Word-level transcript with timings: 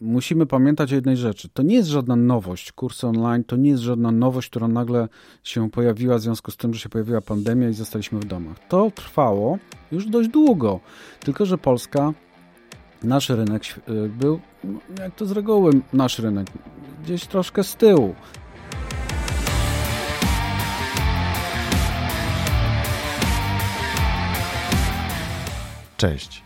musimy 0.00 0.46
pamiętać 0.46 0.92
o 0.92 0.94
jednej 0.94 1.16
rzeczy. 1.16 1.48
To 1.48 1.62
nie 1.62 1.74
jest 1.74 1.88
żadna 1.88 2.16
nowość. 2.16 2.72
Kursy 2.72 3.06
online 3.06 3.44
to 3.44 3.56
nie 3.56 3.70
jest 3.70 3.82
żadna 3.82 4.10
nowość, 4.10 4.50
która 4.50 4.68
nagle 4.68 5.08
się 5.42 5.70
pojawiła 5.70 6.18
w 6.18 6.20
związku 6.20 6.50
z 6.50 6.56
tym, 6.56 6.74
że 6.74 6.80
się 6.80 6.88
pojawiła 6.88 7.20
pandemia 7.20 7.68
i 7.68 7.74
zostaliśmy 7.74 8.20
w 8.20 8.24
domach. 8.24 8.56
To 8.68 8.90
trwało 8.90 9.58
już 9.92 10.06
dość 10.06 10.28
długo. 10.28 10.80
Tylko, 11.20 11.46
że 11.46 11.58
Polska, 11.58 12.12
nasz 13.02 13.28
rynek 13.28 13.64
y, 13.88 14.08
był, 14.08 14.40
no, 14.64 14.80
jak 14.98 15.14
to 15.14 15.26
z 15.26 15.30
reguły 15.30 15.72
nasz 15.92 16.18
rynek, 16.18 16.46
gdzieś 17.04 17.26
troszkę 17.26 17.64
z 17.64 17.76
tyłu. 17.76 18.14
Cześć. 25.96 26.42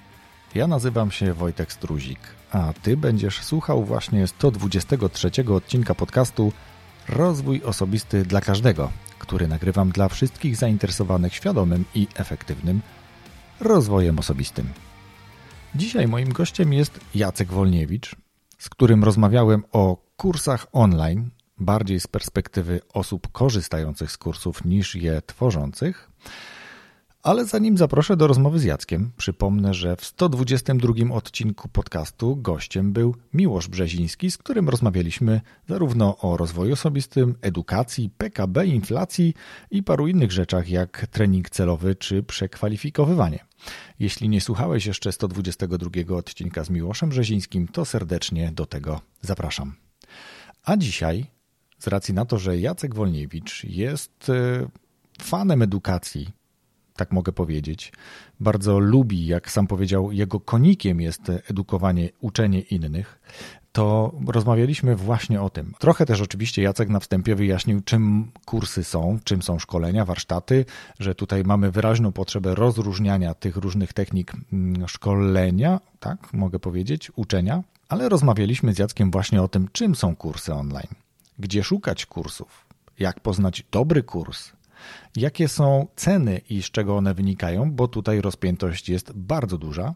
Ja 0.55 0.67
nazywam 0.67 1.11
się 1.11 1.35
Wojtek 1.35 1.73
Struzik, 1.73 2.19
a 2.53 2.73
Ty 2.83 2.97
będziesz 2.97 3.43
słuchał 3.43 3.85
właśnie 3.85 4.27
123 4.27 5.31
odcinka 5.55 5.95
podcastu 5.95 6.53
Rozwój 7.09 7.63
Osobisty 7.63 8.23
dla 8.23 8.41
Każdego, 8.41 8.93
który 9.19 9.49
nagrywam 9.49 9.91
dla 9.91 10.09
wszystkich 10.09 10.57
zainteresowanych 10.57 11.35
świadomym 11.35 11.85
i 11.95 12.07
efektywnym 12.15 12.81
rozwojem 13.61 14.19
osobistym. 14.19 14.69
Dzisiaj 15.75 16.09
moim 16.09 16.33
gościem 16.33 16.73
jest 16.73 17.01
Jacek 17.15 17.49
Wolniewicz, 17.49 18.17
z 18.59 18.69
którym 18.69 19.05
rozmawiałem 19.05 19.65
o 19.73 19.97
kursach 20.17 20.67
online, 20.73 21.31
bardziej 21.59 22.01
z 22.01 22.07
perspektywy 22.07 22.81
osób 22.93 23.33
korzystających 23.33 24.13
z 24.13 24.19
kursów 24.19 24.65
niż 24.65 24.95
je 24.95 25.23
tworzących– 25.27 26.09
ale 27.29 27.45
zanim 27.45 27.79
zaproszę 27.79 28.17
do 28.17 28.27
rozmowy 28.27 28.59
z 28.59 28.65
Jackiem, 28.65 29.11
przypomnę, 29.17 29.75
że 29.75 29.97
w 29.97 30.05
122 30.05 31.15
odcinku 31.15 31.69
podcastu 31.69 32.37
gościem 32.37 32.93
był 32.93 33.15
Miłosz 33.35 33.69
Brzeziński, 33.69 34.31
z 34.31 34.39
którym 34.39 34.69
rozmawialiśmy 34.69 35.41
zarówno 35.69 36.19
o 36.19 36.37
rozwoju 36.37 36.73
osobistym, 36.73 37.35
edukacji, 37.43 38.11
PKB, 38.19 38.67
inflacji 38.67 39.35
i 39.71 39.83
paru 39.83 40.09
innych 40.09 40.33
rzeczach 40.33 40.69
jak 40.69 41.07
trening 41.07 41.51
celowy 41.51 41.95
czy 41.95 42.23
przekwalifikowywanie. 42.23 43.45
Jeśli 43.99 44.29
nie 44.29 44.41
słuchałeś 44.41 44.87
jeszcze 44.87 45.13
122 45.13 46.17
odcinka 46.17 46.65
z 46.65 46.71
Miłoszem 46.71 47.09
Brzezińskim, 47.09 47.69
to 47.69 47.85
serdecznie 47.85 48.53
do 48.53 48.67
tego 48.67 49.01
zapraszam. 49.21 49.75
A 50.65 50.77
dzisiaj, 50.77 51.27
z 51.79 51.87
racji 51.87 52.15
na 52.15 52.25
to, 52.25 52.39
że 52.39 52.59
Jacek 52.59 52.95
Wolniewicz 52.95 53.65
jest 53.65 54.31
e, 54.31 54.69
fanem 55.23 55.63
edukacji, 55.63 56.38
tak 56.99 57.13
mogę 57.13 57.33
powiedzieć. 57.33 57.93
Bardzo 58.41 58.79
lubi, 58.79 59.27
jak 59.27 59.51
sam 59.51 59.67
powiedział, 59.67 60.13
jego 60.13 60.41
konikiem 60.41 61.01
jest 61.01 61.33
edukowanie, 61.51 62.09
uczenie 62.21 62.61
innych. 62.61 63.21
To 63.73 64.13
rozmawialiśmy 64.27 64.97
właśnie 64.97 65.43
o 65.43 65.51
tym. 65.51 65.75
Trochę 65.79 66.07
też 66.07 66.21
oczywiście 66.21 66.63
Jacek 66.63 66.89
na 66.89 67.01
wstępie 67.01 67.35
wyjaśnił, 67.35 67.81
czym 67.81 68.31
kursy 68.45 68.85
są, 68.85 69.19
czym 69.25 69.43
są 69.43 69.59
szkolenia, 69.59 70.05
warsztaty, 70.05 70.65
że 70.99 71.15
tutaj 71.15 71.43
mamy 71.45 71.71
wyraźną 71.71 72.13
potrzebę 72.13 72.55
rozróżniania 72.55 73.35
tych 73.35 73.57
różnych 73.57 73.93
technik 73.93 74.33
mm, 74.53 74.89
szkolenia, 74.89 75.81
tak 76.01 76.33
mogę 76.33 76.59
powiedzieć, 76.59 77.13
uczenia, 77.17 77.63
ale 77.89 78.09
rozmawialiśmy 78.09 78.75
z 78.75 78.79
Jackiem 78.79 79.11
właśnie 79.11 79.43
o 79.43 79.49
tym, 79.49 79.69
czym 79.73 79.95
są 79.95 80.17
kursy 80.17 80.55
online, 80.55 80.95
gdzie 81.39 81.65
szukać 81.65 82.07
kursów, 82.07 82.67
jak 82.99 83.21
poznać 83.21 83.65
dobry 83.71 84.03
kurs, 84.03 84.53
Jakie 85.17 85.49
są 85.49 85.87
ceny 85.97 86.41
i 86.51 86.63
z 86.63 86.71
czego 86.71 86.97
one 86.97 87.15
wynikają, 87.15 87.73
bo 87.73 87.89
tutaj 87.89 88.21
rozpiętość 88.21 88.89
jest 88.89 89.13
bardzo 89.13 89.59
duża, 89.59 89.95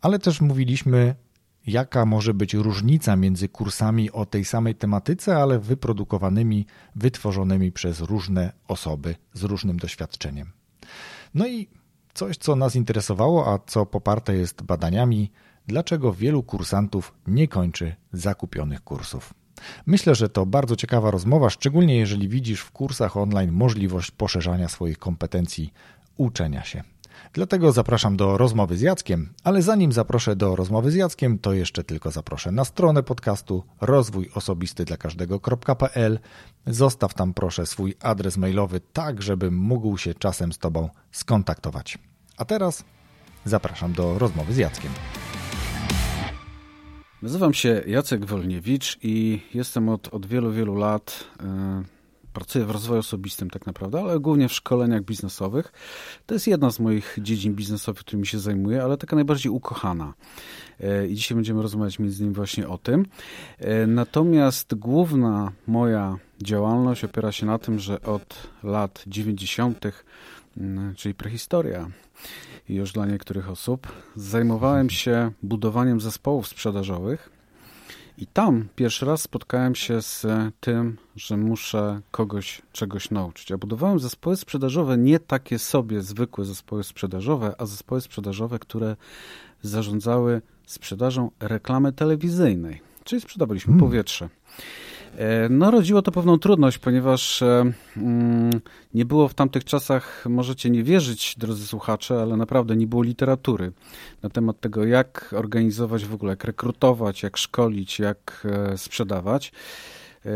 ale 0.00 0.18
też 0.18 0.40
mówiliśmy, 0.40 1.14
jaka 1.66 2.06
może 2.06 2.34
być 2.34 2.54
różnica 2.54 3.16
między 3.16 3.48
kursami 3.48 4.10
o 4.10 4.26
tej 4.26 4.44
samej 4.44 4.74
tematyce, 4.74 5.36
ale 5.36 5.58
wyprodukowanymi, 5.58 6.66
wytworzonymi 6.96 7.72
przez 7.72 8.00
różne 8.00 8.52
osoby 8.68 9.14
z 9.32 9.42
różnym 9.42 9.78
doświadczeniem. 9.78 10.52
No 11.34 11.46
i 11.46 11.68
coś, 12.14 12.36
co 12.36 12.56
nas 12.56 12.76
interesowało, 12.76 13.52
a 13.52 13.58
co 13.66 13.86
poparte 13.86 14.34
jest 14.34 14.62
badaniami, 14.62 15.32
dlaczego 15.66 16.12
wielu 16.12 16.42
kursantów 16.42 17.14
nie 17.26 17.48
kończy 17.48 17.94
zakupionych 18.12 18.84
kursów. 18.84 19.34
Myślę, 19.86 20.14
że 20.14 20.28
to 20.28 20.46
bardzo 20.46 20.76
ciekawa 20.76 21.10
rozmowa, 21.10 21.50
szczególnie 21.50 21.96
jeżeli 21.96 22.28
widzisz 22.28 22.60
w 22.60 22.70
kursach 22.70 23.16
online 23.16 23.52
możliwość 23.52 24.10
poszerzania 24.10 24.68
swoich 24.68 24.98
kompetencji, 24.98 25.72
uczenia 26.16 26.64
się. 26.64 26.82
Dlatego 27.32 27.72
zapraszam 27.72 28.16
do 28.16 28.38
rozmowy 28.38 28.76
z 28.76 28.80
Jackiem, 28.80 29.32
ale 29.44 29.62
zanim 29.62 29.92
zaproszę 29.92 30.36
do 30.36 30.56
rozmowy 30.56 30.90
z 30.90 30.94
Jackiem, 30.94 31.38
to 31.38 31.52
jeszcze 31.52 31.84
tylko 31.84 32.10
zaproszę 32.10 32.52
na 32.52 32.64
stronę 32.64 33.02
podcastu 33.02 33.64
rozwój 33.80 34.30
osobisty 34.34 34.84
dla 34.84 34.96
każdego.pl. 34.96 36.18
Zostaw 36.66 37.14
tam 37.14 37.34
proszę 37.34 37.66
swój 37.66 37.94
adres 38.00 38.36
mailowy, 38.36 38.80
tak 38.92 39.22
żebym 39.22 39.56
mógł 39.56 39.98
się 39.98 40.14
czasem 40.14 40.52
z 40.52 40.58
Tobą 40.58 40.88
skontaktować. 41.12 41.98
A 42.36 42.44
teraz 42.44 42.84
zapraszam 43.44 43.92
do 43.92 44.18
rozmowy 44.18 44.52
z 44.52 44.56
Jackiem. 44.56 44.90
Nazywam 47.22 47.54
się 47.54 47.82
Jacek 47.86 48.24
Wolniewicz 48.24 48.98
i 49.02 49.40
jestem 49.54 49.88
od, 49.88 50.08
od 50.14 50.26
wielu, 50.26 50.52
wielu 50.52 50.74
lat. 50.74 51.24
Yy, 51.40 51.46
pracuję 52.32 52.64
w 52.64 52.70
rozwoju 52.70 53.00
osobistym 53.00 53.50
tak 53.50 53.66
naprawdę, 53.66 54.00
ale 54.00 54.20
głównie 54.20 54.48
w 54.48 54.52
szkoleniach 54.52 55.02
biznesowych. 55.02 55.72
To 56.26 56.34
jest 56.34 56.46
jedna 56.46 56.70
z 56.70 56.80
moich 56.80 57.18
dziedzin 57.22 57.54
biznesowych, 57.54 58.00
którymi 58.00 58.26
się 58.26 58.38
zajmuję, 58.38 58.82
ale 58.82 58.96
taka 58.96 59.16
najbardziej 59.16 59.52
ukochana. 59.52 60.14
Yy, 60.80 61.08
I 61.08 61.14
dzisiaj 61.14 61.34
będziemy 61.36 61.62
rozmawiać 61.62 61.98
między 61.98 62.18
innymi 62.18 62.34
właśnie 62.34 62.68
o 62.68 62.78
tym. 62.78 63.06
Yy, 63.60 63.86
natomiast 63.86 64.74
główna 64.74 65.52
moja 65.66 66.18
działalność 66.42 67.04
opiera 67.04 67.32
się 67.32 67.46
na 67.46 67.58
tym, 67.58 67.78
że 67.78 68.02
od 68.02 68.48
lat 68.62 69.04
90., 69.06 69.84
czyli 70.96 71.14
prehistoria, 71.14 71.90
już 72.68 72.92
dla 72.92 73.06
niektórych 73.06 73.50
osób. 73.50 73.88
Zajmowałem 74.16 74.90
się 74.90 75.32
budowaniem 75.42 76.00
zespołów 76.00 76.48
sprzedażowych 76.48 77.30
i 78.18 78.26
tam 78.26 78.68
pierwszy 78.76 79.06
raz 79.06 79.22
spotkałem 79.22 79.74
się 79.74 80.02
z 80.02 80.26
tym, 80.60 80.96
że 81.16 81.36
muszę 81.36 82.00
kogoś 82.10 82.62
czegoś 82.72 83.10
nauczyć. 83.10 83.50
Ja 83.50 83.58
budowałem 83.58 83.98
zespoły 83.98 84.36
sprzedażowe, 84.36 84.98
nie 84.98 85.20
takie 85.20 85.58
sobie 85.58 86.02
zwykłe 86.02 86.44
zespoły 86.44 86.84
sprzedażowe, 86.84 87.54
a 87.58 87.66
zespoły 87.66 88.00
sprzedażowe, 88.00 88.58
które 88.58 88.96
zarządzały 89.62 90.42
sprzedażą 90.66 91.30
reklamy 91.40 91.92
telewizyjnej, 91.92 92.80
czyli 93.04 93.20
sprzedawaliśmy 93.22 93.72
hmm. 93.72 93.88
powietrze. 93.88 94.28
E, 95.18 95.48
no, 95.48 95.70
rodziło 95.70 96.02
to 96.02 96.12
pewną 96.12 96.38
trudność, 96.38 96.78
ponieważ 96.78 97.42
e, 97.42 97.72
mm, 97.96 98.60
nie 98.94 99.04
było 99.04 99.28
w 99.28 99.34
tamtych 99.34 99.64
czasach, 99.64 100.24
możecie 100.28 100.70
nie 100.70 100.84
wierzyć, 100.84 101.34
drodzy 101.38 101.66
słuchacze, 101.66 102.22
ale 102.22 102.36
naprawdę 102.36 102.76
nie 102.76 102.86
było 102.86 103.02
literatury 103.02 103.72
na 104.22 104.30
temat 104.30 104.60
tego, 104.60 104.84
jak 104.84 105.34
organizować 105.36 106.04
w 106.04 106.14
ogóle, 106.14 106.32
jak 106.32 106.44
rekrutować, 106.44 107.22
jak 107.22 107.36
szkolić, 107.36 107.98
jak 107.98 108.46
e, 108.72 108.78
sprzedawać. 108.78 109.52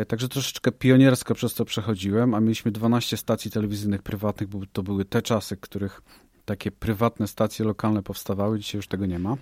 Także 0.08 0.28
troszeczkę 0.28 0.72
pioniersko 0.72 1.34
przez 1.34 1.54
to 1.54 1.64
przechodziłem, 1.64 2.34
a 2.34 2.40
mieliśmy 2.40 2.70
12 2.70 3.16
stacji 3.16 3.50
telewizyjnych 3.50 4.02
prywatnych, 4.02 4.48
bo 4.48 4.60
to 4.72 4.82
były 4.82 5.04
te 5.04 5.22
czasy, 5.22 5.56
których 5.56 6.02
takie 6.44 6.70
prywatne 6.70 7.28
stacje 7.28 7.64
lokalne 7.64 8.02
powstawały, 8.02 8.58
dzisiaj 8.58 8.78
już 8.78 8.88
tego 8.88 9.06
nie 9.06 9.18
ma. 9.18 9.36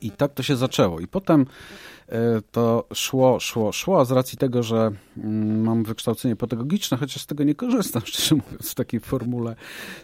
I 0.00 0.10
tak 0.10 0.34
to 0.34 0.42
się 0.42 0.56
zaczęło. 0.56 1.00
I 1.00 1.06
potem 1.06 1.46
e, 2.08 2.42
to 2.52 2.86
szło, 2.94 3.40
szło, 3.40 3.72
szło, 3.72 4.00
a 4.00 4.04
z 4.04 4.10
racji 4.10 4.38
tego, 4.38 4.62
że 4.62 4.90
mm, 5.16 5.60
mam 5.60 5.84
wykształcenie 5.84 6.36
pedagogiczne, 6.36 6.96
chociaż 6.96 7.22
z 7.22 7.26
tego 7.26 7.44
nie 7.44 7.54
korzystam, 7.54 8.02
szczerze 8.06 8.34
mówiąc, 8.34 8.70
w 8.70 8.74
takiej 8.74 9.00
formule 9.00 9.56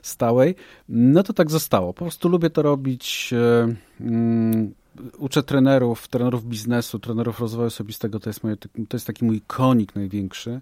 stałej, 0.02 0.54
no 0.88 1.22
to 1.22 1.32
tak 1.32 1.50
zostało. 1.50 1.94
Po 1.94 2.04
prostu 2.04 2.28
lubię 2.28 2.50
to 2.50 2.62
robić. 2.62 3.34
Uczę 5.18 5.42
trenerów, 5.42 6.08
trenerów 6.08 6.44
biznesu, 6.44 6.98
trenerów 6.98 7.40
rozwoju 7.40 7.66
osobistego, 7.66 8.20
to 8.20 8.30
jest, 8.30 8.44
moje, 8.44 8.56
to 8.56 8.96
jest 8.96 9.06
taki 9.06 9.24
mój 9.24 9.40
konik 9.40 9.94
największy. 9.94 10.60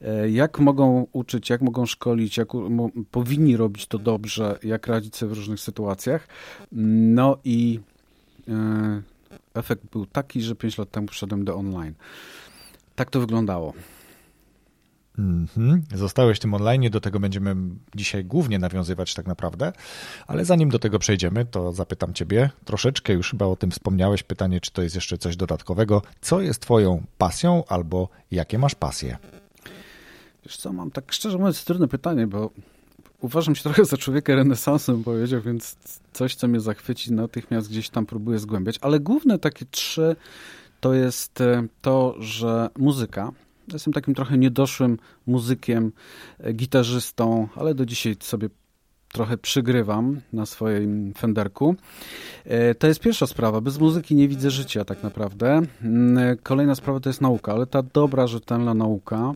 E, 0.00 0.30
jak 0.30 0.58
mogą 0.58 1.06
uczyć, 1.12 1.50
jak 1.50 1.60
mogą 1.62 1.86
szkolić, 1.86 2.36
jak 2.36 2.48
powinni 3.10 3.56
robić 3.56 3.86
to 3.86 3.98
dobrze, 3.98 4.58
jak 4.62 4.86
radzić 4.86 5.16
sobie 5.16 5.34
w 5.34 5.36
różnych 5.36 5.60
sytuacjach. 5.60 6.28
No 6.72 7.38
i 7.44 7.80
e, 8.48 9.02
efekt 9.54 9.82
był 9.92 10.06
taki, 10.06 10.42
że 10.42 10.54
5 10.54 10.78
lat 10.78 10.90
temu 10.90 11.08
wszedłem 11.08 11.44
do 11.44 11.56
online. 11.56 11.94
Tak 12.96 13.10
to 13.10 13.20
wyglądało. 13.20 13.74
Mhm. 15.18 15.82
Zostałeś 15.94 16.38
tym 16.38 16.54
online, 16.54 16.90
do 16.90 17.00
tego 17.00 17.20
będziemy 17.20 17.56
dzisiaj 17.94 18.24
głównie 18.24 18.58
nawiązywać 18.58 19.14
tak 19.14 19.26
naprawdę, 19.26 19.72
ale 20.26 20.44
zanim 20.44 20.68
do 20.68 20.78
tego 20.78 20.98
przejdziemy, 20.98 21.44
to 21.44 21.72
zapytam 21.72 22.14
Ciebie, 22.14 22.50
troszeczkę 22.64 23.12
już 23.12 23.30
chyba 23.30 23.46
o 23.46 23.56
tym 23.56 23.70
wspomniałeś, 23.70 24.22
pytanie, 24.22 24.60
czy 24.60 24.70
to 24.70 24.82
jest 24.82 24.94
jeszcze 24.94 25.18
coś 25.18 25.36
dodatkowego. 25.36 26.02
Co 26.20 26.40
jest 26.40 26.62
Twoją 26.62 27.02
pasją 27.18 27.64
albo 27.68 28.08
jakie 28.30 28.58
masz 28.58 28.74
pasje? 28.74 29.18
Wiesz 30.44 30.56
co, 30.56 30.72
mam 30.72 30.90
tak 30.90 31.12
szczerze 31.12 31.38
mówiąc 31.38 31.64
trudne 31.64 31.88
pytanie, 31.88 32.26
bo 32.26 32.50
uważam 33.20 33.54
się 33.54 33.62
trochę 33.62 33.84
za 33.84 33.96
człowieka 33.96 34.34
renesansu, 34.34 34.98
powiedział, 34.98 35.40
więc 35.40 35.76
coś, 36.12 36.34
co 36.34 36.48
mnie 36.48 36.60
zachwyci, 36.60 37.12
natychmiast 37.12 37.70
gdzieś 37.70 37.88
tam 37.88 38.06
próbuję 38.06 38.38
zgłębiać. 38.38 38.78
Ale 38.80 39.00
główne 39.00 39.38
takie 39.38 39.66
trzy 39.70 40.16
to 40.80 40.94
jest 40.94 41.40
e, 41.40 41.66
to, 41.82 42.14
że 42.18 42.70
muzyka. 42.78 43.32
Jestem 43.72 43.92
takim 43.92 44.14
trochę 44.14 44.38
niedoszłym 44.38 44.98
muzykiem, 45.26 45.92
e, 46.38 46.52
gitarzystą, 46.52 47.48
ale 47.56 47.74
do 47.74 47.86
dzisiaj 47.86 48.16
sobie 48.20 48.48
trochę 49.12 49.38
przygrywam 49.38 50.20
na 50.32 50.46
swoim 50.46 51.14
Fenderku. 51.14 51.76
E, 52.44 52.74
to 52.74 52.86
jest 52.86 53.00
pierwsza 53.00 53.26
sprawa. 53.26 53.60
Bez 53.60 53.78
muzyki 53.78 54.14
nie 54.14 54.28
widzę 54.28 54.50
życia 54.50 54.84
tak 54.84 55.02
naprawdę. 55.02 55.62
Mm, 55.82 56.38
kolejna 56.42 56.74
sprawa 56.74 57.00
to 57.00 57.08
jest 57.08 57.20
nauka, 57.20 57.52
ale 57.52 57.66
ta 57.66 57.82
dobra, 57.82 58.26
rzetelna 58.26 58.74
nauka 58.74 59.32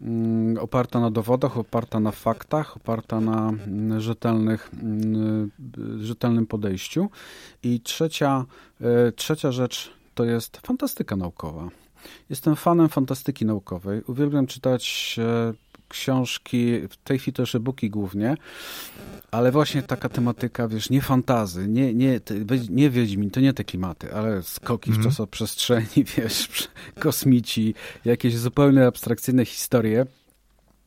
mm, 0.00 0.58
oparta 0.58 1.00
na 1.00 1.10
dowodach, 1.10 1.58
oparta 1.58 2.00
na 2.00 2.10
faktach, 2.10 2.76
oparta 2.76 3.20
na 3.20 3.48
mm, 3.48 4.00
rzetelnych, 4.00 4.70
rzetelnym 6.00 6.46
podejściu. 6.46 7.10
I 7.62 7.80
trzecia, 7.80 8.44
trzecia 9.16 9.52
rzecz 9.52 9.92
to 10.14 10.24
jest 10.24 10.60
fantastyka 10.66 11.16
naukowa. 11.16 11.81
Jestem 12.30 12.56
fanem 12.56 12.88
fantastyki 12.88 13.44
naukowej. 13.44 14.02
Uwielbiam 14.06 14.46
czytać 14.46 15.16
e, 15.18 15.52
książki, 15.92 16.88
w 16.88 16.96
tej 16.96 17.18
chwili 17.18 17.34
też 17.34 17.54
e-booki 17.54 17.90
głównie, 17.90 18.36
ale 19.30 19.52
właśnie 19.52 19.82
taka 19.82 20.08
tematyka, 20.08 20.68
wiesz, 20.68 20.90
nie 20.90 21.00
fantazy, 21.00 21.68
nie, 21.68 21.94
nie, 21.94 22.20
nie 22.70 22.90
Wiedźmin, 22.90 23.30
to 23.30 23.40
nie 23.40 23.52
te 23.52 23.64
klimaty, 23.64 24.14
ale 24.14 24.42
skoki 24.42 24.90
mm. 24.90 24.96
w 24.96 24.98
mhm. 24.98 25.10
czasoprzestrzeni, 25.10 26.04
wiesz, 26.16 26.68
kosmici, 27.00 27.74
jakieś 28.04 28.36
zupełnie 28.36 28.86
abstrakcyjne 28.86 29.44
historie. 29.44 30.06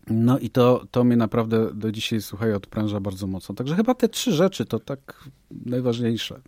No 0.07 0.39
i 0.39 0.49
to, 0.49 0.85
to 0.91 1.03
mnie 1.03 1.17
naprawdę 1.17 1.73
do 1.73 1.91
dzisiaj, 1.91 2.21
słuchaj, 2.21 2.53
odpręża 2.53 2.99
bardzo 2.99 3.27
mocno. 3.27 3.55
Także 3.55 3.75
chyba 3.75 3.93
te 3.93 4.09
trzy 4.09 4.31
rzeczy 4.31 4.65
to 4.65 4.79
tak 4.79 5.29
najważniejsze. 5.65 6.41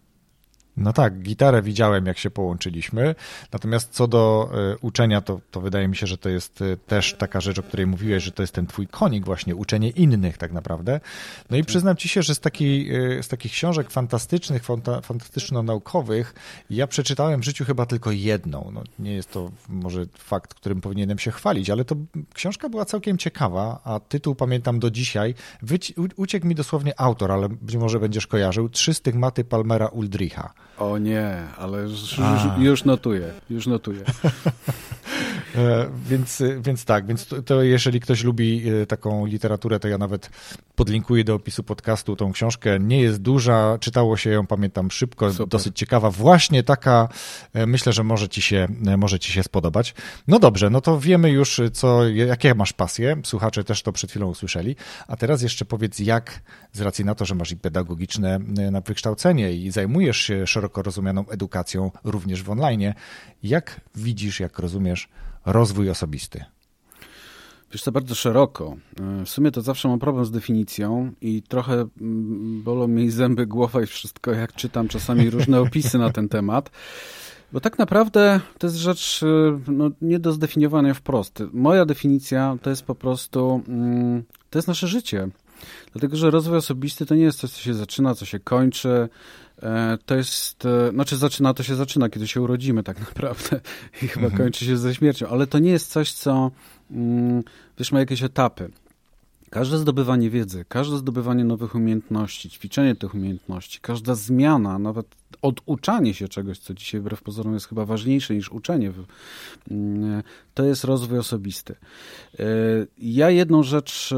No 0.77 0.93
tak, 0.93 1.19
gitarę 1.19 1.61
widziałem, 1.61 2.05
jak 2.05 2.17
się 2.17 2.29
połączyliśmy. 2.29 3.15
Natomiast 3.51 3.89
co 3.91 4.07
do 4.07 4.49
y, 4.73 4.77
uczenia, 4.81 5.21
to, 5.21 5.39
to 5.51 5.61
wydaje 5.61 5.87
mi 5.87 5.95
się, 5.95 6.07
że 6.07 6.17
to 6.17 6.29
jest 6.29 6.61
y, 6.61 6.77
też 6.87 7.13
taka 7.13 7.41
rzecz, 7.41 7.59
o 7.59 7.63
której 7.63 7.87
mówiłeś, 7.87 8.23
że 8.23 8.31
to 8.31 8.43
jest 8.43 8.53
ten 8.53 8.67
twój 8.67 8.87
konik 8.87 9.25
właśnie, 9.25 9.55
uczenie 9.55 9.89
innych 9.89 10.37
tak 10.37 10.51
naprawdę. 10.51 10.99
No 11.49 11.57
i 11.57 11.63
przyznam 11.63 11.95
ci 11.95 12.09
się, 12.09 12.21
że 12.21 12.35
z, 12.35 12.39
takiej, 12.39 12.95
y, 13.17 13.23
z 13.23 13.27
takich 13.27 13.51
książek 13.51 13.91
fantastycznych, 13.91 14.63
fanta, 14.63 15.01
fantastyczno-naukowych, 15.01 16.33
ja 16.69 16.87
przeczytałem 16.87 17.41
w 17.41 17.45
życiu 17.45 17.65
chyba 17.65 17.85
tylko 17.85 18.11
jedną. 18.11 18.71
No, 18.73 18.83
nie 18.99 19.13
jest 19.13 19.31
to 19.31 19.51
może 19.69 20.05
fakt, 20.17 20.53
którym 20.53 20.81
powinienem 20.81 21.19
się 21.19 21.31
chwalić, 21.31 21.69
ale 21.69 21.85
to 21.85 21.95
książka 22.33 22.69
była 22.69 22.85
całkiem 22.85 23.17
ciekawa, 23.17 23.79
a 23.83 23.99
tytuł 23.99 24.35
pamiętam 24.35 24.79
do 24.79 24.91
dzisiaj. 24.91 25.33
Wyci 25.61 25.93
uciekł 26.15 26.47
mi 26.47 26.55
dosłownie 26.55 26.99
autor, 26.99 27.31
ale 27.31 27.49
być 27.49 27.75
może 27.75 27.99
będziesz 27.99 28.27
kojarzył. 28.27 28.69
Trzy 28.69 28.93
stygmaty 28.93 29.43
Palmera 29.43 29.87
Uldricha. 29.87 30.53
O 30.77 30.97
nie, 30.97 31.43
ale 31.57 31.81
już, 31.81 32.17
już 32.57 32.83
notuję, 32.85 33.33
już 33.49 33.67
notuję. 33.67 34.03
E, 35.57 35.89
więc, 36.09 36.43
więc 36.59 36.85
tak, 36.85 37.05
więc 37.05 37.25
to, 37.25 37.41
to, 37.41 37.63
jeżeli 37.63 37.99
ktoś 37.99 38.23
lubi 38.23 38.69
e, 38.69 38.85
taką 38.85 39.25
literaturę, 39.25 39.79
to 39.79 39.87
ja 39.87 39.97
nawet 39.97 40.29
podlinkuję 40.75 41.23
do 41.23 41.35
opisu 41.35 41.63
podcastu 41.63 42.15
tą 42.15 42.31
książkę. 42.31 42.79
Nie 42.79 43.01
jest 43.01 43.21
duża, 43.21 43.77
czytało 43.79 44.17
się 44.17 44.29
ją, 44.29 44.47
pamiętam, 44.47 44.91
szybko, 44.91 45.31
Super. 45.31 45.47
dosyć 45.47 45.77
ciekawa. 45.77 46.11
Właśnie 46.11 46.63
taka, 46.63 47.09
e, 47.53 47.65
myślę, 47.65 47.93
że 47.93 48.03
może 48.03 48.29
ci, 48.29 48.41
się, 48.41 48.67
może 48.97 49.19
ci 49.19 49.31
się 49.31 49.43
spodobać. 49.43 49.95
No 50.27 50.39
dobrze, 50.39 50.69
no 50.69 50.81
to 50.81 50.99
wiemy 50.99 51.29
już, 51.29 51.61
co, 51.73 52.07
jakie 52.09 52.55
masz 52.55 52.73
pasje. 52.73 53.17
Słuchacze 53.23 53.63
też 53.63 53.81
to 53.83 53.91
przed 53.91 54.09
chwilą 54.09 54.27
usłyszeli. 54.27 54.75
A 55.07 55.15
teraz 55.15 55.41
jeszcze 55.41 55.65
powiedz, 55.65 55.99
jak 55.99 56.41
z 56.73 56.81
racji 56.81 57.05
na 57.05 57.15
to, 57.15 57.25
że 57.25 57.35
masz 57.35 57.51
i 57.51 57.57
pedagogiczne 57.57 58.39
na 58.71 58.81
wykształcenie 58.81 59.53
i 59.53 59.71
zajmujesz 59.71 60.17
się 60.17 60.47
szeroko 60.47 60.81
rozumianą 60.81 61.27
edukacją 61.29 61.91
również 62.03 62.43
w 62.43 62.49
online, 62.49 62.93
jak 63.43 63.81
widzisz, 63.95 64.39
jak 64.39 64.59
rozumiesz 64.59 65.09
rozwój 65.47 65.89
osobisty? 65.89 66.45
Wiesz 67.71 67.83
to 67.83 67.91
bardzo 67.91 68.15
szeroko. 68.15 68.77
W 69.25 69.29
sumie 69.29 69.51
to 69.51 69.61
zawsze 69.61 69.87
mam 69.87 69.99
problem 69.99 70.25
z 70.25 70.31
definicją 70.31 71.11
i 71.21 71.41
trochę 71.41 71.73
mm, 71.73 72.63
bolą 72.63 72.87
mi 72.87 73.11
zęby, 73.11 73.47
głowa 73.47 73.81
i 73.81 73.85
wszystko, 73.85 74.31
jak 74.31 74.53
czytam 74.53 74.87
czasami 74.87 75.29
różne 75.29 75.61
opisy 75.61 75.97
na 75.97 76.09
ten 76.09 76.29
temat. 76.29 76.71
Bo 77.51 77.59
tak 77.59 77.79
naprawdę 77.79 78.39
to 78.57 78.67
jest 78.67 78.77
rzecz 78.77 79.21
no, 79.67 79.89
nie 80.01 80.19
do 80.19 80.31
zdefiniowania 80.31 80.93
wprost. 80.93 81.43
Moja 81.53 81.85
definicja 81.85 82.57
to 82.61 82.69
jest 82.69 82.83
po 82.83 82.95
prostu, 82.95 83.61
mm, 83.67 84.23
to 84.49 84.59
jest 84.59 84.67
nasze 84.67 84.87
życie. 84.87 85.29
Dlatego, 85.91 86.17
że 86.17 86.31
rozwój 86.31 86.57
osobisty 86.57 87.05
to 87.05 87.15
nie 87.15 87.23
jest 87.23 87.39
coś, 87.39 87.51
co 87.51 87.61
się 87.61 87.73
zaczyna, 87.73 88.15
co 88.15 88.25
się 88.25 88.39
kończy. 88.39 89.09
E, 89.63 89.97
to 90.05 90.15
jest, 90.15 90.65
e, 90.65 90.91
znaczy 90.91 91.17
zaczyna, 91.17 91.53
to 91.53 91.63
się 91.63 91.75
zaczyna, 91.75 92.09
kiedy 92.09 92.27
się 92.27 92.41
urodzimy 92.41 92.83
tak 92.83 92.99
naprawdę 93.07 93.59
i 94.01 94.07
chyba 94.07 94.25
mhm. 94.25 94.43
kończy 94.43 94.65
się 94.65 94.77
ze 94.77 94.95
śmiercią, 94.95 95.27
ale 95.27 95.47
to 95.47 95.59
nie 95.59 95.71
jest 95.71 95.91
coś, 95.91 96.11
co, 96.11 96.51
mm, 96.91 97.43
wiesz, 97.79 97.91
ma 97.91 97.99
jakieś 97.99 98.23
etapy. 98.23 98.71
Każde 99.49 99.77
zdobywanie 99.77 100.29
wiedzy, 100.29 100.65
każde 100.69 100.97
zdobywanie 100.97 101.43
nowych 101.43 101.75
umiejętności, 101.75 102.49
ćwiczenie 102.49 102.95
tych 102.95 103.15
umiejętności, 103.15 103.79
każda 103.81 104.15
zmiana, 104.15 104.79
nawet 104.79 105.07
oduczanie 105.41 106.13
się 106.13 106.27
czegoś, 106.27 106.59
co 106.59 106.73
dzisiaj 106.73 107.01
wbrew 107.01 107.21
pozorom 107.21 107.53
jest 107.53 107.67
chyba 107.67 107.85
ważniejsze 107.85 108.35
niż 108.35 108.51
uczenie, 108.51 108.91
mm, 109.71 110.23
to 110.53 110.63
jest 110.63 110.83
rozwój 110.83 111.19
osobisty. 111.19 111.75
E, 112.39 112.45
ja 112.97 113.29
jedną 113.29 113.63
rzecz, 113.63 114.13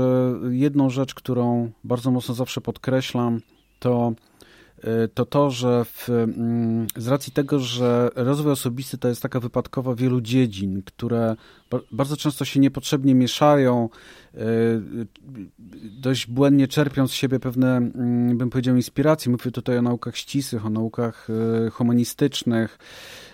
jedną 0.50 0.90
rzecz, 0.90 1.14
którą 1.14 1.72
bardzo 1.84 2.12
mocno 2.12 2.36
zawsze 2.36 2.62
podkreślam, 2.62 3.42
to 3.80 4.14
to 5.14 5.26
to, 5.26 5.52
że 5.52 5.86
w, 5.86 6.10
mm, 6.10 6.88
z 6.96 7.08
racji 7.08 7.34
tego, 7.34 7.60
że 7.60 8.10
rozwój 8.16 8.52
osobisty 8.52 8.98
to 8.98 9.08
jest 9.08 9.22
taka 9.22 9.40
wypadkowa 9.40 9.96
wielu 9.96 10.22
dziedzin, 10.22 10.82
które 10.86 11.36
bardzo 11.92 12.18
często 12.18 12.46
się 12.46 12.60
niepotrzebnie 12.60 13.16
mieszają, 13.16 13.90
y, 14.36 14.40
dość 15.84 16.28
błędnie 16.28 16.68
czerpią 16.68 17.08
z 17.08 17.12
siebie 17.12 17.40
pewne, 17.40 17.78
mm, 17.78 18.38
bym 18.38 18.50
powiedział, 18.50 18.76
inspiracje. 18.76 19.32
Mówię 19.32 19.52
tutaj 19.52 19.78
o 19.78 19.82
naukach 19.82 20.18
ścisłych, 20.18 20.66
o 20.66 20.70
naukach 20.70 21.28
y, 21.68 21.72
humanistycznych. 21.72 22.80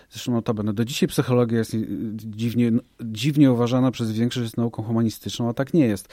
Zresztą 0.09 0.31
notabene, 0.31 0.73
do 0.73 0.85
dzisiaj 0.85 1.09
psychologia 1.09 1.57
jest 1.57 1.75
dziwnie, 2.15 2.71
dziwnie 3.01 3.51
uważana 3.51 3.91
przez 3.91 4.11
większość, 4.11 4.43
jest 4.43 4.57
nauką 4.57 4.83
humanistyczną, 4.83 5.49
a 5.49 5.53
tak 5.53 5.73
nie 5.73 5.85
jest. 5.85 6.07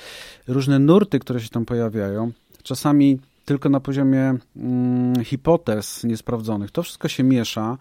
Różne 0.49 0.78
nurty, 0.78 1.19
które 1.19 1.40
się 1.40 1.49
tam 1.49 1.64
pojawiają, 1.64 2.32
czasami 2.62 3.19
tylko 3.44 3.69
na 3.69 3.81
poziomie 3.81 4.35
mm, 4.56 5.25
hipotez 5.25 6.05
niesprawdzonych. 6.05 6.71
To 6.71 6.83
wszystko 6.83 7.09
się 7.09 7.23
miesza. 7.23 7.79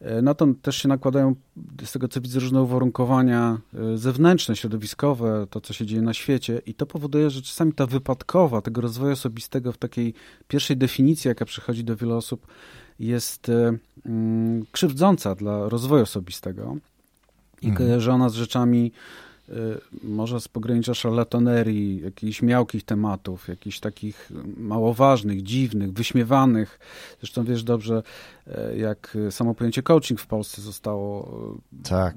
E, 0.00 0.22
na 0.22 0.34
to 0.34 0.46
też 0.62 0.76
się 0.76 0.88
nakładają, 0.88 1.34
z 1.84 1.92
tego 1.92 2.08
co 2.08 2.20
widzę, 2.20 2.40
różne 2.40 2.62
uwarunkowania 2.62 3.58
e, 3.74 3.98
zewnętrzne, 3.98 4.56
środowiskowe, 4.56 5.46
to 5.50 5.60
co 5.60 5.72
się 5.72 5.86
dzieje 5.86 6.02
na 6.02 6.14
świecie 6.14 6.62
i 6.66 6.74
to 6.74 6.86
powoduje, 6.86 7.30
że 7.30 7.42
czasami 7.42 7.72
ta 7.72 7.86
wypadkowa 7.86 8.62
tego 8.62 8.80
rozwoju 8.80 9.12
osobistego 9.12 9.72
w 9.72 9.78
takiej 9.78 10.14
pierwszej 10.48 10.76
definicji, 10.76 11.28
jaka 11.28 11.44
przychodzi 11.44 11.84
do 11.84 11.96
wielu 11.96 12.16
osób, 12.16 12.46
jest 13.00 13.48
e, 13.48 13.78
mm, 14.06 14.66
krzywdząca 14.72 15.34
dla 15.34 15.68
rozwoju 15.68 16.02
osobistego 16.02 16.76
i 17.62 17.68
mhm. 17.68 17.76
kojarzona 17.76 18.28
z 18.28 18.34
rzeczami 18.34 18.92
może 20.02 20.40
z 20.40 20.48
pogranicza 20.48 20.94
szarlatanerii, 20.94 22.00
jakichś 22.00 22.42
miałkich 22.42 22.84
tematów, 22.84 23.48
jakichś 23.48 23.80
takich 23.80 24.32
mało 24.56 24.94
ważnych, 24.94 25.42
dziwnych, 25.42 25.92
wyśmiewanych. 25.92 26.78
Zresztą 27.20 27.44
wiesz 27.44 27.64
dobrze, 27.64 28.02
e, 28.46 28.76
jak 28.76 29.16
samo 29.30 29.54
pojęcie 29.54 29.82
coaching 29.82 30.20
w 30.20 30.26
Polsce 30.26 30.62
zostało 30.62 31.30
e, 31.72 31.88
tak. 31.88 32.14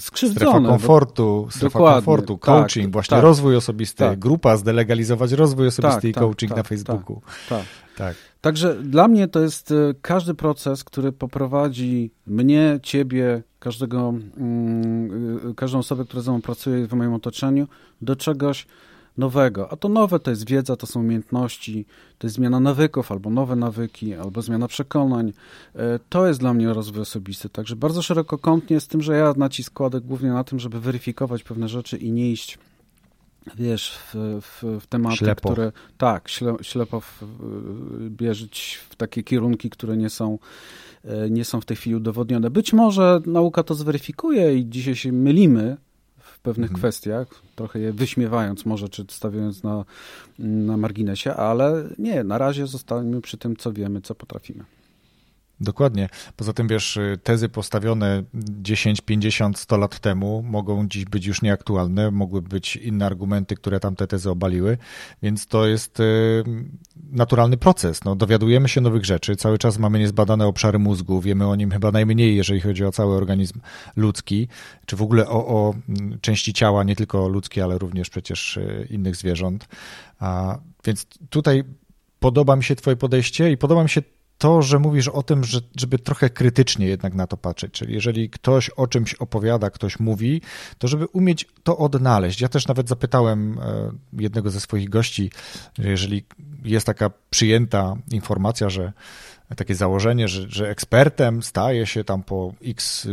skrzywdzone. 0.00 0.50
Strefa 0.50 0.68
komfortu, 0.68 1.46
strefa 1.50 1.78
Dokładnie. 1.78 1.94
komfortu, 1.94 2.34
tak, 2.34 2.40
coaching, 2.40 2.86
tak, 2.86 2.92
właśnie 2.92 3.14
tak, 3.14 3.22
rozwój 3.22 3.56
osobisty, 3.56 3.98
tak. 3.98 4.18
grupa 4.18 4.56
zdelegalizować 4.56 5.32
rozwój 5.32 5.66
osobisty 5.66 6.00
tak, 6.00 6.10
i 6.10 6.12
tak, 6.12 6.22
coaching 6.22 6.56
na 6.56 6.62
Facebooku. 6.62 7.22
tak. 7.48 7.64
Tak. 7.96 8.16
Także 8.40 8.74
dla 8.74 9.08
mnie 9.08 9.28
to 9.28 9.40
jest 9.40 9.70
e, 9.70 9.74
każdy 10.02 10.34
proces, 10.34 10.84
który 10.84 11.12
poprowadzi 11.12 12.10
mnie, 12.26 12.80
ciebie, 12.82 13.42
każdego, 13.58 14.14
mm, 14.36 15.50
y, 15.50 15.54
każdą 15.54 15.78
osobę, 15.78 16.04
która 16.04 16.22
ze 16.22 16.30
mną 16.30 16.42
pracuje 16.42 16.86
w 16.86 16.92
moim 16.92 17.12
otoczeniu, 17.12 17.68
do 18.02 18.16
czegoś 18.16 18.66
nowego. 19.16 19.72
A 19.72 19.76
to 19.76 19.88
nowe 19.88 20.20
to 20.20 20.30
jest 20.30 20.48
wiedza, 20.48 20.76
to 20.76 20.86
są 20.86 21.00
umiejętności, 21.00 21.86
to 22.18 22.26
jest 22.26 22.36
zmiana 22.36 22.60
nawyków, 22.60 23.12
albo 23.12 23.30
nowe 23.30 23.56
nawyki, 23.56 24.14
albo 24.14 24.42
zmiana 24.42 24.68
przekonań. 24.68 25.32
E, 25.76 25.98
to 26.08 26.26
jest 26.26 26.40
dla 26.40 26.54
mnie 26.54 26.72
rozwój 26.72 27.02
osobisty. 27.02 27.48
Także 27.48 27.76
bardzo 27.76 28.02
szerokokątnie 28.02 28.80
z 28.80 28.88
tym, 28.88 29.02
że 29.02 29.16
ja 29.16 29.34
nacisk 29.36 29.72
kładę 29.72 30.00
głównie 30.00 30.28
na 30.28 30.44
tym, 30.44 30.58
żeby 30.58 30.80
weryfikować 30.80 31.42
pewne 31.42 31.68
rzeczy 31.68 31.96
i 31.96 32.12
nie 32.12 32.30
iść 32.32 32.58
wiesz, 33.56 33.98
w, 33.98 34.40
w, 34.42 34.80
w 34.80 34.86
tematy, 34.86 35.16
ślepo. 35.16 35.50
które 35.50 35.72
tak, 35.98 36.28
śle, 36.28 36.56
ślepo 36.62 37.00
w, 37.00 37.22
bierzeć 38.10 38.80
w 38.90 38.96
takie 38.96 39.22
kierunki, 39.22 39.70
które 39.70 39.96
nie 39.96 40.10
są, 40.10 40.38
e, 41.04 41.30
nie 41.30 41.44
są 41.44 41.60
w 41.60 41.64
tej 41.64 41.76
chwili 41.76 41.96
udowodnione. 41.96 42.50
Być 42.50 42.72
może 42.72 43.20
nauka 43.26 43.62
to 43.62 43.74
zweryfikuje 43.74 44.58
i 44.58 44.68
dzisiaj 44.68 44.96
się 44.96 45.12
mylimy 45.12 45.76
w 46.18 46.40
pewnych 46.40 46.70
mhm. 46.70 46.78
kwestiach, 46.78 47.28
trochę 47.56 47.78
je 47.78 47.92
wyśmiewając 47.92 48.66
może, 48.66 48.88
czy 48.88 49.04
stawiając 49.08 49.62
na, 49.62 49.84
na 50.38 50.76
marginesie, 50.76 51.34
ale 51.34 51.88
nie, 51.98 52.24
na 52.24 52.38
razie 52.38 52.66
zostańmy 52.66 53.20
przy 53.20 53.38
tym, 53.38 53.56
co 53.56 53.72
wiemy, 53.72 54.00
co 54.00 54.14
potrafimy. 54.14 54.64
Dokładnie. 55.60 56.08
Poza 56.36 56.52
tym, 56.52 56.68
wiesz, 56.68 56.98
tezy 57.22 57.48
postawione 57.48 58.22
10, 58.34 59.00
50, 59.00 59.58
100 59.58 59.76
lat 59.76 59.98
temu 59.98 60.42
mogą 60.42 60.88
dziś 60.88 61.04
być 61.04 61.26
już 61.26 61.42
nieaktualne, 61.42 62.10
mogły 62.10 62.42
być 62.42 62.76
inne 62.76 63.06
argumenty, 63.06 63.54
które 63.54 63.80
tamte 63.80 64.06
tezy 64.06 64.30
obaliły, 64.30 64.78
więc 65.22 65.46
to 65.46 65.66
jest 65.66 66.00
y, 66.00 66.44
naturalny 67.12 67.56
proces. 67.56 68.04
No, 68.04 68.16
dowiadujemy 68.16 68.68
się 68.68 68.80
nowych 68.80 69.04
rzeczy, 69.04 69.36
cały 69.36 69.58
czas 69.58 69.78
mamy 69.78 69.98
niezbadane 69.98 70.46
obszary 70.46 70.78
mózgu, 70.78 71.20
wiemy 71.20 71.46
o 71.46 71.56
nim 71.56 71.70
chyba 71.70 71.90
najmniej, 71.90 72.36
jeżeli 72.36 72.60
chodzi 72.60 72.84
o 72.84 72.92
cały 72.92 73.16
organizm 73.16 73.60
ludzki, 73.96 74.48
czy 74.86 74.96
w 74.96 75.02
ogóle 75.02 75.28
o, 75.28 75.46
o 75.46 75.74
części 76.20 76.52
ciała, 76.52 76.84
nie 76.84 76.96
tylko 76.96 77.28
ludzkie, 77.28 77.64
ale 77.64 77.78
również 77.78 78.10
przecież 78.10 78.56
y, 78.56 78.88
innych 78.90 79.16
zwierząt. 79.16 79.68
A, 80.18 80.58
więc 80.84 81.06
tutaj 81.30 81.64
podoba 82.18 82.56
mi 82.56 82.64
się 82.64 82.76
Twoje 82.76 82.96
podejście 82.96 83.52
i 83.52 83.56
podoba 83.56 83.82
mi 83.82 83.88
się 83.88 84.02
to, 84.38 84.62
że 84.62 84.78
mówisz 84.78 85.08
o 85.08 85.22
tym, 85.22 85.44
że, 85.44 85.60
żeby 85.76 85.98
trochę 85.98 86.30
krytycznie 86.30 86.86
jednak 86.86 87.14
na 87.14 87.26
to 87.26 87.36
patrzeć, 87.36 87.72
czyli 87.72 87.94
jeżeli 87.94 88.30
ktoś 88.30 88.70
o 88.70 88.86
czymś 88.86 89.14
opowiada, 89.14 89.70
ktoś 89.70 90.00
mówi, 90.00 90.40
to 90.78 90.88
żeby 90.88 91.06
umieć 91.06 91.48
to 91.62 91.78
odnaleźć. 91.78 92.40
Ja 92.40 92.48
też 92.48 92.68
nawet 92.68 92.88
zapytałem 92.88 93.58
e, 93.58 93.90
jednego 94.22 94.50
ze 94.50 94.60
swoich 94.60 94.88
gości, 94.88 95.30
jeżeli 95.78 96.24
jest 96.64 96.86
taka 96.86 97.10
przyjęta 97.30 97.96
informacja, 98.10 98.70
że 98.70 98.92
takie 99.56 99.74
założenie, 99.74 100.28
że, 100.28 100.48
że 100.48 100.70
ekspertem 100.70 101.42
staje 101.42 101.86
się 101.86 102.04
tam 102.04 102.22
po 102.22 102.54
x, 102.64 103.08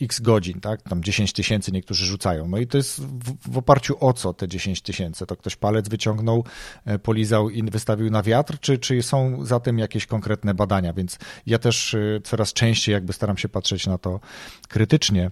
x 0.00 0.20
godzin, 0.20 0.60
tak? 0.60 0.82
Tam 0.82 1.02
10 1.02 1.32
tysięcy 1.32 1.72
niektórzy 1.72 2.06
rzucają. 2.06 2.48
No 2.48 2.58
i 2.58 2.66
to 2.66 2.76
jest 2.76 3.00
w, 3.00 3.52
w 3.52 3.58
oparciu 3.58 3.96
o 4.00 4.12
co 4.12 4.34
te 4.34 4.48
10 4.48 4.82
tysięcy? 4.82 5.26
To 5.26 5.36
ktoś 5.36 5.56
palec 5.56 5.88
wyciągnął, 5.88 6.44
e, 6.84 6.98
polizał 6.98 7.50
i 7.50 7.62
wystawił 7.62 8.10
na 8.10 8.22
wiatr, 8.22 8.58
czy, 8.60 8.78
czy 8.78 9.02
są 9.02 9.44
za 9.44 9.60
tym 9.60 9.78
jakieś 9.78 10.06
konkretne 10.06 10.54
badania? 10.54 10.92
Więc 10.92 11.18
ja 11.46 11.58
też 11.58 11.94
e, 11.94 12.20
coraz 12.24 12.52
częściej 12.52 12.92
jakby 12.92 13.12
staram 13.12 13.36
się 13.36 13.48
patrzeć 13.48 13.86
na 13.86 13.98
to 13.98 14.20
krytycznie. 14.68 15.30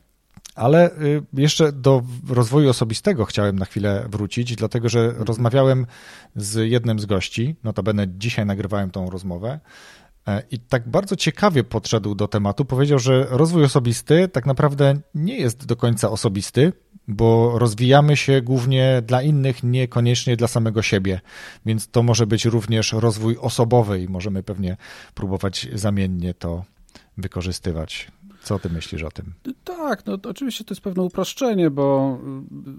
Ale 0.54 0.90
e, 0.90 0.96
jeszcze 1.32 1.72
do 1.72 2.02
rozwoju 2.28 2.70
osobistego 2.70 3.24
chciałem 3.24 3.58
na 3.58 3.64
chwilę 3.64 4.06
wrócić, 4.08 4.56
dlatego 4.56 4.88
że 4.88 5.12
rozmawiałem 5.16 5.86
z 6.36 6.70
jednym 6.70 7.00
z 7.00 7.06
gości, 7.06 7.56
notabene 7.64 8.06
dzisiaj 8.08 8.46
nagrywałem 8.46 8.90
tą 8.90 9.10
rozmowę, 9.10 9.60
I 10.50 10.58
tak 10.58 10.88
bardzo 10.88 11.16
ciekawie 11.16 11.64
podszedł 11.64 12.14
do 12.14 12.28
tematu. 12.28 12.64
Powiedział, 12.64 12.98
że 12.98 13.26
rozwój 13.30 13.64
osobisty 13.64 14.28
tak 14.28 14.46
naprawdę 14.46 14.94
nie 15.14 15.36
jest 15.36 15.66
do 15.66 15.76
końca 15.76 16.10
osobisty, 16.10 16.72
bo 17.08 17.58
rozwijamy 17.58 18.16
się 18.16 18.42
głównie 18.42 19.02
dla 19.06 19.22
innych, 19.22 19.62
niekoniecznie 19.62 20.36
dla 20.36 20.48
samego 20.48 20.82
siebie. 20.82 21.20
Więc 21.66 21.88
to 21.88 22.02
może 22.02 22.26
być 22.26 22.44
również 22.44 22.92
rozwój 22.92 23.36
osobowy 23.40 24.00
i 24.02 24.08
możemy 24.08 24.42
pewnie 24.42 24.76
próbować 25.14 25.68
zamiennie 25.72 26.34
to 26.34 26.64
wykorzystywać. 27.18 28.08
Co 28.46 28.58
ty 28.58 28.70
myślisz 28.70 29.02
o 29.02 29.10
tym? 29.10 29.32
Tak, 29.64 30.06
no 30.06 30.18
to 30.18 30.30
oczywiście 30.30 30.64
to 30.64 30.74
jest 30.74 30.82
pewne 30.82 31.02
uproszczenie, 31.02 31.70
bo 31.70 32.18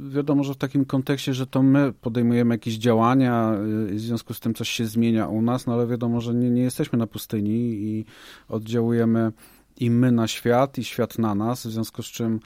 y, 0.10 0.14
wiadomo, 0.14 0.44
że 0.44 0.54
w 0.54 0.58
takim 0.58 0.86
kontekście, 0.86 1.34
że 1.34 1.48
to 1.48 1.64
my 1.64 1.94
podejmujemy 1.94 2.56
jakieś 2.56 2.76
działania, 2.76 3.54
y, 3.90 3.96
w 3.96 4.00
związku 4.00 4.34
z 4.34 4.40
tym 4.40 4.54
coś 4.54 4.70
się 4.70 4.86
zmienia 4.86 5.28
u 5.28 5.42
nas, 5.42 5.66
no 5.66 5.74
ale 5.74 5.88
wiadomo, 5.88 6.22
że 6.22 6.34
nie, 6.34 6.50
nie 6.50 6.62
jesteśmy 6.62 7.00
na 7.00 7.08
pustyni 7.08 7.60
i 7.60 8.06
oddziałujemy 8.50 9.32
i 9.78 9.90
my 9.90 10.12
na 10.12 10.28
świat, 10.28 10.78
i 10.78 10.84
świat 10.84 11.20
na 11.20 11.36
nas, 11.36 11.68
w 11.68 11.72
związku 11.72 12.04
z 12.04 12.08
czym 12.08 12.40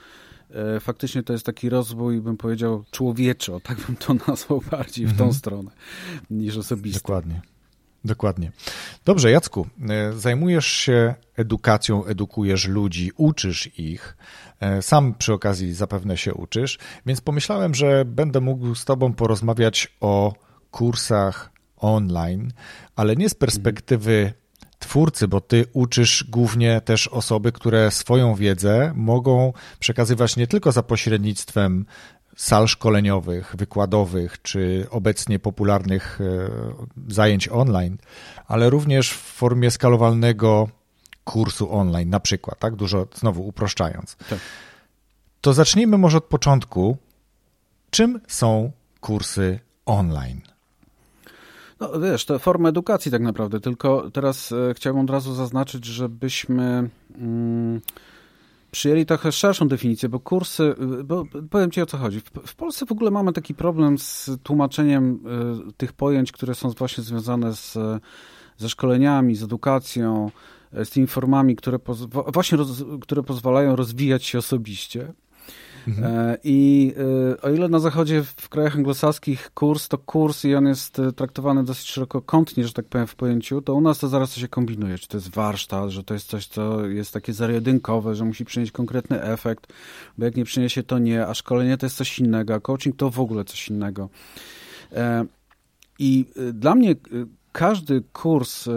e, 0.49 0.79
faktycznie 0.79 1.23
to 1.23 1.33
jest 1.33 1.45
taki 1.45 1.69
rozwój, 1.69 2.21
bym 2.21 2.37
powiedział, 2.37 2.83
człowieczy, 2.91 3.51
tak 3.63 3.77
bym 3.87 3.95
to 3.95 4.13
nazwał 4.27 4.61
bardziej 4.71 5.05
w 5.05 5.09
tą 5.09 5.23
mhm. 5.23 5.33
stronę 5.33 5.71
niż 6.29 6.57
osobisty. 6.57 6.99
Dokładnie. 6.99 7.41
Dokładnie. 8.05 8.51
Dobrze, 9.05 9.31
Jacku, 9.31 9.67
e, 9.89 10.13
zajmujesz 10.13 10.65
się 10.67 11.15
edukacją, 11.35 12.05
edukujesz 12.05 12.67
ludzi, 12.67 13.11
uczysz 13.17 13.79
ich. 13.79 14.17
E, 14.59 14.81
sam 14.81 15.13
przy 15.13 15.33
okazji 15.33 15.73
zapewne 15.73 16.17
się 16.17 16.33
uczysz, 16.33 16.79
więc 17.05 17.21
pomyślałem, 17.21 17.75
że 17.75 18.05
będę 18.05 18.41
mógł 18.41 18.75
z 18.75 18.85
Tobą 18.85 19.13
porozmawiać 19.13 19.97
o 19.99 20.33
kursach 20.71 21.51
online, 21.77 22.51
ale 22.95 23.15
nie 23.15 23.29
z 23.29 23.33
perspektywy 23.33 24.33
twórcy, 24.79 25.27
bo 25.27 25.41
ty 25.41 25.65
uczysz 25.73 26.25
głównie 26.29 26.81
też 26.81 27.07
osoby, 27.07 27.51
które 27.51 27.91
swoją 27.91 28.35
wiedzę 28.35 28.93
mogą 28.95 29.53
przekazywać 29.79 30.37
nie 30.37 30.47
tylko 30.47 30.71
za 30.71 30.83
pośrednictwem 30.83 31.85
sal 32.35 32.67
szkoleniowych, 32.67 33.55
wykładowych, 33.57 34.41
czy 34.41 34.87
obecnie 34.89 35.39
popularnych 35.39 36.19
e, 36.21 37.13
zajęć 37.13 37.47
online, 37.47 37.97
ale 38.47 38.69
również 38.69 39.11
w 39.11 39.21
formie 39.21 39.71
skalowalnego 39.71 40.69
kursu 41.23 41.75
online, 41.75 42.09
na 42.09 42.19
przykład, 42.19 42.59
tak? 42.59 42.75
Dużo 42.75 43.07
znowu 43.15 43.47
uproszczając. 43.47 44.15
Tak. 44.15 44.39
To 45.41 45.53
zacznijmy 45.53 45.97
może 45.97 46.17
od 46.17 46.25
początku. 46.25 46.97
Czym 47.89 48.19
są 48.27 48.71
kursy 48.99 49.59
online? 49.85 50.41
No 51.79 51.99
wiesz, 51.99 52.25
to 52.25 52.39
forma 52.39 52.69
edukacji 52.69 53.11
tak 53.11 53.21
naprawdę, 53.21 53.59
tylko 53.59 54.11
teraz 54.11 54.51
e, 54.51 54.73
chciałbym 54.73 55.03
od 55.03 55.09
razu 55.09 55.33
zaznaczyć, 55.33 55.85
żebyśmy. 55.85 56.89
Przyjęli 58.71 59.05
trochę 59.05 59.31
szerszą 59.31 59.67
definicję, 59.67 60.09
bo 60.09 60.19
kursy, 60.19 60.75
bo 61.03 61.23
powiem 61.49 61.71
Ci 61.71 61.81
o 61.81 61.85
co 61.85 61.97
chodzi. 61.97 62.19
W, 62.19 62.31
w 62.45 62.55
Polsce 62.55 62.85
w 62.85 62.91
ogóle 62.91 63.11
mamy 63.11 63.33
taki 63.33 63.53
problem 63.53 63.97
z 63.97 64.29
tłumaczeniem 64.43 65.19
y, 65.69 65.73
tych 65.73 65.93
pojęć, 65.93 66.31
które 66.31 66.55
są 66.55 66.69
właśnie 66.69 67.03
związane 67.03 67.53
z, 67.53 67.77
ze 68.57 68.69
szkoleniami, 68.69 69.35
z 69.35 69.43
edukacją, 69.43 70.31
z 70.73 70.89
tymi 70.89 71.07
formami, 71.07 71.55
które 71.55 71.79
właśnie 72.33 72.57
roz, 72.57 72.83
które 73.01 73.23
pozwalają 73.23 73.75
rozwijać 73.75 74.25
się 74.25 74.37
osobiście. 74.37 75.13
Mhm. 75.87 76.05
E, 76.05 76.37
I 76.43 76.93
e, 77.33 77.41
o 77.41 77.49
ile 77.49 77.69
na 77.69 77.79
zachodzie, 77.79 78.23
w 78.23 78.49
krajach 78.49 78.75
anglosaskich 78.75 79.51
kurs 79.53 79.87
to 79.87 79.97
kurs 79.97 80.45
i 80.45 80.55
on 80.55 80.67
jest 80.67 80.99
e, 80.99 81.11
traktowany 81.11 81.63
dosyć 81.63 81.87
szerokokątnie, 81.87 82.67
że 82.67 82.73
tak 82.73 82.85
powiem, 82.85 83.07
w 83.07 83.15
pojęciu, 83.15 83.61
to 83.61 83.73
u 83.73 83.81
nas 83.81 83.99
to 83.99 84.07
zaraz 84.07 84.33
to 84.33 84.39
się 84.39 84.47
kombinuje. 84.47 84.97
Czy 84.97 85.07
to 85.07 85.17
jest 85.17 85.29
warsztat, 85.29 85.89
że 85.89 86.03
to 86.03 86.13
jest 86.13 86.27
coś, 86.27 86.47
co 86.47 86.85
jest 86.85 87.13
takie 87.13 87.33
zero 87.33 87.53
że 88.13 88.25
musi 88.25 88.45
przynieść 88.45 88.71
konkretny 88.71 89.21
efekt, 89.21 89.73
bo 90.17 90.25
jak 90.25 90.35
nie 90.35 90.45
przyniesie, 90.45 90.83
to 90.83 90.99
nie, 90.99 91.27
a 91.27 91.33
szkolenie 91.33 91.77
to 91.77 91.85
jest 91.85 91.97
coś 91.97 92.19
innego, 92.19 92.53
a 92.53 92.59
coaching 92.59 92.95
to 92.95 93.09
w 93.09 93.19
ogóle 93.19 93.45
coś 93.45 93.69
innego. 93.69 94.09
I 95.99 96.25
dla 96.53 96.75
mnie 96.75 96.95
każdy 97.51 98.03
kurs, 98.13 98.67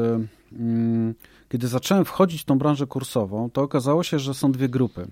mm, 0.52 1.14
kiedy 1.48 1.68
zacząłem 1.68 2.04
wchodzić 2.04 2.42
w 2.42 2.44
tą 2.44 2.58
branżę 2.58 2.86
kursową, 2.86 3.50
to 3.50 3.62
okazało 3.62 4.02
się, 4.02 4.18
że 4.18 4.34
są 4.34 4.52
dwie 4.52 4.68
grupy. 4.68 5.06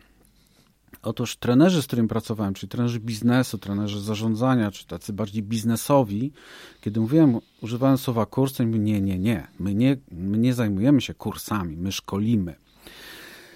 Otóż 1.03 1.37
trenerzy, 1.37 1.83
z 1.83 1.87
którymi 1.87 2.09
pracowałem, 2.09 2.55
czyli 2.55 2.71
trenerzy 2.71 3.01
biznesu, 3.01 3.59
trenerzy 3.59 4.01
zarządzania, 4.01 4.71
czy 4.71 4.87
tacy 4.87 5.13
bardziej 5.13 5.43
biznesowi, 5.43 6.33
kiedy 6.81 7.01
mówiłem, 7.01 7.39
używałem 7.63 7.99
słowa 7.99 8.27
kurs, 8.27 8.53
to 8.53 8.67
mówię, 8.67 8.79
nie, 8.79 9.01
nie, 9.01 9.19
nie. 9.19 9.47
My, 9.59 9.75
nie, 9.75 9.97
my 10.11 10.39
nie 10.39 10.55
zajmujemy 10.55 11.01
się 11.01 11.15
kursami, 11.15 11.77
my 11.77 11.93
szkolimy. 11.93 12.55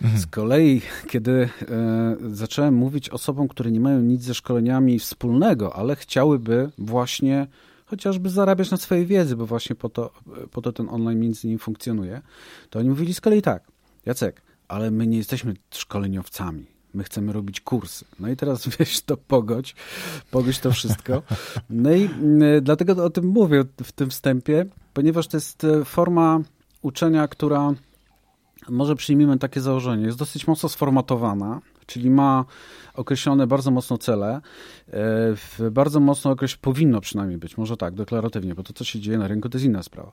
Mhm. 0.02 0.20
Z 0.20 0.26
kolei, 0.26 0.82
kiedy 1.08 1.48
e, 1.68 2.16
zacząłem 2.30 2.74
mówić 2.74 3.10
osobom, 3.10 3.48
które 3.48 3.70
nie 3.70 3.80
mają 3.80 4.00
nic 4.00 4.22
ze 4.22 4.34
szkoleniami 4.34 4.98
wspólnego, 4.98 5.76
ale 5.76 5.96
chciałyby 5.96 6.70
właśnie 6.78 7.46
chociażby 7.86 8.30
zarabiać 8.30 8.70
na 8.70 8.76
swojej 8.76 9.06
wiedzy, 9.06 9.36
bo 9.36 9.46
właśnie 9.46 9.76
po 9.76 9.88
to, 9.88 10.10
po 10.50 10.62
to 10.62 10.72
ten 10.72 10.88
online 10.88 11.20
między 11.20 11.46
innymi 11.46 11.58
funkcjonuje, 11.58 12.22
to 12.70 12.78
oni 12.78 12.88
mówili 12.88 13.14
z 13.14 13.20
kolei 13.20 13.42
tak, 13.42 13.68
Jacek, 14.06 14.42
ale 14.68 14.90
my 14.90 15.06
nie 15.06 15.16
jesteśmy 15.16 15.54
szkoleniowcami 15.70 16.75
my 16.96 17.04
chcemy 17.04 17.32
robić 17.32 17.60
kursy. 17.60 18.04
No 18.20 18.28
i 18.28 18.36
teraz 18.36 18.68
wiesz, 18.78 19.00
to 19.00 19.16
pogodź, 19.16 19.74
pogodź 20.30 20.58
to 20.58 20.70
wszystko. 20.72 21.22
No 21.70 21.92
i 21.92 22.04
y, 22.04 22.60
dlatego 22.62 23.04
o 23.04 23.10
tym 23.10 23.26
mówię 23.26 23.64
w 23.82 23.92
tym 23.92 24.10
wstępie, 24.10 24.66
ponieważ 24.94 25.28
to 25.28 25.36
jest 25.36 25.64
e, 25.64 25.84
forma 25.84 26.40
uczenia, 26.82 27.28
która 27.28 27.74
może 28.68 28.96
przyjmijmy 28.96 29.38
takie 29.38 29.60
założenie, 29.60 30.06
jest 30.06 30.18
dosyć 30.18 30.46
mocno 30.46 30.68
sformatowana, 30.68 31.60
czyli 31.86 32.10
ma 32.10 32.44
określone 32.96 33.46
bardzo 33.46 33.70
mocno 33.70 33.98
cele, 33.98 34.40
e, 35.60 35.70
bardzo 35.70 36.00
mocno 36.00 36.30
określone, 36.30 36.60
powinno 36.62 37.00
przynajmniej 37.00 37.38
być, 37.38 37.58
może 37.58 37.76
tak, 37.76 37.94
deklaratywnie, 37.94 38.54
bo 38.54 38.62
to, 38.62 38.72
co 38.72 38.84
się 38.84 39.00
dzieje 39.00 39.18
na 39.18 39.28
rynku, 39.28 39.48
to 39.48 39.58
jest 39.58 39.64
inna 39.64 39.82
sprawa. 39.82 40.12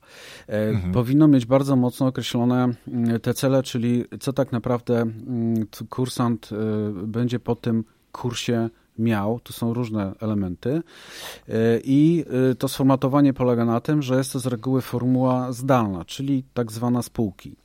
E, 0.49 0.69
mhm. 0.69 0.93
Powinno 0.93 1.27
mieć 1.27 1.45
bardzo 1.45 1.75
mocno 1.75 2.07
określone 2.07 2.73
mm, 2.87 3.19
te 3.19 3.33
cele, 3.33 3.63
czyli 3.63 4.05
co 4.19 4.33
tak 4.33 4.51
naprawdę 4.51 5.01
mm, 5.01 5.67
kursant 5.89 6.49
e, 6.51 7.07
będzie 7.07 7.39
po 7.39 7.55
tym 7.55 7.83
kursie 8.11 8.69
miał, 8.99 9.39
tu 9.39 9.53
są 9.53 9.73
różne 9.73 10.11
elementy 10.19 10.81
i 11.83 12.25
to 12.59 12.67
sformatowanie 12.67 13.33
polega 13.33 13.65
na 13.65 13.81
tym, 13.81 14.01
że 14.01 14.17
jest 14.17 14.33
to 14.33 14.39
z 14.39 14.45
reguły 14.45 14.81
formuła 14.81 15.51
zdalna, 15.51 16.05
czyli 16.05 16.43
tak 16.53 16.71
zwana 16.71 17.01
spółki 17.01 17.55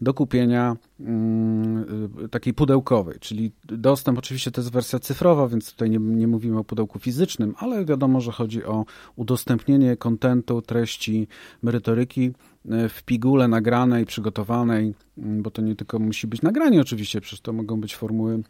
do 0.00 0.14
kupienia 0.14 0.76
mm, 1.00 1.83
takiej 2.30 2.54
pudełkowej, 2.54 3.18
czyli 3.20 3.52
dostęp 3.64 4.18
oczywiście 4.18 4.50
to 4.50 4.60
jest 4.60 4.72
wersja 4.72 4.98
cyfrowa, 4.98 5.48
więc 5.48 5.72
tutaj 5.72 5.90
nie, 5.90 5.98
nie 5.98 6.28
mówimy 6.28 6.58
o 6.58 6.64
pudełku 6.64 6.98
fizycznym, 6.98 7.54
ale 7.58 7.84
wiadomo, 7.84 8.20
że 8.20 8.32
chodzi 8.32 8.64
o 8.64 8.84
udostępnienie 9.16 9.96
kontentu, 9.96 10.62
treści, 10.62 11.28
merytoryki 11.62 12.32
y, 12.66 12.88
w 12.88 13.02
pigule 13.02 13.48
nagranej, 13.48 14.06
przygotowanej, 14.06 14.94
mm, 15.18 15.42
bo 15.42 15.50
to 15.50 15.62
nie 15.62 15.76
tylko 15.76 15.98
musi 15.98 16.26
być 16.26 16.42
nagranie 16.42 16.80
oczywiście, 16.80 17.20
przecież 17.20 17.40
to 17.40 17.52
mogą 17.52 17.80
być 17.80 17.96
formuły 17.96 18.42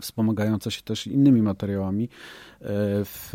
wspomagające 0.00 0.70
się 0.70 0.82
też 0.82 1.06
innymi 1.06 1.42
materiałami, 1.42 2.04
y, 2.04 2.08
w, 3.04 3.34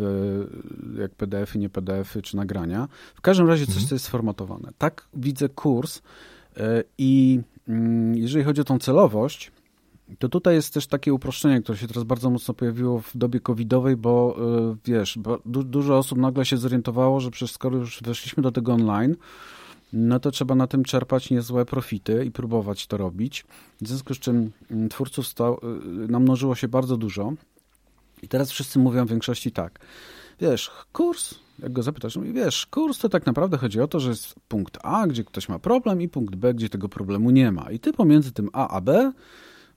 jak 0.98 1.14
PDF-y, 1.14 1.58
nie 1.58 1.68
PDF-y 1.68 2.22
czy 2.22 2.36
nagrania. 2.36 2.88
W 3.14 3.20
każdym 3.20 3.46
razie 3.46 3.66
coś, 3.66 3.74
mhm. 3.74 3.88
co 3.88 3.94
jest 3.94 4.04
sformatowane. 4.04 4.72
Tak 4.78 5.08
widzę 5.14 5.48
kurs, 5.48 6.02
E, 6.56 6.84
I 6.98 7.40
jeżeli 8.14 8.44
chodzi 8.44 8.60
o 8.60 8.64
tą 8.64 8.78
celowość, 8.78 9.52
to 10.18 10.28
tutaj 10.28 10.54
jest 10.54 10.74
też 10.74 10.86
takie 10.86 11.14
uproszczenie, 11.14 11.62
które 11.62 11.78
się 11.78 11.88
teraz 11.88 12.04
bardzo 12.04 12.30
mocno 12.30 12.54
pojawiło 12.54 13.00
w 13.00 13.16
dobie 13.16 13.40
covidowej, 13.40 13.96
bo 13.96 14.36
e, 14.38 14.76
wiesz, 14.84 15.18
bo 15.18 15.38
du 15.46 15.62
dużo 15.62 15.98
osób 15.98 16.18
nagle 16.18 16.44
się 16.44 16.56
zorientowało, 16.56 17.20
że 17.20 17.30
przecież 17.30 17.54
skoro 17.54 17.76
już 17.76 18.02
weszliśmy 18.02 18.42
do 18.42 18.52
tego 18.52 18.72
online, 18.72 19.16
no 19.92 20.20
to 20.20 20.30
trzeba 20.30 20.54
na 20.54 20.66
tym 20.66 20.84
czerpać 20.84 21.30
niezłe 21.30 21.64
profity 21.64 22.24
i 22.24 22.30
próbować 22.30 22.86
to 22.86 22.96
robić. 22.96 23.44
W 23.80 23.88
związku 23.88 24.14
z 24.14 24.18
czym 24.18 24.50
mm, 24.70 24.88
twórców 24.88 25.26
stał, 25.26 25.54
e, 25.54 25.66
namnożyło 26.08 26.54
się 26.54 26.68
bardzo 26.68 26.96
dużo. 26.96 27.32
I 28.22 28.28
teraz 28.28 28.50
wszyscy 28.50 28.78
mówią 28.78 29.06
w 29.06 29.10
większości 29.10 29.52
tak, 29.52 29.78
wiesz, 30.40 30.70
kurs 30.92 31.34
jak 31.58 31.72
go 31.72 31.82
zapytasz, 31.82 32.16
mówi, 32.16 32.32
wiesz, 32.32 32.66
kurs 32.66 32.98
to 32.98 33.08
tak 33.08 33.26
naprawdę 33.26 33.58
chodzi 33.58 33.80
o 33.80 33.88
to, 33.88 34.00
że 34.00 34.08
jest 34.10 34.34
punkt 34.48 34.78
A, 34.82 35.06
gdzie 35.06 35.24
ktoś 35.24 35.48
ma 35.48 35.58
problem 35.58 36.02
i 36.02 36.08
punkt 36.08 36.34
B, 36.34 36.54
gdzie 36.54 36.68
tego 36.68 36.88
problemu 36.88 37.30
nie 37.30 37.52
ma. 37.52 37.70
I 37.70 37.78
ty 37.78 37.92
pomiędzy 37.92 38.32
tym 38.32 38.48
A 38.52 38.68
a 38.68 38.80
B 38.80 39.12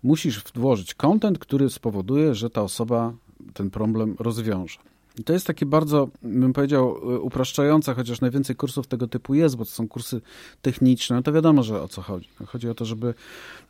musisz 0.03 0.44
włożyć 0.55 0.94
content, 0.94 1.39
który 1.39 1.70
spowoduje, 1.70 2.36
że 2.36 2.50
ta 2.50 2.62
osoba 2.62 3.13
ten 3.53 3.70
problem 3.70 4.15
rozwiąże. 4.20 4.79
I 5.20 5.24
to 5.24 5.34
jest 5.34 5.48
takie 5.48 5.65
bardzo, 5.65 6.10
bym 6.24 6.53
powiedział, 6.53 6.98
upraszczające, 7.22 7.94
chociaż 7.94 8.22
najwięcej 8.22 8.55
kursów 8.55 8.88
tego 8.88 9.08
typu 9.08 9.34
jest, 9.34 9.55
bo 9.55 9.65
to 9.65 9.72
są 9.72 9.88
kursy 9.88 10.22
techniczne, 10.62 11.15
no 11.15 11.22
to 11.22 11.32
wiadomo, 11.32 11.63
że 11.63 11.82
o 11.82 11.88
co 11.88 12.01
chodzi. 12.01 12.29
Chodzi 12.46 12.70
o 12.70 12.74
to, 12.74 12.86
żeby 12.86 13.13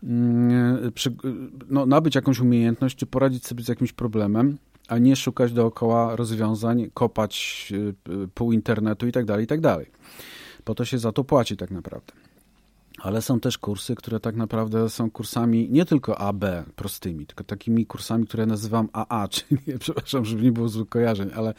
mm, 0.04 0.92
przy, 0.92 1.16
no, 1.70 1.86
nabyć 1.86 2.16
jakąś 2.16 2.40
umiejętność, 2.40 2.96
czy 2.96 3.06
poradzić 3.06 3.46
sobie 3.46 3.64
z 3.64 3.68
jakimś 3.68 3.94
problemem, 3.94 4.58
a 4.88 4.98
nie 4.98 5.15
szukać 5.15 5.54
dookoła 5.54 6.15
rozwiązań, 6.15 6.89
kopać 6.94 7.68
y, 7.72 8.13
y, 8.24 8.27
pół 8.27 8.51
internetu 8.51 9.08
i 9.08 9.12
tak 9.12 9.25
dalej, 9.25 9.44
i 9.44 9.48
tak. 9.48 9.60
Po 10.63 10.75
to 10.75 10.86
się 10.86 11.00
za 11.00 11.12
to 11.12 11.24
płaci 11.24 11.58
tak 11.58 11.72
naprawdę. 11.72 12.13
Ale 13.00 13.22
są 13.22 13.39
też 13.39 13.58
kursy, 13.58 13.96
które 13.96 14.20
tak 14.20 14.36
naprawdę 14.36 14.89
są 14.89 15.12
kursami 15.12 15.70
nie 15.72 15.86
tylko 15.86 16.18
AB 16.18 16.46
prostymi, 16.75 17.25
tylko 17.25 17.44
takimi 17.44 17.86
kursami, 17.86 18.27
które 18.27 18.46
nazywam 18.46 18.89
AA, 18.94 19.27
czyli, 19.34 19.80
przepraszam, 19.80 20.25
żeby 20.25 20.44
nie 20.44 20.51
było 20.51 20.70
złych 20.70 20.89
kojarzeń, 20.89 21.30
ale 21.36 21.54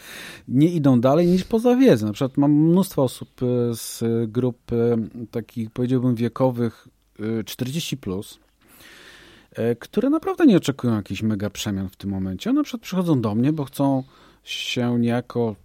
nie 0.49 0.69
idą 0.69 1.01
dalej 1.01 1.27
niż 1.27 1.45
poza 1.45 1.77
wiedzę. 1.77 2.07
Na 2.07 2.13
przykład 2.13 2.37
mam 2.37 2.53
mnóstwo 2.53 3.03
osób 3.03 3.43
y, 3.43 3.75
z 3.75 4.03
grup 4.31 4.59
takich, 5.31 5.71
powiedziałbym, 5.71 6.15
wiekowych 6.15 6.89
40+, 7.19 7.97
plus, 7.97 8.39
które 9.81 10.11
naprawdę 10.11 10.47
nie 10.47 10.57
oczekują 10.57 10.95
jakichś 10.95 11.23
mega 11.23 11.51
przemian 11.51 11.89
w 11.89 11.97
tym 11.97 12.11
momencie. 12.11 12.51
One 12.51 12.63
przykład 12.63 12.83
przychodzą 12.83 13.21
do 13.21 13.35
mnie, 13.35 13.53
bo 13.53 13.65
chcą 13.65 14.03
się 14.45 14.99
niejako 14.99 15.57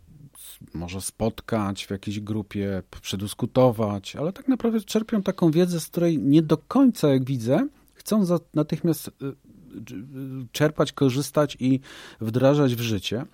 może 0.74 1.02
spotkać 1.02 1.86
w 1.86 1.90
jakiejś 1.90 2.20
grupie, 2.20 2.84
przedyskutować, 3.02 4.16
ale 4.16 4.34
tak 4.34 4.48
naprawdę 4.48 4.82
czerpią 4.82 5.24
taką 5.24 5.52
wiedzę, 5.52 5.80
z 5.80 5.88
której 5.88 6.20
nie 6.20 6.42
do 6.42 6.58
końca, 6.58 7.08
jak 7.08 7.24
widzę, 7.24 7.68
chcą 7.94 8.26
natychmiast 8.54 9.08
e, 9.08 9.12
czerpać, 10.52 10.92
korzystać 10.92 11.58
i 11.60 11.80
wdrażać 12.22 12.76
w 12.76 12.82
życie. 12.82 13.26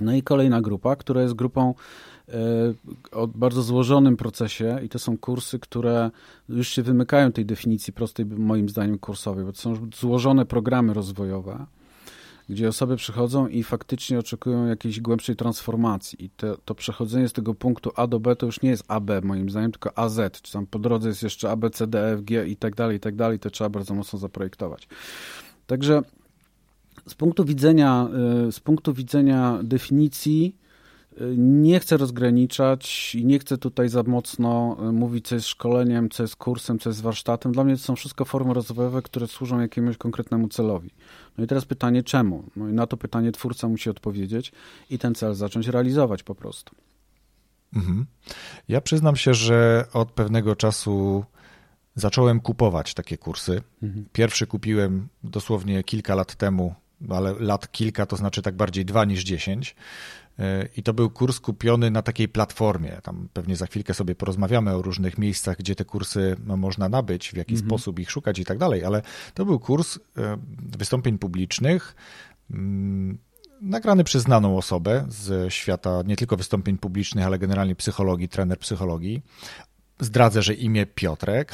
No 0.00 0.14
i 0.14 0.22
kolejna 0.22 0.60
grupa, 0.60 0.96
która 0.96 1.22
jest 1.22 1.34
grupą 1.34 1.74
E, 2.28 2.74
o 3.12 3.26
bardzo 3.26 3.62
złożonym 3.62 4.16
procesie 4.16 4.78
i 4.84 4.88
to 4.88 4.98
są 4.98 5.18
kursy, 5.18 5.58
które 5.58 6.10
już 6.48 6.68
się 6.68 6.82
wymykają 6.82 7.32
tej 7.32 7.46
definicji 7.46 7.92
prostej, 7.92 8.26
moim 8.26 8.68
zdaniem, 8.68 8.98
kursowej, 8.98 9.44
bo 9.44 9.52
to 9.52 9.58
są 9.58 9.74
złożone 9.96 10.46
programy 10.46 10.94
rozwojowe, 10.94 11.66
gdzie 12.48 12.68
osoby 12.68 12.96
przychodzą 12.96 13.48
i 13.48 13.62
faktycznie 13.62 14.18
oczekują 14.18 14.66
jakiejś 14.66 15.00
głębszej 15.00 15.36
transformacji. 15.36 16.24
I 16.24 16.30
to, 16.30 16.58
to 16.64 16.74
przechodzenie 16.74 17.28
z 17.28 17.32
tego 17.32 17.54
punktu 17.54 17.90
A 17.96 18.06
do 18.06 18.20
B 18.20 18.36
to 18.36 18.46
już 18.46 18.62
nie 18.62 18.70
jest 18.70 18.84
AB, 18.88 19.10
moim 19.22 19.50
zdaniem, 19.50 19.72
tylko 19.72 19.98
AZ, 19.98 20.20
czy 20.42 20.52
tam 20.52 20.66
po 20.66 20.78
drodze 20.78 21.08
jest 21.08 21.22
jeszcze 21.22 21.50
A, 21.50 21.56
B, 21.56 21.70
C, 21.70 21.86
D, 21.86 22.12
F, 22.12 22.22
G 22.22 22.48
i 22.48 22.56
tak 22.56 22.74
dalej, 22.74 22.96
i 22.96 23.00
tak 23.00 23.16
dalej. 23.16 23.38
To 23.38 23.50
trzeba 23.50 23.70
bardzo 23.70 23.94
mocno 23.94 24.18
zaprojektować. 24.18 24.88
Także 25.66 26.02
z 27.08 27.14
punktu 27.14 27.44
widzenia, 27.44 28.08
e, 28.48 28.52
z 28.52 28.60
punktu 28.60 28.94
widzenia 28.94 29.58
definicji, 29.62 30.56
nie 31.36 31.80
chcę 31.80 31.96
rozgraniczać 31.96 33.14
i 33.14 33.26
nie 33.26 33.38
chcę 33.38 33.58
tutaj 33.58 33.88
za 33.88 34.02
mocno 34.02 34.76
e, 34.80 34.92
mówić, 34.92 35.28
co 35.28 35.34
jest 35.34 35.46
szkoleniem, 35.46 36.10
co 36.10 36.22
jest 36.22 36.36
kursem, 36.36 36.78
co 36.78 36.90
jest 36.90 37.02
warsztatem. 37.02 37.52
Dla 37.52 37.64
mnie 37.64 37.76
to 37.76 37.82
są 37.82 37.96
wszystko 37.96 38.24
formy 38.24 38.54
rozwojowe, 38.54 39.02
które 39.02 39.26
służą 39.26 39.60
jakiemuś 39.60 39.96
konkretnemu 39.96 40.48
celowi. 40.48 40.90
No 41.38 41.44
i 41.44 41.46
teraz 41.46 41.64
pytanie, 41.64 42.02
czemu? 42.02 42.44
No 42.56 42.68
i 42.68 42.72
na 42.72 42.86
to 42.86 42.96
pytanie 42.96 43.32
twórca 43.32 43.68
musi 43.68 43.90
odpowiedzieć 43.90 44.52
i 44.90 44.98
ten 44.98 45.14
cel 45.14 45.34
zacząć 45.34 45.68
realizować 45.68 46.22
po 46.22 46.34
prostu. 46.34 46.74
Mhm. 47.76 48.06
Ja 48.68 48.80
przyznam 48.80 49.16
się, 49.16 49.34
że 49.34 49.84
od 49.92 50.10
pewnego 50.12 50.56
czasu 50.56 51.24
zacząłem 51.94 52.40
kupować 52.40 52.94
takie 52.94 53.18
kursy. 53.18 53.62
Mhm. 53.82 54.06
Pierwszy 54.12 54.46
kupiłem 54.46 55.08
dosłownie 55.24 55.84
kilka 55.84 56.14
lat 56.14 56.34
temu, 56.34 56.74
ale 57.08 57.34
lat 57.38 57.72
kilka 57.72 58.06
to 58.06 58.16
znaczy 58.16 58.42
tak 58.42 58.56
bardziej 58.56 58.84
dwa 58.84 59.04
niż 59.04 59.24
dziesięć. 59.24 59.76
I 60.76 60.82
to 60.82 60.94
był 60.94 61.10
kurs 61.10 61.40
kupiony 61.40 61.90
na 61.90 62.02
takiej 62.02 62.28
platformie. 62.28 63.00
Tam 63.02 63.28
pewnie 63.32 63.56
za 63.56 63.66
chwilkę 63.66 63.94
sobie 63.94 64.14
porozmawiamy 64.14 64.74
o 64.74 64.82
różnych 64.82 65.18
miejscach, 65.18 65.56
gdzie 65.56 65.74
te 65.74 65.84
kursy 65.84 66.36
no, 66.46 66.56
można 66.56 66.88
nabyć, 66.88 67.30
w 67.30 67.36
jaki 67.36 67.54
mhm. 67.54 67.68
sposób 67.68 67.98
ich 67.98 68.10
szukać 68.10 68.38
i 68.38 68.44
tak 68.44 68.58
dalej, 68.58 68.84
ale 68.84 69.02
to 69.34 69.44
był 69.44 69.58
kurs 69.60 69.96
e, 69.96 70.36
wystąpień 70.78 71.18
publicznych 71.18 71.96
mm, 72.50 73.18
nagrany 73.60 74.04
przez 74.04 74.22
znaną 74.22 74.56
osobę 74.56 75.06
z 75.08 75.52
świata 75.52 76.02
nie 76.06 76.16
tylko 76.16 76.36
wystąpień 76.36 76.78
publicznych, 76.78 77.26
ale 77.26 77.38
generalnie 77.38 77.74
psychologii, 77.74 78.28
trener 78.28 78.58
psychologii. 78.58 79.22
Zdradzę, 80.00 80.42
że 80.42 80.54
imię 80.54 80.86
Piotrek. 80.86 81.52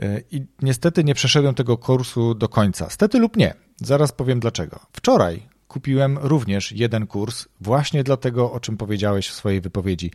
E, 0.00 0.20
I 0.36 0.46
niestety 0.62 1.04
nie 1.04 1.14
przeszedłem 1.14 1.54
tego 1.54 1.78
kursu 1.78 2.34
do 2.34 2.48
końca. 2.48 2.90
Stety 2.90 3.18
lub 3.18 3.36
nie. 3.36 3.65
Zaraz 3.80 4.12
powiem 4.12 4.40
dlaczego. 4.40 4.80
Wczoraj 4.92 5.42
kupiłem 5.68 6.18
również 6.18 6.72
jeden 6.72 7.06
kurs, 7.06 7.48
właśnie 7.60 8.04
dlatego, 8.04 8.52
o 8.52 8.60
czym 8.60 8.76
powiedziałeś 8.76 9.28
w 9.28 9.34
swojej 9.34 9.60
wypowiedzi. 9.60 10.10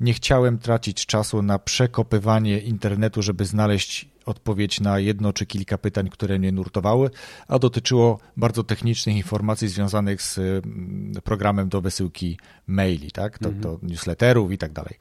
Nie 0.00 0.12
chciałem 0.12 0.58
tracić 0.58 1.06
czasu 1.06 1.42
na 1.42 1.58
przekopywanie 1.58 2.58
internetu, 2.58 3.22
żeby 3.22 3.44
znaleźć 3.44 4.08
odpowiedź 4.26 4.80
na 4.80 4.98
jedno 4.98 5.32
czy 5.32 5.46
kilka 5.46 5.78
pytań, 5.78 6.08
które 6.08 6.38
mnie 6.38 6.52
nurtowały, 6.52 7.10
a 7.48 7.58
dotyczyło 7.58 8.18
bardzo 8.36 8.64
technicznych 8.64 9.16
informacji 9.16 9.68
związanych 9.68 10.22
z 10.22 10.38
mm, 10.38 11.12
programem 11.24 11.68
do 11.68 11.80
wysyłki 11.80 12.38
maili, 12.66 13.10
tak? 13.10 13.38
do, 13.40 13.48
mhm. 13.48 13.62
do 13.62 13.86
newsletterów 13.86 14.52
i 14.52 14.58
tak 14.58 14.72
dalej. 14.72 14.94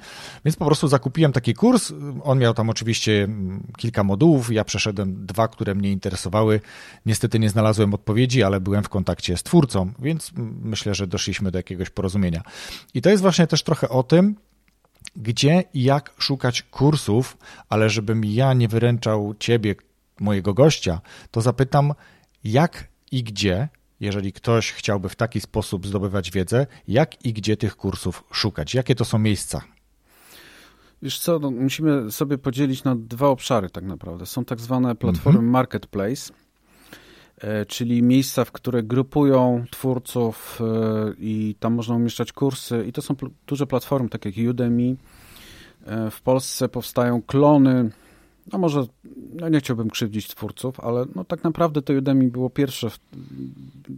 Więc 0.46 0.56
po 0.56 0.66
prostu 0.66 0.88
zakupiłem 0.88 1.32
taki 1.32 1.54
kurs. 1.54 1.94
On 2.24 2.40
miał 2.40 2.54
tam 2.54 2.70
oczywiście 2.70 3.24
mm, 3.24 3.64
kilka 3.78 4.04
modułów. 4.04 4.52
Ja 4.52 4.64
przeszedłem 4.64 5.26
dwa, 5.26 5.48
które 5.48 5.76
mnie 5.76 5.92
interesowały. 5.92 6.62
Niestety 7.06 7.40
nie 7.40 7.50
znalazłem 7.50 7.94
odpowiedzi, 7.94 8.44
ale 8.44 8.60
byłem 8.60 8.84
w 8.84 8.90
kontakcie 8.90 9.38
z 9.38 9.44
twórcą, 9.44 9.92
więc 10.00 10.32
myślę, 10.62 10.96
że 10.96 11.08
doszliśmy 11.08 11.52
do 11.52 11.60
jakiegoś 11.60 11.90
porozumienia. 11.90 12.42
I 12.94 13.02
to 13.02 13.10
jest 13.10 13.22
właśnie 13.22 13.48
też 13.48 13.64
trochę 13.64 13.90
o 13.90 14.04
tym, 14.04 14.36
gdzie 15.16 15.64
i 15.74 15.84
jak 15.84 16.14
szukać 16.18 16.62
kursów, 16.62 17.38
ale 17.70 17.90
żebym 17.90 18.26
ja 18.26 18.54
nie 18.54 18.68
wyręczał 18.68 19.36
ciebie, 19.40 19.76
mojego 20.20 20.54
gościa, 20.54 21.02
to 21.32 21.42
zapytam, 21.42 21.94
jak 22.44 22.88
i 23.12 23.24
gdzie, 23.24 23.70
jeżeli 24.00 24.34
ktoś 24.34 24.72
chciałby 24.72 25.10
w 25.10 25.16
taki 25.16 25.42
sposób 25.42 25.88
zdobywać 25.88 26.32
wiedzę, 26.32 26.68
jak 26.88 27.26
i 27.26 27.34
gdzie 27.34 27.58
tych 27.58 27.76
kursów 27.76 28.24
szukać? 28.32 28.74
Jakie 28.74 28.96
to 28.96 29.06
są 29.06 29.20
miejsca? 29.20 29.62
Wiesz 31.02 31.20
co, 31.20 31.40
no, 31.40 31.52
musimy 31.52 32.12
sobie 32.12 32.38
podzielić 32.38 32.84
na 32.84 32.96
dwa 32.96 33.28
obszary 33.28 33.70
tak 33.70 33.84
naprawdę. 33.84 34.26
Są 34.26 34.46
tak 34.46 34.60
zwane 34.60 34.96
platformy 34.96 35.40
mhm. 35.40 35.52
marketplace, 35.52 36.34
e, 36.34 36.45
czyli 37.68 38.04
miejsca, 38.04 38.46
w 38.46 38.52
które 38.52 38.84
grupują 38.84 39.66
twórców 39.72 40.62
e, 40.62 41.14
i 41.20 41.56
tam 41.60 41.74
można 41.74 41.96
umieszczać 41.96 42.32
kursy 42.32 42.86
i 42.88 42.94
to 42.94 43.02
są 43.02 43.16
duże 43.48 43.68
platformy, 43.68 44.10
tak 44.10 44.26
jak 44.26 44.36
Udemy, 44.50 44.96
E, 45.86 46.12
w 46.12 46.22
Polsce 46.22 46.70
powstają 46.70 47.22
klony, 47.22 47.90
no 48.52 48.60
może, 48.60 48.86
no 49.34 49.50
nie 49.50 49.60
chciałbym 49.60 49.90
krzywdzić 49.90 50.28
twórców, 50.28 50.80
ale 50.80 51.06
no 51.16 51.24
tak 51.24 51.44
naprawdę 51.44 51.82
to 51.82 51.94
Udemy 51.94 52.28
było 52.28 52.50
pierwsze 52.50 52.90
w, 52.90 53.00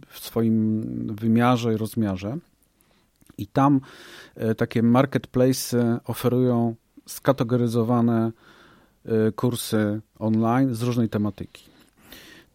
w 0.08 0.18
swoim 0.18 0.82
wymiarze 1.14 1.74
i 1.74 1.76
rozmiarze. 1.76 2.36
I 3.38 3.46
tam 3.46 3.80
takie 4.56 4.82
marketplace 4.82 6.00
oferują 6.04 6.74
skategoryzowane 7.06 8.32
kursy 9.36 10.00
online 10.18 10.74
z 10.74 10.82
różnej 10.82 11.08
tematyki. 11.08 11.77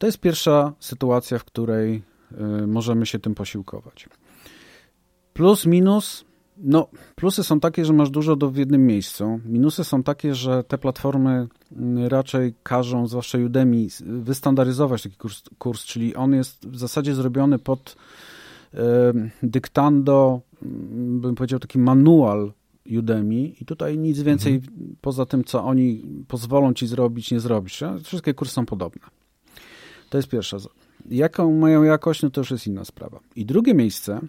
To 0.04 0.08
jest 0.08 0.20
pierwsza 0.20 0.74
sytuacja, 0.80 1.40
w 1.40 1.44
której 1.44 2.04
możemy 2.68 3.06
się 3.06 3.20
tym 3.20 3.36
posiłkować. 3.36 4.10
Plus, 5.34 5.66
minus, 5.66 6.26
no, 6.58 6.88
plusy 7.16 7.44
są 7.44 7.60
takie, 7.60 7.86
że 7.86 7.94
masz 7.94 8.10
dużo 8.10 8.36
do 8.36 8.52
w 8.52 8.58
jednym 8.58 8.86
miejscu. 8.86 9.40
Minusy 9.46 9.84
są 9.84 10.04
takie, 10.04 10.36
że 10.36 10.64
te 10.64 10.78
platformy 10.78 11.48
mm, 11.72 12.08
raczej 12.08 12.54
każą, 12.64 13.08
zwłaszcza 13.08 13.38
Udemy, 13.38 13.88
wystandaryzować 14.06 15.04
taki 15.04 15.16
kurs, 15.16 15.44
kurs 15.58 15.86
czyli 15.86 16.16
on 16.16 16.34
jest 16.34 16.68
w 16.68 16.78
zasadzie 16.78 17.16
zrobiony 17.16 17.60
pod 17.60 17.96
e, 18.74 18.80
dyktando, 19.44 20.42
mm, 20.64 21.22
bym 21.22 21.36
powiedział, 21.36 21.60
taki 21.60 21.80
manual 21.80 22.54
Udemy 22.98 23.36
i 23.36 23.66
tutaj 23.66 23.98
nic 23.98 24.22
więcej 24.22 24.56
mhm. 24.56 24.96
poza 25.02 25.26
tym, 25.26 25.44
co 25.44 25.64
oni 25.64 26.04
pozwolą 26.28 26.74
ci 26.74 26.88
zrobić, 26.88 27.32
nie 27.32 27.40
zrobisz. 27.40 27.84
Wszystkie 28.04 28.34
kursy 28.34 28.54
są 28.54 28.66
podobne. 28.66 29.23
To 30.14 30.18
jest 30.18 30.30
pierwsza. 30.30 30.58
Jaką 31.10 31.54
mają 31.54 31.84
jakość, 31.84 32.22
no 32.22 32.30
to 32.30 32.42
już 32.42 32.52
jest 32.52 32.68
inna 32.68 32.86
sprawa. 32.86 33.20
I 33.36 33.46
drugie 33.46 33.74
miejsce 33.74 34.22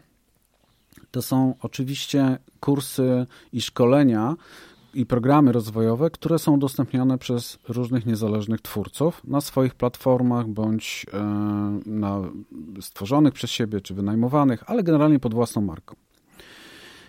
to 1.10 1.22
są 1.22 1.54
oczywiście 1.60 2.38
kursy 2.60 3.26
i 3.52 3.60
szkolenia 3.60 4.36
i 4.94 5.06
programy 5.06 5.52
rozwojowe, 5.52 6.10
które 6.10 6.38
są 6.38 6.52
udostępniane 6.52 7.18
przez 7.18 7.58
różnych 7.68 8.06
niezależnych 8.06 8.60
twórców 8.60 9.24
na 9.24 9.40
swoich 9.40 9.74
platformach 9.74 10.48
bądź 10.48 11.06
e, 11.12 11.22
na 11.86 12.20
stworzonych 12.80 13.34
przez 13.34 13.50
siebie 13.50 13.80
czy 13.80 13.94
wynajmowanych, 13.94 14.64
ale 14.66 14.82
generalnie 14.82 15.18
pod 15.18 15.34
własną 15.34 15.62
marką. 15.62 15.96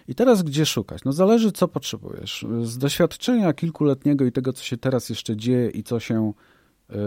I 0.08 0.16
teraz 0.16 0.44
gdzie 0.44 0.66
szukać? 0.66 1.04
No 1.06 1.14
zależy, 1.14 1.52
co 1.52 1.68
potrzebujesz. 1.68 2.46
Z 2.64 2.78
doświadczenia 2.78 3.54
kilkuletniego 3.54 4.26
i 4.26 4.32
tego, 4.32 4.54
co 4.54 4.64
się 4.64 4.78
teraz 4.78 5.10
jeszcze 5.10 5.38
dzieje 5.38 5.70
i 5.70 5.84
co 5.84 6.00
się 6.00 6.34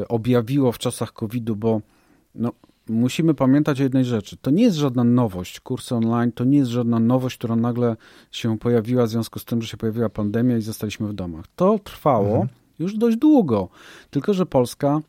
objawiło 0.09 0.73
w 0.73 0.79
czasach 0.79 1.12
COVID-u, 1.12 1.57
bo 1.57 1.81
no, 2.35 2.53
musimy 2.88 3.35
pamiętać 3.35 3.81
o 3.81 3.83
jednej 3.83 4.05
rzeczy. 4.05 4.37
To 4.37 4.51
nie 4.51 4.62
jest 4.62 4.77
żadna 4.77 5.05
nowość. 5.05 5.61
Kursy 5.61 5.95
online 5.95 6.33
to 6.33 6.45
nie 6.45 6.59
jest 6.59 6.71
żadna 6.71 6.99
nowość, 6.99 7.37
która 7.38 7.57
nagle 7.57 7.97
się 8.31 8.59
pojawiła 8.59 9.07
w 9.07 9.09
związku 9.09 9.38
z 9.38 9.45
tym, 9.45 9.62
że 9.62 9.69
się 9.69 9.77
pojawiła 9.77 10.09
pandemia 10.09 10.57
i 10.57 10.62
zostaliśmy 10.62 11.09
w 11.09 11.12
domach. 11.12 11.45
To 11.57 11.79
trwało 11.79 12.29
mhm. 12.29 12.49
już 12.79 12.97
dość 12.97 13.17
długo. 13.17 13.69
Tylko, 14.11 14.35
że 14.35 14.47
Polska, 14.47 15.01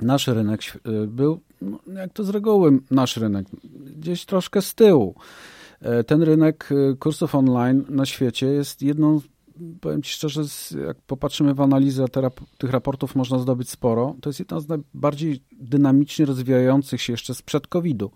nasz 0.00 0.26
rynek 0.26 0.60
y, 0.64 1.06
był, 1.06 1.40
no, 1.62 1.78
jak 1.94 2.12
to 2.12 2.24
z 2.24 2.28
reguły 2.28 2.78
nasz 2.90 3.16
rynek, 3.16 3.46
gdzieś 3.96 4.24
troszkę 4.24 4.62
z 4.62 4.74
tyłu. 4.74 5.14
E, 5.80 6.04
ten 6.04 6.22
rynek 6.22 6.72
y, 6.72 6.96
kursów 6.96 7.34
online 7.34 7.84
na 7.88 8.06
świecie 8.06 8.46
jest 8.46 8.82
jedną 8.82 9.20
powiem 9.80 10.02
Ci 10.02 10.12
szczerze, 10.12 10.42
jak 10.86 10.96
popatrzymy 10.96 11.54
w 11.54 11.60
analizę 11.60 12.04
tych 12.58 12.70
raportów, 12.70 13.16
można 13.16 13.38
zdobyć 13.38 13.70
sporo. 13.70 14.16
To 14.20 14.28
jest 14.28 14.38
jedna 14.38 14.60
z 14.60 14.68
najbardziej 14.68 15.40
dynamicznie 15.52 16.26
rozwijających 16.26 17.02
się 17.02 17.12
jeszcze 17.12 17.34
sprzed 17.34 17.66
COVID-u 17.66 18.10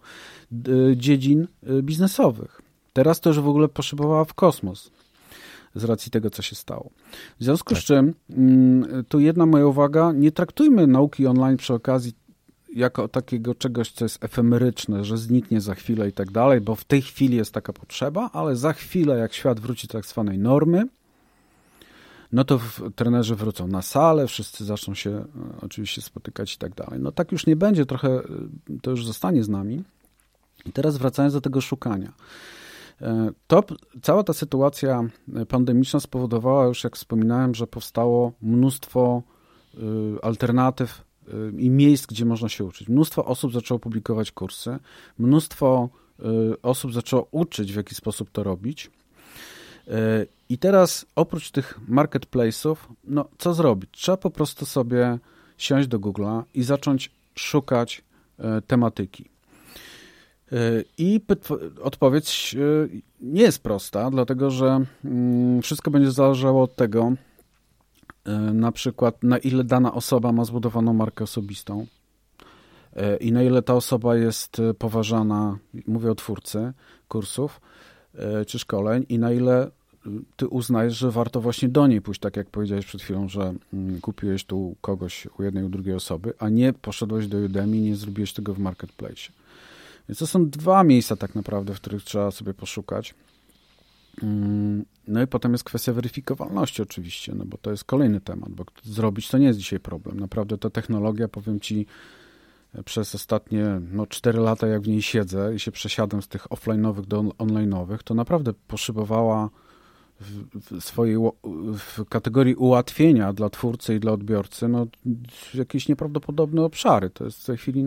dziedzin 0.96 1.46
y, 1.70 1.82
biznesowych. 1.82 2.62
Teraz 2.92 3.20
to 3.20 3.30
już 3.30 3.40
w 3.40 3.48
ogóle 3.48 3.68
poszybowała 3.68 4.24
w 4.24 4.34
kosmos 4.34 4.90
z 5.74 5.84
racji 5.84 6.10
tego, 6.10 6.30
co 6.30 6.42
się 6.42 6.56
stało. 6.56 6.90
W 7.40 7.44
związku 7.44 7.74
tak. 7.74 7.82
z 7.82 7.86
czym, 7.86 8.14
mm, 8.30 9.04
tu 9.08 9.20
jedna 9.20 9.46
moja 9.46 9.66
uwaga, 9.66 10.12
nie 10.12 10.32
traktujmy 10.32 10.86
nauki 10.86 11.26
online 11.26 11.56
przy 11.56 11.74
okazji 11.74 12.12
jako 12.74 13.08
takiego 13.08 13.54
czegoś, 13.54 13.92
co 13.92 14.04
jest 14.04 14.24
efemeryczne, 14.24 15.04
że 15.04 15.18
zniknie 15.18 15.60
za 15.60 15.74
chwilę 15.74 16.08
i 16.08 16.12
tak 16.12 16.30
dalej, 16.30 16.60
bo 16.60 16.74
w 16.74 16.84
tej 16.84 17.02
chwili 17.02 17.36
jest 17.36 17.52
taka 17.52 17.72
potrzeba, 17.72 18.30
ale 18.32 18.56
za 18.56 18.72
chwilę, 18.72 19.18
jak 19.18 19.32
świat 19.32 19.60
wróci 19.60 19.86
do 19.86 19.92
tak 19.92 20.06
zwanej 20.06 20.38
normy, 20.38 20.84
no 22.32 22.44
to 22.44 22.60
trenerzy 22.96 23.34
wrócą 23.34 23.66
na 23.66 23.82
salę, 23.82 24.26
wszyscy 24.26 24.64
zaczną 24.64 24.94
się 24.94 25.10
e, 25.10 25.26
oczywiście 25.62 26.02
spotykać 26.02 26.54
i 26.54 26.58
tak 26.58 26.74
dalej. 26.74 27.00
No 27.00 27.12
tak 27.12 27.32
już 27.32 27.46
nie 27.46 27.56
będzie, 27.56 27.86
trochę 27.86 28.08
e, 28.08 28.22
to 28.82 28.90
już 28.90 29.06
zostanie 29.06 29.44
z 29.44 29.48
nami. 29.48 29.84
I 30.66 30.72
teraz 30.72 30.96
wracając 30.96 31.34
do 31.34 31.40
tego 31.40 31.60
szukania. 31.60 32.12
E, 33.00 33.30
to, 33.46 33.64
cała 34.02 34.22
ta 34.22 34.32
sytuacja 34.32 35.04
pandemiczna 35.48 36.00
spowodowała 36.00 36.66
już, 36.66 36.84
jak 36.84 36.96
wspominałem, 36.96 37.54
że 37.54 37.66
powstało 37.66 38.32
mnóstwo 38.42 39.22
alternatyw 40.22 41.04
i 41.58 41.70
miejsc, 41.70 42.06
gdzie 42.06 42.24
można 42.24 42.48
się 42.48 42.64
uczyć. 42.64 42.88
Mnóstwo 42.88 43.24
osób 43.24 43.52
zaczęło 43.52 43.78
publikować 43.78 44.32
kursy, 44.32 44.78
mnóstwo 45.18 45.88
osób 46.62 46.92
zaczęło 46.92 47.28
uczyć, 47.30 47.72
w 47.72 47.76
jaki 47.76 47.94
sposób 47.94 48.30
to 48.30 48.42
robić. 48.42 48.90
I 50.48 50.58
teraz 50.58 51.06
oprócz 51.16 51.50
tych 51.50 51.80
marketplace'ów, 51.88 52.76
no 53.04 53.28
co 53.38 53.54
zrobić? 53.54 53.90
Trzeba 53.92 54.16
po 54.16 54.30
prostu 54.30 54.66
sobie 54.66 55.18
siąść 55.58 55.88
do 55.88 55.98
Google'a 55.98 56.42
i 56.54 56.62
zacząć 56.62 57.10
szukać 57.34 58.04
e, 58.38 58.62
tematyki. 58.62 59.28
E, 60.52 60.56
I 60.98 61.20
odpowiedź 61.82 62.56
e, 62.58 62.88
nie 63.20 63.42
jest 63.42 63.62
prosta, 63.62 64.10
dlatego 64.10 64.50
że 64.50 64.84
mm, 65.04 65.62
wszystko 65.62 65.90
będzie 65.90 66.10
zależało 66.10 66.62
od 66.62 66.76
tego, 66.76 67.12
na 68.52 68.72
przykład 68.72 69.22
na 69.22 69.38
ile 69.38 69.64
dana 69.64 69.94
osoba 69.94 70.32
ma 70.32 70.44
zbudowaną 70.44 70.92
markę 70.92 71.24
osobistą 71.24 71.86
i 73.20 73.32
na 73.32 73.42
ile 73.42 73.62
ta 73.62 73.74
osoba 73.74 74.16
jest 74.16 74.56
poważana, 74.78 75.58
mówię 75.86 76.10
o 76.10 76.14
twórcy 76.14 76.72
kursów 77.08 77.60
czy 78.46 78.58
szkoleń, 78.58 79.06
i 79.08 79.18
na 79.18 79.32
ile 79.32 79.70
ty 80.36 80.48
uznajesz, 80.48 80.98
że 80.98 81.10
warto 81.10 81.40
właśnie 81.40 81.68
do 81.68 81.86
niej 81.86 82.00
pójść, 82.00 82.20
tak 82.20 82.36
jak 82.36 82.50
powiedziałeś 82.50 82.86
przed 82.86 83.02
chwilą, 83.02 83.28
że 83.28 83.54
mm, 83.72 84.00
kupiłeś 84.00 84.44
tu 84.44 84.76
kogoś 84.80 85.26
u 85.38 85.42
jednej, 85.42 85.64
u 85.64 85.68
drugiej 85.68 85.94
osoby, 85.94 86.32
a 86.38 86.48
nie 86.48 86.72
poszedłeś 86.72 87.26
do 87.26 87.38
Udemy 87.38 87.80
nie 87.80 87.96
zrobiłeś 87.96 88.32
tego 88.32 88.54
w 88.54 88.58
marketplace. 88.58 89.32
Więc 90.08 90.18
to 90.18 90.26
są 90.26 90.50
dwa 90.50 90.84
miejsca 90.84 91.16
tak 91.16 91.34
naprawdę, 91.34 91.74
w 91.74 91.80
których 91.80 92.04
trzeba 92.04 92.30
sobie 92.30 92.54
poszukać. 92.54 93.14
Mm, 94.22 94.84
no 95.08 95.22
i 95.22 95.26
potem 95.26 95.52
jest 95.52 95.64
kwestia 95.64 95.92
weryfikowalności 95.92 96.82
oczywiście, 96.82 97.34
no 97.34 97.44
bo 97.44 97.58
to 97.58 97.70
jest 97.70 97.84
kolejny 97.84 98.20
temat, 98.20 98.50
bo 98.50 98.64
zrobić 98.84 99.28
to 99.28 99.38
nie 99.38 99.46
jest 99.46 99.58
dzisiaj 99.58 99.80
problem. 99.80 100.20
Naprawdę 100.20 100.58
ta 100.58 100.70
technologia, 100.70 101.28
powiem 101.28 101.60
ci, 101.60 101.86
przez 102.84 103.14
ostatnie 103.14 103.80
no, 103.92 104.06
4 104.06 104.38
lata, 104.38 104.66
jak 104.66 104.82
w 104.82 104.88
niej 104.88 105.02
siedzę 105.02 105.54
i 105.54 105.60
się 105.60 105.72
przesiadam 105.72 106.22
z 106.22 106.28
tych 106.28 106.46
offline'owych 106.48 107.06
do 107.06 107.20
online'owych, 107.20 107.98
to 108.04 108.14
naprawdę 108.14 108.52
poszybowała 108.52 109.50
w 110.70 110.80
swojej 110.80 111.16
w 111.74 112.04
kategorii 112.08 112.54
ułatwienia 112.54 113.32
dla 113.32 113.50
twórcy 113.50 113.94
i 113.94 114.00
dla 114.00 114.12
odbiorcy 114.12 114.68
no, 114.68 114.86
jakieś 115.54 115.88
nieprawdopodobne 115.88 116.62
obszary. 116.62 117.10
To 117.10 117.24
jest 117.24 117.42
w 117.42 117.46
tej 117.46 117.56
chwili 117.56 117.84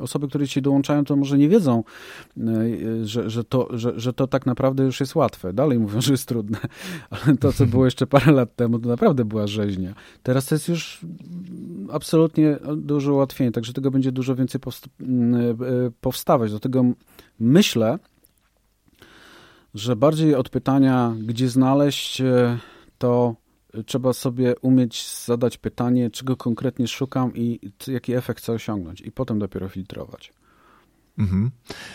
osoby, 0.00 0.28
które 0.28 0.48
ci 0.48 0.62
dołączają, 0.62 1.04
to 1.04 1.16
może 1.16 1.38
nie 1.38 1.48
wiedzą, 1.48 1.84
e, 2.38 2.42
że, 3.04 3.30
że, 3.30 3.44
to, 3.44 3.68
że, 3.70 4.00
że 4.00 4.12
to 4.12 4.26
tak 4.26 4.46
naprawdę 4.46 4.84
już 4.84 5.00
jest 5.00 5.14
łatwe. 5.14 5.52
Dalej 5.52 5.78
mówią, 5.78 6.00
że 6.00 6.12
jest 6.12 6.28
trudne, 6.28 6.58
ale 7.10 7.36
to, 7.36 7.52
co 7.52 7.66
było 7.66 7.84
jeszcze 7.84 8.06
parę 8.06 8.32
lat 8.32 8.56
temu, 8.56 8.78
to 8.78 8.88
naprawdę 8.88 9.24
była 9.24 9.46
rzeźnia. 9.46 9.94
Teraz 10.22 10.46
to 10.46 10.54
jest 10.54 10.68
już 10.68 11.00
absolutnie 11.92 12.56
duże 12.76 13.12
ułatwienie, 13.12 13.52
także 13.52 13.72
tego 13.72 13.90
będzie 13.90 14.12
dużo 14.12 14.34
więcej 14.34 14.60
e, 14.60 14.74
powstawać. 16.00 16.52
Do 16.52 16.60
tego 16.60 16.84
myślę, 17.40 17.98
że 19.76 19.96
bardziej 19.96 20.34
od 20.34 20.48
pytania, 20.48 21.14
gdzie 21.18 21.48
znaleźć, 21.48 22.20
e, 22.20 22.58
to 22.98 23.34
trzeba 23.86 24.12
sobie 24.12 24.54
umieć 24.62 25.08
zadać 25.24 25.58
pytanie, 25.58 26.10
czego 26.10 26.36
konkretnie 26.36 26.88
szukam 26.88 27.34
i 27.34 27.60
jaki 27.88 28.14
efekt 28.14 28.42
chcę 28.42 28.52
osiągnąć, 28.52 29.00
i 29.00 29.12
potem 29.12 29.38
dopiero 29.38 29.68
filtrować. 29.68 30.32
Mhm. 31.18 31.50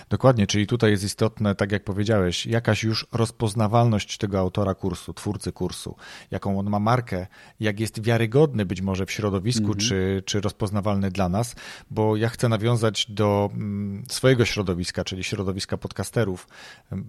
Dokładnie, 0.10 0.48
czyli 0.48 0.68
tutaj 0.68 0.92
jest 0.92 1.04
istotne, 1.04 1.56
tak 1.56 1.72
jak 1.72 1.84
powiedziałeś, 1.84 2.46
jakaś 2.46 2.84
już 2.84 3.08
rozpoznawalność 3.12 4.18
tego 4.18 4.40
autora 4.40 4.76
kursu, 4.76 5.14
twórcy 5.14 5.52
kursu, 5.52 5.96
jaką 6.32 6.60
on 6.60 6.70
ma 6.70 6.80
markę, 6.80 7.28
jak 7.60 7.80
jest 7.80 8.02
wiarygodny 8.02 8.66
być 8.66 8.82
może 8.82 9.06
w 9.06 9.12
środowisku, 9.12 9.66
mhm. 9.66 9.80
czy, 9.80 10.24
czy 10.26 10.42
rozpoznawalny 10.42 11.12
dla 11.12 11.30
nas, 11.30 11.56
bo 11.92 12.16
ja 12.16 12.30
chcę 12.30 12.50
nawiązać 12.50 13.12
do 13.12 13.50
mm, 13.54 14.04
swojego 14.10 14.46
środowiska, 14.46 15.04
czyli 15.04 15.24
środowiska 15.24 15.78
podcasterów. 15.78 16.48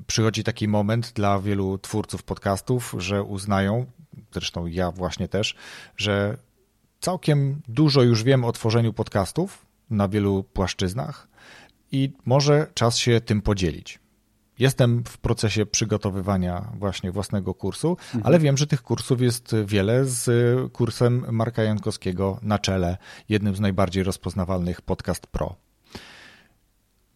Przychodzi 0.07 0.45
taki 0.45 0.69
moment 0.69 1.13
dla 1.15 1.39
wielu 1.41 1.79
twórców 1.79 2.23
podcastów, 2.23 2.95
że 2.99 3.23
uznają, 3.23 3.87
zresztą 4.33 4.67
ja 4.67 4.91
właśnie 4.91 5.29
też, 5.29 5.55
że 5.97 6.37
całkiem 7.01 7.61
dużo 7.69 8.03
już 8.03 8.23
wiem 8.23 8.45
o 8.45 8.53
tworzeniu 8.53 8.93
podcastów 8.93 9.67
na 9.91 10.09
wielu 10.09 10.45
płaszczyznach 10.45 11.32
i 11.93 12.13
może 12.25 12.67
czas 12.75 12.97
się 12.97 13.21
tym 13.21 13.43
podzielić. 13.43 13.99
Jestem 14.59 15.05
w 15.05 15.19
procesie 15.19 15.67
przygotowywania 15.67 16.73
właśnie 16.79 17.13
własnego 17.13 17.55
kursu, 17.55 17.91
mhm. 17.91 18.27
ale 18.27 18.39
wiem, 18.39 18.57
że 18.57 18.67
tych 18.67 18.83
kursów 18.83 19.21
jest 19.21 19.57
wiele 19.65 20.05
z 20.05 20.31
kursem 20.73 21.25
Marka 21.31 21.63
Jankowskiego 21.63 22.39
na 22.43 22.59
czele, 22.59 22.97
jednym 23.29 23.57
z 23.57 23.61
najbardziej 23.61 24.03
rozpoznawalnych 24.03 24.81
Podcast 24.81 25.27
Pro. 25.27 25.57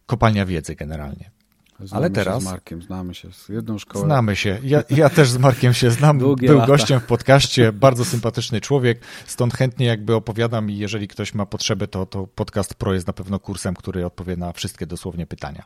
kopalnia 0.05 0.45
wiedzy 0.45 0.75
generalnie. 0.75 1.36
Znamy 1.79 2.05
Ale 2.05 2.09
teraz. 2.09 2.35
Się 2.35 2.41
z 2.41 2.45
Markiem, 2.51 2.81
znamy 2.81 3.15
się 3.15 3.31
z 3.31 3.49
jedną 3.49 3.77
szkołą. 3.77 4.05
Znamy 4.05 4.35
się. 4.35 4.59
Ja, 4.63 4.83
ja 4.89 5.09
też 5.09 5.29
z 5.29 5.37
Markiem 5.37 5.73
się 5.73 5.91
znam. 5.91 6.17
Długie 6.27 6.47
Był 6.47 6.57
lata. 6.57 6.67
gościem 6.67 6.99
w 6.99 7.03
podcaście, 7.03 7.71
bardzo 7.71 8.05
sympatyczny 8.05 8.61
człowiek, 8.61 9.01
stąd 9.25 9.53
chętnie 9.53 9.85
jakby 9.85 10.15
opowiadam 10.15 10.69
i 10.69 10.77
jeżeli 10.77 11.07
ktoś 11.07 11.33
ma 11.33 11.45
potrzebę, 11.45 11.87
to, 11.87 12.05
to 12.05 12.27
podcast 12.27 12.73
Pro 12.73 12.93
jest 12.93 13.07
na 13.07 13.13
pewno 13.13 13.39
kursem, 13.39 13.75
który 13.75 14.05
odpowie 14.05 14.37
na 14.37 14.53
wszystkie 14.53 14.85
dosłownie 14.85 15.27
pytania. 15.27 15.63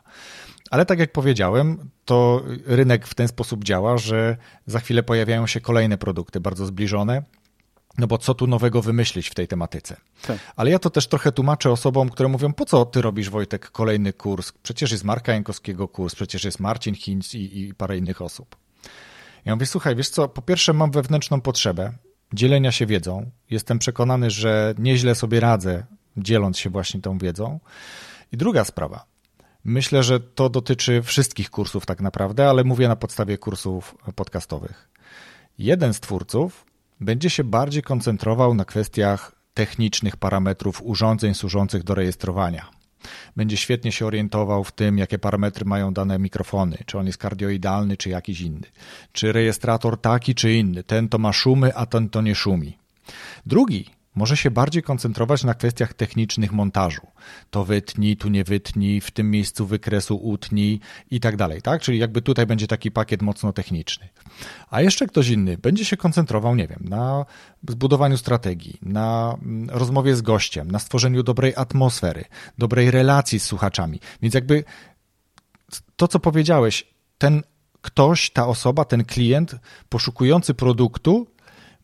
Ale 0.70 0.86
tak 0.86 0.98
jak 0.98 1.12
powiedziałem, 1.12 1.90
to 2.04 2.42
rynek 2.66 3.06
w 3.06 3.14
ten 3.14 3.28
sposób 3.28 3.64
działa, 3.64 3.98
że 3.98 4.36
za 4.66 4.80
chwilę 4.80 5.02
pojawiają 5.02 5.46
się 5.46 5.60
kolejne 5.60 5.98
produkty 5.98 6.40
bardzo 6.40 6.66
zbliżone, 6.66 7.22
no 7.98 8.06
bo 8.06 8.18
co 8.18 8.34
tu 8.34 8.46
nowego 8.46 8.82
wymyślić 8.82 9.28
w 9.28 9.34
tej 9.34 9.48
tematyce? 9.48 9.96
Tak. 10.26 10.38
Ale 10.56 10.70
ja 10.70 10.78
to 10.78 10.90
też 10.90 11.06
trochę 11.06 11.32
tłumaczę 11.32 11.70
osobom, 11.70 12.10
które 12.10 12.28
mówią, 12.28 12.52
po 12.52 12.64
co 12.64 12.84
ty 12.84 13.02
robisz, 13.02 13.30
Wojtek, 13.30 13.70
kolejny 13.70 14.12
kurs? 14.12 14.52
Przecież 14.62 14.92
jest 14.92 15.04
Marka 15.04 15.32
Jankowskiego 15.32 15.88
kurs, 15.88 16.14
przecież 16.14 16.44
jest 16.44 16.60
Marcin 16.60 16.94
Hinz 16.94 17.34
i, 17.34 17.60
i 17.60 17.74
parę 17.74 17.98
innych 17.98 18.22
osób. 18.22 18.56
Ja 19.44 19.54
mówię, 19.54 19.66
słuchaj, 19.66 19.96
wiesz 19.96 20.08
co, 20.08 20.28
po 20.28 20.42
pierwsze 20.42 20.72
mam 20.72 20.90
wewnętrzną 20.90 21.40
potrzebę 21.40 21.92
dzielenia 22.32 22.72
się 22.72 22.86
wiedzą. 22.86 23.30
Jestem 23.50 23.78
przekonany, 23.78 24.30
że 24.30 24.74
nieźle 24.78 25.14
sobie 25.14 25.40
radzę, 25.40 25.84
dzieląc 26.16 26.58
się 26.58 26.70
właśnie 26.70 27.00
tą 27.00 27.18
wiedzą. 27.18 27.60
I 28.32 28.36
druga 28.36 28.64
sprawa. 28.64 29.04
Myślę, 29.64 30.02
że 30.02 30.20
to 30.20 30.48
dotyczy 30.48 31.02
wszystkich 31.02 31.50
kursów 31.50 31.86
tak 31.86 32.00
naprawdę, 32.00 32.48
ale 32.48 32.64
mówię 32.64 32.88
na 32.88 32.96
podstawie 32.96 33.38
kursów 33.38 33.94
podcastowych. 34.14 34.90
Jeden 35.58 35.94
z 35.94 36.00
twórców 36.00 36.64
będzie 37.02 37.30
się 37.30 37.44
bardziej 37.44 37.82
koncentrował 37.82 38.54
na 38.54 38.64
kwestiach 38.64 39.32
technicznych 39.54 40.16
parametrów 40.16 40.82
urządzeń 40.84 41.34
służących 41.34 41.84
do 41.84 41.94
rejestrowania. 41.94 42.70
Będzie 43.36 43.56
świetnie 43.56 43.92
się 43.92 44.06
orientował 44.06 44.64
w 44.64 44.72
tym, 44.72 44.98
jakie 44.98 45.18
parametry 45.18 45.64
mają 45.64 45.92
dane 45.92 46.18
mikrofony, 46.18 46.78
czy 46.86 46.98
on 46.98 47.06
jest 47.06 47.18
kardioidalny, 47.18 47.96
czy 47.96 48.08
jakiś 48.08 48.40
inny, 48.40 48.66
czy 49.12 49.32
rejestrator 49.32 50.00
taki, 50.00 50.34
czy 50.34 50.52
inny. 50.52 50.82
Ten 50.84 51.08
to 51.08 51.18
ma 51.18 51.32
szumy, 51.32 51.74
a 51.74 51.86
ten 51.86 52.08
to 52.08 52.20
nie 52.20 52.34
szumi. 52.34 52.78
Drugi 53.46 53.90
może 54.14 54.36
się 54.36 54.50
bardziej 54.50 54.82
koncentrować 54.82 55.44
na 55.44 55.54
kwestiach 55.54 55.94
technicznych 55.94 56.52
montażu. 56.52 57.06
To 57.50 57.64
wytnij, 57.64 58.16
tu 58.16 58.28
nie 58.28 58.44
wytnij, 58.44 59.00
w 59.00 59.10
tym 59.10 59.30
miejscu 59.30 59.66
wykresu 59.66 60.16
utnij 60.16 60.80
i 61.10 61.20
tak 61.20 61.36
dalej, 61.36 61.62
tak? 61.62 61.82
Czyli 61.82 61.98
jakby 61.98 62.22
tutaj 62.22 62.46
będzie 62.46 62.66
taki 62.66 62.90
pakiet 62.90 63.22
mocno 63.22 63.52
techniczny. 63.52 64.08
A 64.70 64.80
jeszcze 64.80 65.06
ktoś 65.06 65.28
inny 65.28 65.58
będzie 65.58 65.84
się 65.84 65.96
koncentrował, 65.96 66.54
nie 66.54 66.68
wiem, 66.68 66.80
na 66.88 67.24
zbudowaniu 67.68 68.16
strategii, 68.16 68.78
na 68.82 69.36
mm, 69.42 69.70
rozmowie 69.70 70.16
z 70.16 70.22
gościem, 70.22 70.70
na 70.70 70.78
stworzeniu 70.78 71.22
dobrej 71.22 71.52
atmosfery, 71.56 72.24
dobrej 72.58 72.90
relacji 72.90 73.40
z 73.40 73.44
słuchaczami. 73.44 74.00
Więc 74.22 74.34
jakby 74.34 74.64
to, 75.96 76.08
co 76.08 76.20
powiedziałeś, 76.20 76.86
ten 77.18 77.42
ktoś, 77.82 78.30
ta 78.30 78.46
osoba, 78.46 78.84
ten 78.84 79.04
klient 79.04 79.56
poszukujący 79.88 80.54
produktu 80.54 81.26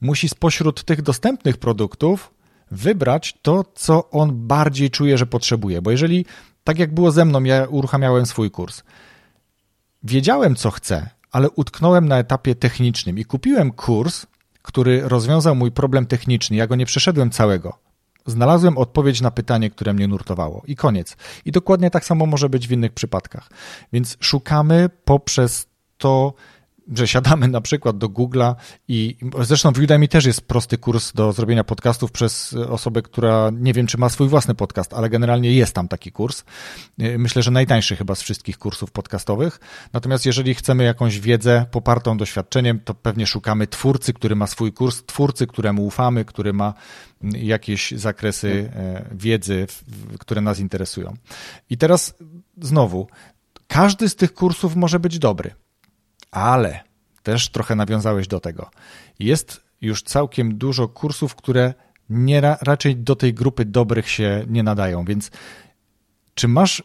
musi 0.01 0.29
spośród 0.29 0.85
tych 0.85 1.03
dostępnych 1.03 1.57
produktów 1.57 2.35
wybrać 2.71 3.39
to, 3.43 3.65
co 3.75 4.11
on 4.11 4.47
bardziej 4.47 4.91
czuje, 4.91 5.19
że 5.19 5.27
potrzebuje. 5.27 5.83
Bo 5.83 5.91
jeżeli, 5.91 6.25
tak 6.65 6.79
jak 6.79 6.95
było 6.95 7.11
ze 7.11 7.25
mną, 7.25 7.45
ja 7.45 7.67
uruchamiałem 7.71 8.27
swój 8.27 8.51
kurs, 8.51 8.83
wiedziałem, 10.03 10.57
co 10.57 10.71
chcę, 10.71 11.11
ale 11.33 11.51
utknąłem 11.51 12.09
na 12.09 12.19
etapie 12.19 12.55
technicznym 12.55 13.19
i 13.19 13.25
kupiłem 13.25 13.73
kurs, 13.73 14.27
który 14.63 15.09
rozwiązał 15.09 15.55
mój 15.55 15.73
problem 15.73 16.07
techniczny. 16.07 16.57
Ja 16.57 16.67
go 16.67 16.77
nie 16.77 16.87
przeszedłem 16.87 17.31
całego. 17.31 17.79
Znalazłem 18.27 18.79
odpowiedź 18.79 19.21
na 19.21 19.31
pytanie, 19.31 19.71
które 19.71 19.95
mnie 19.95 20.09
nurtowało. 20.09 20.63
I 20.67 20.77
koniec. 20.77 21.17
I 21.45 21.53
dokładnie 21.53 21.91
tak 21.91 22.05
samo 22.05 22.27
może 22.27 22.49
być 22.49 22.69
w 22.69 22.73
innych 22.73 22.93
przypadkach. 22.93 23.51
Więc 23.93 24.17
szukamy 24.21 24.91
poprzez 25.05 25.67
to, 25.99 26.35
że 26.95 27.09
siadamy 27.09 27.49
na 27.49 27.61
przykład 27.61 27.99
do 27.99 28.09
Google'a 28.09 28.55
i 28.89 29.17
zresztą 29.41 29.73
w 29.73 29.79
Udemy 29.79 30.09
też 30.09 30.25
jest 30.25 30.41
prosty 30.41 30.79
kurs 30.79 31.13
do 31.13 31.33
zrobienia 31.33 31.65
podcastów 31.65 32.13
przez 32.13 32.55
osobę, 32.55 33.03
która 33.03 33.51
nie 33.53 33.73
wiem, 33.73 33.87
czy 33.87 33.99
ma 33.99 34.09
swój 34.09 34.29
własny 34.29 34.55
podcast, 34.55 34.95
ale 34.95 35.11
generalnie 35.11 35.53
jest 35.53 35.75
tam 35.75 35.89
taki 35.89 36.13
kurs. 36.13 36.45
Myślę, 36.99 37.43
że 37.43 37.51
najtańszy 37.51 37.97
chyba 37.97 38.15
z 38.15 38.23
wszystkich 38.23 38.59
kursów 38.59 38.91
podcastowych. 38.91 39.61
Natomiast 39.93 40.27
jeżeli 40.27 40.55
chcemy 40.55 40.85
jakąś 40.85 41.21
wiedzę 41.21 41.67
popartą 41.71 42.17
doświadczeniem, 42.17 42.81
to 42.81 42.95
pewnie 42.95 43.27
szukamy 43.27 43.67
twórcy, 43.67 44.13
który 44.13 44.37
ma 44.37 44.47
swój 44.47 44.73
kurs, 44.73 45.03
twórcy, 45.07 45.47
któremu 45.47 45.87
ufamy, 45.87 46.25
który 46.25 46.53
ma 46.53 46.75
jakieś 47.23 47.91
zakresy 47.91 48.71
e, 48.75 49.05
wiedzy, 49.13 49.67
które 50.19 50.41
nas 50.41 50.59
interesują. 50.59 51.17
I 51.71 51.79
teraz 51.79 52.15
znowu, 52.61 53.09
każdy 53.67 54.09
z 54.09 54.17
tych 54.17 54.35
kursów 54.35 54.77
może 54.77 55.01
być 55.01 55.19
dobry 55.19 55.55
ale 56.31 56.81
też 57.23 57.49
trochę 57.49 57.75
nawiązałeś 57.75 58.29
do 58.29 58.41
tego. 58.41 58.71
Jest 59.19 59.61
już 59.81 60.03
całkiem 60.03 60.59
dużo 60.59 60.89
kursów, 60.89 61.35
które 61.35 61.75
nie, 62.11 62.41
raczej 62.61 62.97
do 62.97 63.17
tej 63.17 63.35
grupy 63.35 63.65
dobrych 63.65 64.11
się 64.11 64.45
nie 64.49 64.63
nadają, 64.63 65.05
więc 65.05 65.31
czy 66.35 66.49
masz 66.49 66.83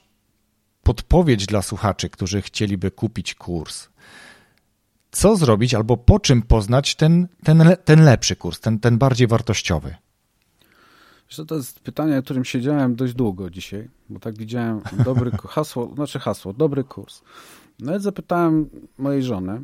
podpowiedź 0.84 1.46
dla 1.46 1.62
słuchaczy, 1.62 2.10
którzy 2.10 2.42
chcieliby 2.42 2.92
kupić 2.92 3.36
kurs? 3.36 3.90
Co 5.12 5.36
zrobić 5.36 5.74
albo 5.74 5.98
po 5.98 6.20
czym 6.20 6.42
poznać 6.42 6.96
ten, 6.96 7.28
ten, 7.44 7.76
ten 7.86 8.04
lepszy 8.04 8.36
kurs, 8.36 8.60
ten, 8.60 8.80
ten 8.80 8.98
bardziej 8.98 9.28
wartościowy? 9.28 9.96
To 11.48 11.56
jest 11.56 11.80
pytanie, 11.80 12.18
o 12.18 12.24
którym 12.24 12.46
siedziałem 12.46 12.96
dość 12.96 13.14
długo 13.14 13.50
dzisiaj, 13.50 13.90
bo 14.10 14.20
tak 14.20 14.38
widziałem 14.38 14.82
dobry 15.06 15.32
hasło, 15.50 15.92
znaczy 15.96 16.20
hasło, 16.20 16.54
dobry 16.54 16.84
kurs. 16.84 17.22
Nawet 17.80 18.02
zapytałem 18.02 18.70
mojej 18.98 19.24
żony, 19.24 19.62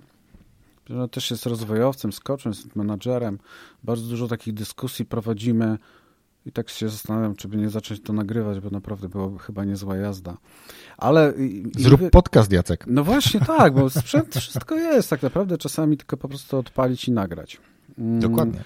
że 0.90 1.10
też 1.10 1.32
jest 1.32 1.46
rozwojowcem, 1.46 2.14
skoczem, 2.14 2.52
jest 2.52 2.76
menadżerem. 2.76 3.40
Bardzo 3.84 4.08
dużo 4.08 4.28
takich 4.28 4.54
dyskusji 4.54 5.06
prowadzimy 5.06 5.78
i 6.46 6.52
tak 6.52 6.70
się 6.70 6.90
zastanawiam, 6.90 7.36
czy 7.36 7.48
by 7.48 7.58
nie 7.58 7.70
zacząć 7.70 8.02
to 8.02 8.14
nagrywać, 8.14 8.60
bo 8.60 8.70
naprawdę 8.70 9.10
byłoby 9.10 9.40
chyba 9.40 9.66
niezła 9.66 9.98
jazda. 9.98 10.38
Ale... 10.98 11.34
Zrób 11.78 12.02
i, 12.02 12.10
podcast, 12.10 12.52
Jacek. 12.52 12.86
No 12.88 13.04
właśnie 13.04 13.40
tak, 13.40 13.74
bo 13.74 13.90
sprzęt 13.90 14.36
wszystko 14.36 14.76
jest 14.76 15.10
tak 15.10 15.22
naprawdę, 15.22 15.58
czasami 15.58 15.98
tylko 15.98 16.18
po 16.18 16.28
prostu 16.28 16.58
odpalić 16.58 17.08
i 17.08 17.12
nagrać. 17.12 17.58
Mm. 17.98 18.20
Dokładnie. 18.20 18.64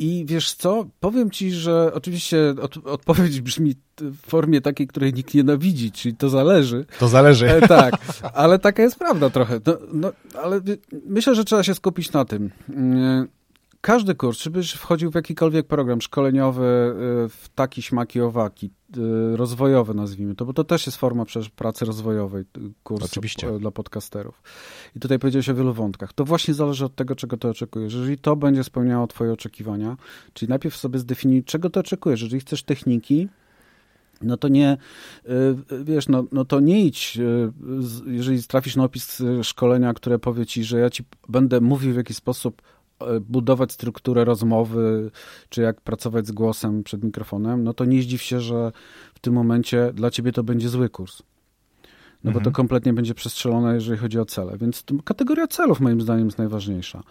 I 0.00 0.24
wiesz 0.26 0.54
co? 0.54 0.86
Powiem 1.00 1.30
ci, 1.30 1.52
że 1.52 1.90
oczywiście 1.94 2.54
od, 2.62 2.86
odpowiedź 2.86 3.40
brzmi 3.40 3.74
w 4.00 4.16
formie 4.16 4.60
takiej, 4.60 4.86
której 4.86 5.12
nikt 5.14 5.34
nienawidzi, 5.34 5.92
czyli 5.92 6.16
to 6.16 6.28
zależy. 6.28 6.86
To 6.98 7.08
zależy. 7.08 7.50
E, 7.50 7.68
tak, 7.68 7.94
ale 8.34 8.58
taka 8.58 8.82
jest 8.82 8.98
prawda 8.98 9.30
trochę. 9.30 9.60
No, 9.66 9.78
no, 9.92 10.12
ale 10.42 10.60
myślę, 11.06 11.34
że 11.34 11.44
trzeba 11.44 11.62
się 11.62 11.74
skupić 11.74 12.12
na 12.12 12.24
tym. 12.24 12.50
Mm, 12.68 13.28
każdy 13.80 14.14
kurs, 14.14 14.38
czy 14.38 14.50
byś 14.50 14.72
wchodził 14.72 15.10
w 15.10 15.14
jakikolwiek 15.14 15.66
program 15.66 16.00
szkoleniowy, 16.00 16.64
y, 16.64 17.28
w 17.28 17.48
taki, 17.54 17.82
śmaki, 17.82 18.20
owaki, 18.20 18.70
y, 18.96 19.36
rozwojowy 19.36 19.94
nazwijmy 19.94 20.34
to, 20.34 20.44
bo 20.44 20.52
to 20.52 20.64
też 20.64 20.86
jest 20.86 20.98
forma 20.98 21.24
pracy 21.56 21.84
rozwojowej, 21.84 22.42
y, 22.42 22.46
kurs 22.82 23.04
Oczywiście. 23.04 23.58
dla 23.58 23.70
podcasterów. 23.70 24.42
I 24.96 25.00
tutaj 25.00 25.18
powiedziałeś 25.18 25.48
o 25.48 25.54
wielu 25.54 25.74
wątkach. 25.74 26.12
To 26.12 26.24
właśnie 26.24 26.54
zależy 26.54 26.84
od 26.84 26.94
tego, 26.94 27.16
czego 27.16 27.36
ty 27.36 27.48
oczekujesz. 27.48 27.94
Jeżeli 27.94 28.18
to 28.18 28.36
będzie 28.36 28.64
spełniało 28.64 29.06
twoje 29.06 29.32
oczekiwania, 29.32 29.96
czyli 30.32 30.48
najpierw 30.48 30.76
sobie 30.76 30.98
zdefiniuj, 30.98 31.44
czego 31.44 31.70
ty 31.70 31.80
oczekujesz. 31.80 32.22
Jeżeli 32.22 32.40
chcesz 32.40 32.62
techniki, 32.62 33.28
no 34.22 34.36
to 34.36 34.48
nie, 34.48 34.76
wiesz, 35.84 36.08
no, 36.08 36.24
no 36.32 36.44
to 36.44 36.60
nie 36.60 36.84
idź, 36.84 37.18
jeżeli 38.06 38.42
trafisz 38.42 38.76
na 38.76 38.84
opis 38.84 39.22
szkolenia, 39.42 39.94
które 39.94 40.18
powie 40.18 40.46
ci, 40.46 40.64
że 40.64 40.78
ja 40.78 40.90
ci 40.90 41.04
będę 41.28 41.60
mówił 41.60 41.92
w 41.92 41.96
jakiś 41.96 42.16
sposób 42.16 42.62
budować 43.20 43.72
strukturę 43.72 44.24
rozmowy, 44.24 45.10
czy 45.48 45.62
jak 45.62 45.80
pracować 45.80 46.26
z 46.26 46.32
głosem 46.32 46.82
przed 46.82 47.04
mikrofonem, 47.04 47.64
no 47.64 47.74
to 47.74 47.84
nie 47.84 48.02
zdziw 48.02 48.22
się, 48.22 48.40
że 48.40 48.72
w 49.14 49.18
tym 49.18 49.34
momencie 49.34 49.92
dla 49.94 50.10
ciebie 50.10 50.32
to 50.32 50.42
będzie 50.42 50.68
zły 50.68 50.88
kurs. 50.88 51.22
No 52.24 52.28
mhm. 52.28 52.34
bo 52.34 52.38
to 52.40 52.50
mhm. 52.50 52.54
kompletnie 52.54 52.92
będzie 52.92 53.14
przestrzelone, 53.14 53.74
jeżeli 53.74 53.98
chodzi 53.98 54.18
o 54.18 54.24
cele. 54.24 54.58
Więc 54.58 54.84
kategoria 55.04 55.46
celów 55.46 55.80
moim 55.80 56.00
zdaniem 56.00 56.24
jest 56.24 56.38
najważniejsza. 56.38 57.02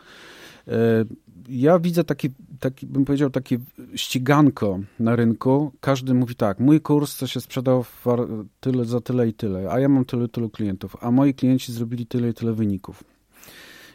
E, 0.67 1.05
ja 1.49 1.79
widzę 1.79 2.03
taki, 2.03 2.29
taki, 2.59 2.87
bym 2.87 3.05
powiedział, 3.05 3.29
takie 3.29 3.57
ściganko 3.95 4.79
na 4.99 5.15
rynku. 5.15 5.71
Każdy 5.79 6.13
mówi 6.13 6.35
tak, 6.35 6.59
mój 6.59 6.81
kurs 6.81 7.17
to 7.17 7.27
się 7.27 7.41
sprzedał 7.41 7.85
tyle 8.59 8.85
za 8.85 9.01
tyle 9.01 9.27
i 9.27 9.33
tyle, 9.33 9.71
a 9.71 9.79
ja 9.79 9.89
mam 9.89 10.05
tyle, 10.05 10.27
tylu 10.27 10.49
klientów, 10.49 10.95
a 11.01 11.11
moi 11.11 11.33
klienci 11.33 11.73
zrobili 11.73 12.05
tyle 12.05 12.29
i 12.29 12.33
tyle 12.33 12.53
wyników. 12.53 13.03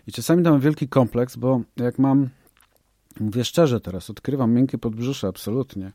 I 0.06 0.12
czasami 0.12 0.42
mam 0.42 0.60
wielki 0.60 0.88
kompleks, 0.88 1.36
bo 1.36 1.60
jak 1.76 1.98
mam 1.98 2.28
Mówię 3.20 3.44
szczerze 3.44 3.80
teraz, 3.80 4.10
odkrywam 4.10 4.52
miękkie 4.52 4.78
podbrzusze, 4.78 5.28
absolutnie. 5.28 5.92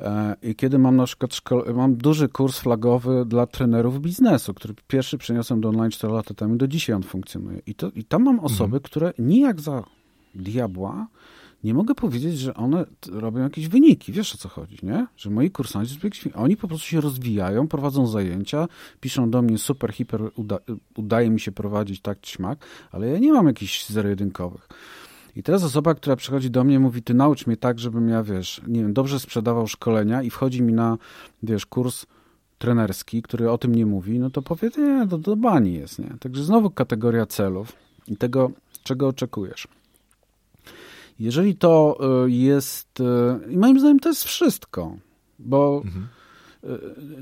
E, 0.00 0.36
I 0.42 0.54
kiedy 0.54 0.78
mam 0.78 0.96
na 0.96 1.06
przykład 1.06 1.30
szko- 1.30 1.74
mam 1.74 1.96
duży 1.96 2.28
kurs 2.28 2.58
flagowy 2.58 3.24
dla 3.26 3.46
trenerów 3.46 4.00
biznesu, 4.00 4.54
który 4.54 4.74
pierwszy 4.88 5.18
przeniosłem 5.18 5.60
do 5.60 5.68
online 5.68 5.90
4 5.90 6.12
lata 6.12 6.34
temu, 6.34 6.56
do 6.56 6.68
dzisiaj 6.68 6.96
on 6.96 7.02
funkcjonuje. 7.02 7.60
I, 7.66 7.74
to, 7.74 7.90
i 7.94 8.04
tam 8.04 8.22
mam 8.22 8.40
osoby, 8.40 8.64
mhm. 8.64 8.82
które 8.82 9.12
nijak 9.18 9.60
za 9.60 9.84
diabła 10.34 11.06
nie 11.64 11.74
mogę 11.74 11.94
powiedzieć, 11.94 12.38
że 12.38 12.54
one 12.54 12.84
robią 13.12 13.42
jakieś 13.42 13.68
wyniki. 13.68 14.12
Wiesz 14.12 14.34
o 14.34 14.38
co 14.38 14.48
chodzi, 14.48 14.78
nie? 14.82 15.06
Że 15.16 15.30
moi 15.30 15.50
kursanci, 15.50 15.98
oni 16.34 16.56
po 16.56 16.68
prostu 16.68 16.86
się 16.86 17.00
rozwijają, 17.00 17.68
prowadzą 17.68 18.06
zajęcia, 18.06 18.68
piszą 19.00 19.30
do 19.30 19.42
mnie 19.42 19.58
super, 19.58 19.92
hiper, 19.92 20.20
uda, 20.34 20.58
udaje 20.96 21.30
mi 21.30 21.40
się 21.40 21.52
prowadzić 21.52 22.00
tak, 22.00 22.26
śmak, 22.26 22.66
ale 22.92 23.08
ja 23.08 23.18
nie 23.18 23.32
mam 23.32 23.46
jakichś 23.46 23.86
zero-jedynkowych. 23.86 24.68
I 25.36 25.42
teraz 25.42 25.64
osoba, 25.64 25.94
która 25.94 26.16
przychodzi 26.16 26.50
do 26.50 26.64
mnie, 26.64 26.80
mówi, 26.80 27.02
ty 27.02 27.14
naucz 27.14 27.46
mnie 27.46 27.56
tak, 27.56 27.78
żebym 27.78 28.08
ja, 28.08 28.22
wiesz, 28.22 28.60
nie 28.66 28.80
wiem, 28.80 28.92
dobrze 28.92 29.20
sprzedawał 29.20 29.66
szkolenia 29.66 30.22
i 30.22 30.30
wchodzi 30.30 30.62
mi 30.62 30.72
na, 30.72 30.98
wiesz, 31.42 31.66
kurs 31.66 32.06
trenerski, 32.58 33.22
który 33.22 33.50
o 33.50 33.58
tym 33.58 33.74
nie 33.74 33.86
mówi, 33.86 34.18
no 34.18 34.30
to 34.30 34.42
powie, 34.42 34.70
nie, 34.78 35.06
to 35.08 35.18
do 35.18 35.36
bani 35.36 35.74
jest, 35.74 35.98
nie? 35.98 36.14
Także 36.20 36.44
znowu 36.44 36.70
kategoria 36.70 37.26
celów 37.26 37.72
i 38.08 38.16
tego, 38.16 38.50
czego 38.82 39.08
oczekujesz. 39.08 39.68
Jeżeli 41.20 41.56
to 41.56 41.98
y, 42.26 42.30
jest, 42.30 43.00
y, 43.00 43.52
i 43.52 43.56
moim 43.56 43.80
zdaniem 43.80 44.00
to 44.00 44.08
jest 44.08 44.24
wszystko, 44.24 44.96
bo 45.38 45.82
mhm. 45.84 46.08
Y, 46.64 46.68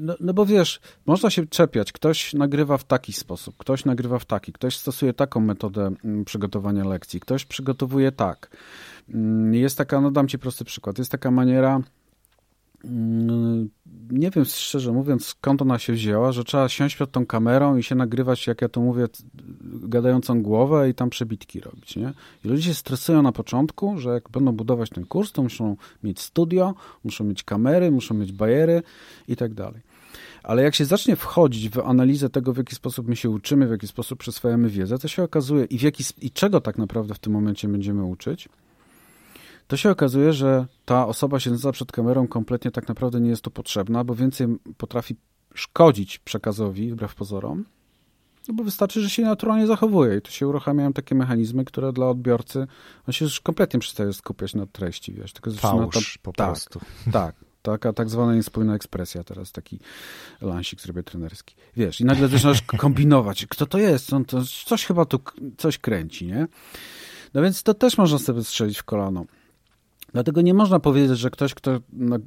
no, 0.01 0.15
no, 0.21 0.35
bo 0.35 0.47
wiesz, 0.47 0.81
można 1.07 1.31
się 1.31 1.47
czepiać, 1.47 1.93
ktoś 1.93 2.35
nagrywa 2.35 2.79
w 2.79 2.85
taki 2.85 3.13
sposób, 3.13 3.57
ktoś 3.59 3.85
nagrywa 3.85 4.19
w 4.19 4.25
taki, 4.25 4.53
ktoś 4.53 4.77
stosuje 4.77 5.13
taką 5.13 5.41
metodę 5.41 5.91
mm, 6.05 6.25
przygotowania 6.25 6.85
lekcji, 6.85 7.21
ktoś 7.21 7.45
przygotowuje 7.45 8.13
tak. 8.13 8.57
Mm, 9.09 9.55
jest 9.55 9.79
taka, 9.79 10.01
no 10.01 10.11
dam 10.11 10.29
ci 10.29 10.39
prosty 10.39 10.65
przykład, 10.65 10.99
jest 10.99 11.11
taka 11.11 11.31
maniera 11.31 11.81
nie 14.11 14.31
wiem 14.31 14.45
szczerze 14.45 14.93
mówiąc, 14.93 15.27
skąd 15.27 15.63
ona 15.63 15.79
się 15.79 15.93
wzięła, 15.93 16.33
że 16.33 16.45
trzeba 16.45 16.69
siąść 16.69 16.95
przed 16.95 17.13
tą 17.13 17.27
kamerą 17.27 17.77
i 17.77 17.83
się 17.83 17.95
nagrywać, 17.95 18.47
jak 18.47 18.63
ja 18.63 18.69
to 18.69 18.81
mówię, 18.81 19.07
gadającą 19.83 20.43
głowę 20.43 20.91
i 20.91 20.95
tam 20.95 21.11
przebitki 21.11 21.61
robić, 21.61 21.97
nie? 21.97 22.13
I 22.45 22.49
ludzie 22.49 22.63
się 22.63 22.75
stresują 22.75 23.23
na 23.23 23.33
początku, 23.33 23.99
że 23.99 24.11
jak 24.11 24.31
będą 24.31 24.53
budować 24.53 24.91
ten 24.91 25.07
kurs, 25.07 25.33
to 25.33 25.43
muszą 25.43 25.77
mieć 26.03 26.21
studio, 26.21 26.75
muszą 27.05 27.25
mieć 27.25 27.43
kamery, 27.43 27.91
muszą 27.91 28.15
mieć 28.15 28.33
bajery 28.33 28.83
i 29.29 29.37
tak 29.37 29.55
dalej. 29.55 29.81
Ale 30.43 30.63
jak 30.63 30.75
się 30.75 30.85
zacznie 30.85 31.17
wchodzić 31.17 31.69
w 31.69 31.79
analizę 31.79 32.31
tego, 32.31 32.53
w 32.53 32.57
jaki 32.57 32.75
sposób 32.75 33.09
my 33.09 33.17
się 33.17 33.31
uczymy, 33.31 33.67
w 33.67 33.71
jaki 33.71 33.87
sposób 33.87 34.19
przyswajamy 34.19 34.69
wiedzę, 34.69 34.99
to 34.99 35.09
się 35.09 35.23
okazuje 35.23 35.65
i, 35.65 35.79
w 35.79 35.83
jaki, 35.83 36.05
i 36.23 36.31
czego 36.31 36.61
tak 36.61 36.79
naprawdę 36.79 37.15
w 37.15 37.19
tym 37.19 37.33
momencie 37.33 37.69
będziemy 37.69 38.05
uczyć, 38.05 38.49
to 39.69 39.77
się 39.77 39.91
okazuje, 39.91 40.33
że 40.33 40.67
ta 40.85 41.07
osoba 41.07 41.41
siedząca 41.41 41.73
przed 41.73 41.93
kamerą 41.93 42.29
kompletnie 42.29 42.71
tak 42.71 42.89
naprawdę 42.89 43.21
nie 43.21 43.31
jest 43.31 43.43
tu 43.43 43.51
potrzebna, 43.51 44.05
bo 44.05 44.15
więcej 44.15 44.47
potrafi 44.77 45.17
szkodzić 45.55 46.19
przekazowi, 46.19 46.91
wbrew 46.91 47.15
pozorom, 47.15 47.65
no 48.49 48.55
bo 48.55 48.65
wystarczy, 48.65 49.01
że 49.01 49.11
się 49.11 49.23
naturalnie 49.23 49.67
zachowuje 49.67 50.17
i 50.17 50.23
tu 50.23 50.31
się 50.31 50.49
uruchamiają 50.49 50.93
takie 50.93 51.15
mechanizmy, 51.15 51.65
które 51.65 51.93
dla 51.93 52.09
odbiorcy, 52.09 52.67
on 53.09 53.13
się 53.13 53.25
już 53.25 53.41
kompletnie 53.41 53.81
przestaje 53.81 54.13
skupiać 54.13 54.55
na 54.55 54.67
treści, 54.67 55.13
wiesz, 55.13 55.33
tylko 55.33 55.51
zaczyna 55.51 55.87
to, 55.87 56.01
po 56.23 56.33
tak, 56.33 56.47
prostu. 56.47 56.81
Tak, 57.13 57.35
taka 57.63 57.93
tak 57.93 58.11
zwana 58.11 58.35
niespójna 58.35 58.75
ekspresja, 58.75 59.25
teraz 59.25 59.53
taki 59.53 59.79
lansik 60.41 60.81
zrobię 60.81 61.03
trenerski. 61.03 61.55
Wiesz, 61.77 62.01
i 62.01 62.05
nagle 62.05 62.29
zaczynasz 62.29 62.63
kombinować, 62.63 63.47
kto 63.47 63.67
to 63.67 63.79
jest, 63.79 64.13
on 64.13 64.25
to, 64.25 64.43
coś 64.65 64.85
chyba 64.85 65.05
tu, 65.05 65.21
coś 65.57 65.79
kręci, 65.79 66.27
nie? 66.27 66.47
No 67.35 67.43
więc 67.43 67.63
to 67.63 67.75
też 67.75 67.99
można 67.99 68.19
sobie 68.19 68.45
strzelić 68.45 68.79
w 68.79 68.85
kolano. 68.85 69.25
Dlatego 70.13 70.41
nie 70.41 70.55
można 70.55 70.81
powiedzieć, 70.81 71.19
że 71.19 71.31
ktoś, 71.31 71.55
kto, 71.55 71.81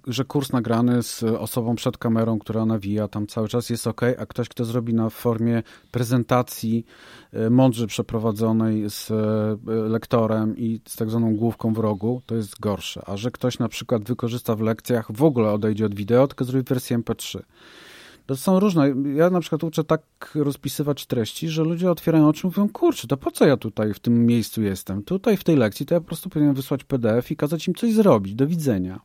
że 0.08 0.26
kurs 0.26 0.52
nagrany 0.52 1.04
z 1.04 1.24
osobą 1.24 1.76
przed 1.76 1.98
kamerą, 1.98 2.40
która 2.40 2.66
nawija 2.66 3.08
tam 3.08 3.28
cały 3.28 3.48
czas 3.48 3.70
jest 3.70 3.88
ok, 3.88 4.02
a 4.18 4.26
ktoś, 4.26 4.50
kto 4.50 4.66
zrobi 4.66 4.94
na 4.94 5.10
formie 5.10 5.64
prezentacji 5.92 6.86
e, 7.34 7.50
mądrze 7.50 7.88
przeprowadzonej 7.88 8.90
z 8.90 9.12
e, 9.12 9.16
lektorem 9.68 10.58
i 10.58 10.82
z 10.88 10.96
tak 10.96 11.10
zwaną 11.10 11.36
główką 11.36 11.74
w 11.74 11.78
rogu, 11.78 12.22
to 12.26 12.36
jest 12.36 12.60
gorsze. 12.60 13.02
A 13.06 13.18
że 13.18 13.32
ktoś 13.32 13.60
na 13.60 13.70
przykład 13.70 14.04
wykorzysta 14.04 14.56
w 14.56 14.62
lekcjach, 14.62 15.12
w 15.12 15.24
ogóle 15.24 15.52
odejdzie 15.52 15.86
od 15.86 15.96
wideo, 15.96 16.28
tylko 16.28 16.46
zrobi 16.46 16.66
wersję 16.70 17.00
MP3. 17.00 17.40
To 18.26 18.36
są 18.36 18.60
różne. 18.60 18.94
Ja 19.16 19.30
na 19.30 19.40
przykład 19.40 19.64
uczę 19.64 19.84
tak 19.84 20.32
rozpisywać 20.36 21.06
treści, 21.06 21.50
że 21.50 21.64
ludzie 21.64 21.92
otwierają 21.92 22.28
oczy 22.28 22.42
i 22.44 22.46
mówią, 22.48 22.70
kurczę, 22.70 23.08
to 23.08 23.18
po 23.18 23.32
co 23.32 23.46
ja 23.46 23.58
tutaj 23.58 23.94
w 23.94 24.00
tym 24.00 24.26
miejscu 24.26 24.62
jestem? 24.62 25.04
Tutaj 25.04 25.38
w 25.38 25.44
tej 25.44 25.56
lekcji 25.56 25.86
to 25.86 25.94
ja 25.94 26.02
po 26.02 26.08
prostu 26.08 26.30
powinienem 26.30 26.56
wysłać 26.56 26.84
PDF 26.84 27.32
i 27.32 27.36
kazać 27.36 27.68
im 27.68 27.76
coś 27.76 27.94
zrobić. 27.94 28.36
Do 28.36 28.48
widzenia. 28.48 29.00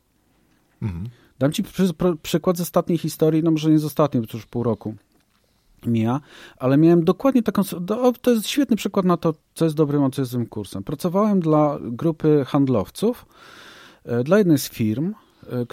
Mhm. 0.81 1.09
Dam 1.39 1.51
ci 1.51 1.63
przy, 1.63 1.89
przykład 2.21 2.57
z 2.57 2.61
ostatniej 2.61 2.97
historii, 2.97 3.43
no 3.43 3.51
może 3.51 3.71
nie 3.71 3.79
z 3.79 3.85
ostatniej, 3.85 4.21
bo 4.21 4.27
to 4.27 4.37
już 4.37 4.45
pół 4.45 4.63
roku 4.63 4.95
mija, 5.85 6.21
ale 6.57 6.77
miałem 6.77 7.03
dokładnie 7.03 7.43
taką, 7.43 7.61
to 8.21 8.31
jest 8.31 8.47
świetny 8.47 8.75
przykład 8.75 9.05
na 9.05 9.17
to, 9.17 9.33
co 9.55 9.65
jest 9.65 9.77
dobrym, 9.77 10.03
a 10.03 10.09
co 10.09 10.21
jest 10.21 10.31
złym 10.31 10.45
kursem. 10.45 10.83
Pracowałem 10.83 11.39
dla 11.39 11.77
grupy 11.81 12.45
handlowców, 12.47 13.25
e, 14.05 14.23
dla 14.23 14.37
jednej 14.37 14.57
z 14.57 14.69
firm, 14.69 15.13
e, 15.43 15.65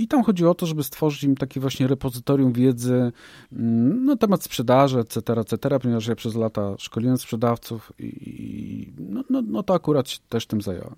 i 0.00 0.08
tam 0.08 0.22
chodziło 0.22 0.50
o 0.50 0.54
to, 0.54 0.66
żeby 0.66 0.84
stworzyć 0.84 1.24
im 1.24 1.36
taki 1.36 1.60
właśnie 1.60 1.86
repozytorium 1.86 2.52
wiedzy 2.52 3.12
mm, 3.52 4.04
na 4.04 4.16
temat 4.16 4.42
sprzedaży, 4.42 4.98
etc., 4.98 5.32
etc., 5.32 5.78
ponieważ 5.82 6.06
ja 6.06 6.14
przez 6.14 6.34
lata 6.34 6.74
szkoliłem 6.78 7.18
sprzedawców 7.18 7.92
i 7.98 8.92
no, 8.98 9.24
no, 9.30 9.42
no 9.46 9.62
to 9.62 9.74
akurat 9.74 10.08
się 10.08 10.18
też 10.28 10.46
tym 10.46 10.62
zająłem. 10.62 10.94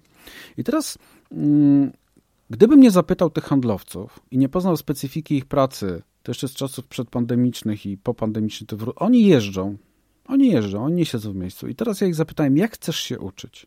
I 0.56 0.64
teraz, 0.64 0.98
mm, 1.32 1.92
gdybym 2.50 2.80
nie 2.80 2.90
zapytał 2.90 3.30
tych 3.30 3.44
handlowców 3.44 4.20
i 4.30 4.38
nie 4.38 4.48
poznał 4.48 4.76
specyfiki 4.76 5.36
ich 5.36 5.46
pracy, 5.46 6.02
to 6.22 6.30
jeszcze 6.30 6.48
z 6.48 6.54
czasów 6.54 6.86
przedpandemicznych 6.86 7.86
i 7.86 7.96
popandemicznych, 7.96 8.68
to 8.68 8.94
oni 8.94 9.26
jeżdżą, 9.26 9.76
oni 10.26 10.50
jeżdżą, 10.50 10.84
oni 10.84 10.94
nie 10.94 11.04
siedzą 11.04 11.32
w 11.32 11.36
miejscu. 11.36 11.68
I 11.68 11.74
teraz 11.74 12.00
ja 12.00 12.06
ich 12.06 12.14
zapytałem, 12.14 12.56
jak 12.56 12.74
chcesz 12.74 12.96
się 12.96 13.18
uczyć? 13.18 13.66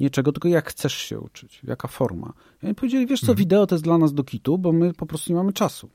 Nie 0.00 0.10
czego, 0.10 0.32
tylko 0.32 0.48
jak 0.48 0.70
chcesz 0.70 0.94
się 0.94 1.20
uczyć, 1.20 1.60
jaka 1.64 1.88
forma. 1.88 2.32
I 2.62 2.66
oni 2.66 2.74
powiedzieli, 2.74 3.06
wiesz 3.06 3.20
co, 3.20 3.32
mhm. 3.32 3.38
wideo 3.38 3.66
to 3.66 3.74
jest 3.74 3.84
dla 3.84 3.98
nas 3.98 4.14
do 4.14 4.24
kitu, 4.24 4.58
bo 4.58 4.72
my 4.72 4.92
po 4.92 5.06
prostu 5.06 5.32
nie 5.32 5.36
mamy 5.36 5.52
czasu. 5.52 5.90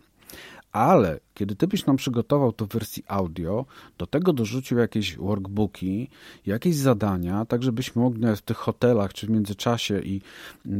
Ale 0.71 1.19
kiedy 1.33 1.55
ty 1.55 1.67
byś 1.67 1.85
nam 1.85 1.95
przygotował 1.95 2.51
to 2.51 2.65
w 2.65 2.69
wersji 2.69 3.03
audio, 3.07 3.65
do 3.97 4.07
tego 4.07 4.33
dorzucił 4.33 4.77
jakieś 4.77 5.17
workbooki, 5.17 6.09
jakieś 6.45 6.75
zadania, 6.75 7.45
tak 7.45 7.63
żebyśmy 7.63 8.01
mogli 8.01 8.35
w 8.35 8.41
tych 8.41 8.57
hotelach 8.57 9.13
czy 9.13 9.27
w 9.27 9.29
międzyczasie 9.29 9.99
i, 9.99 10.21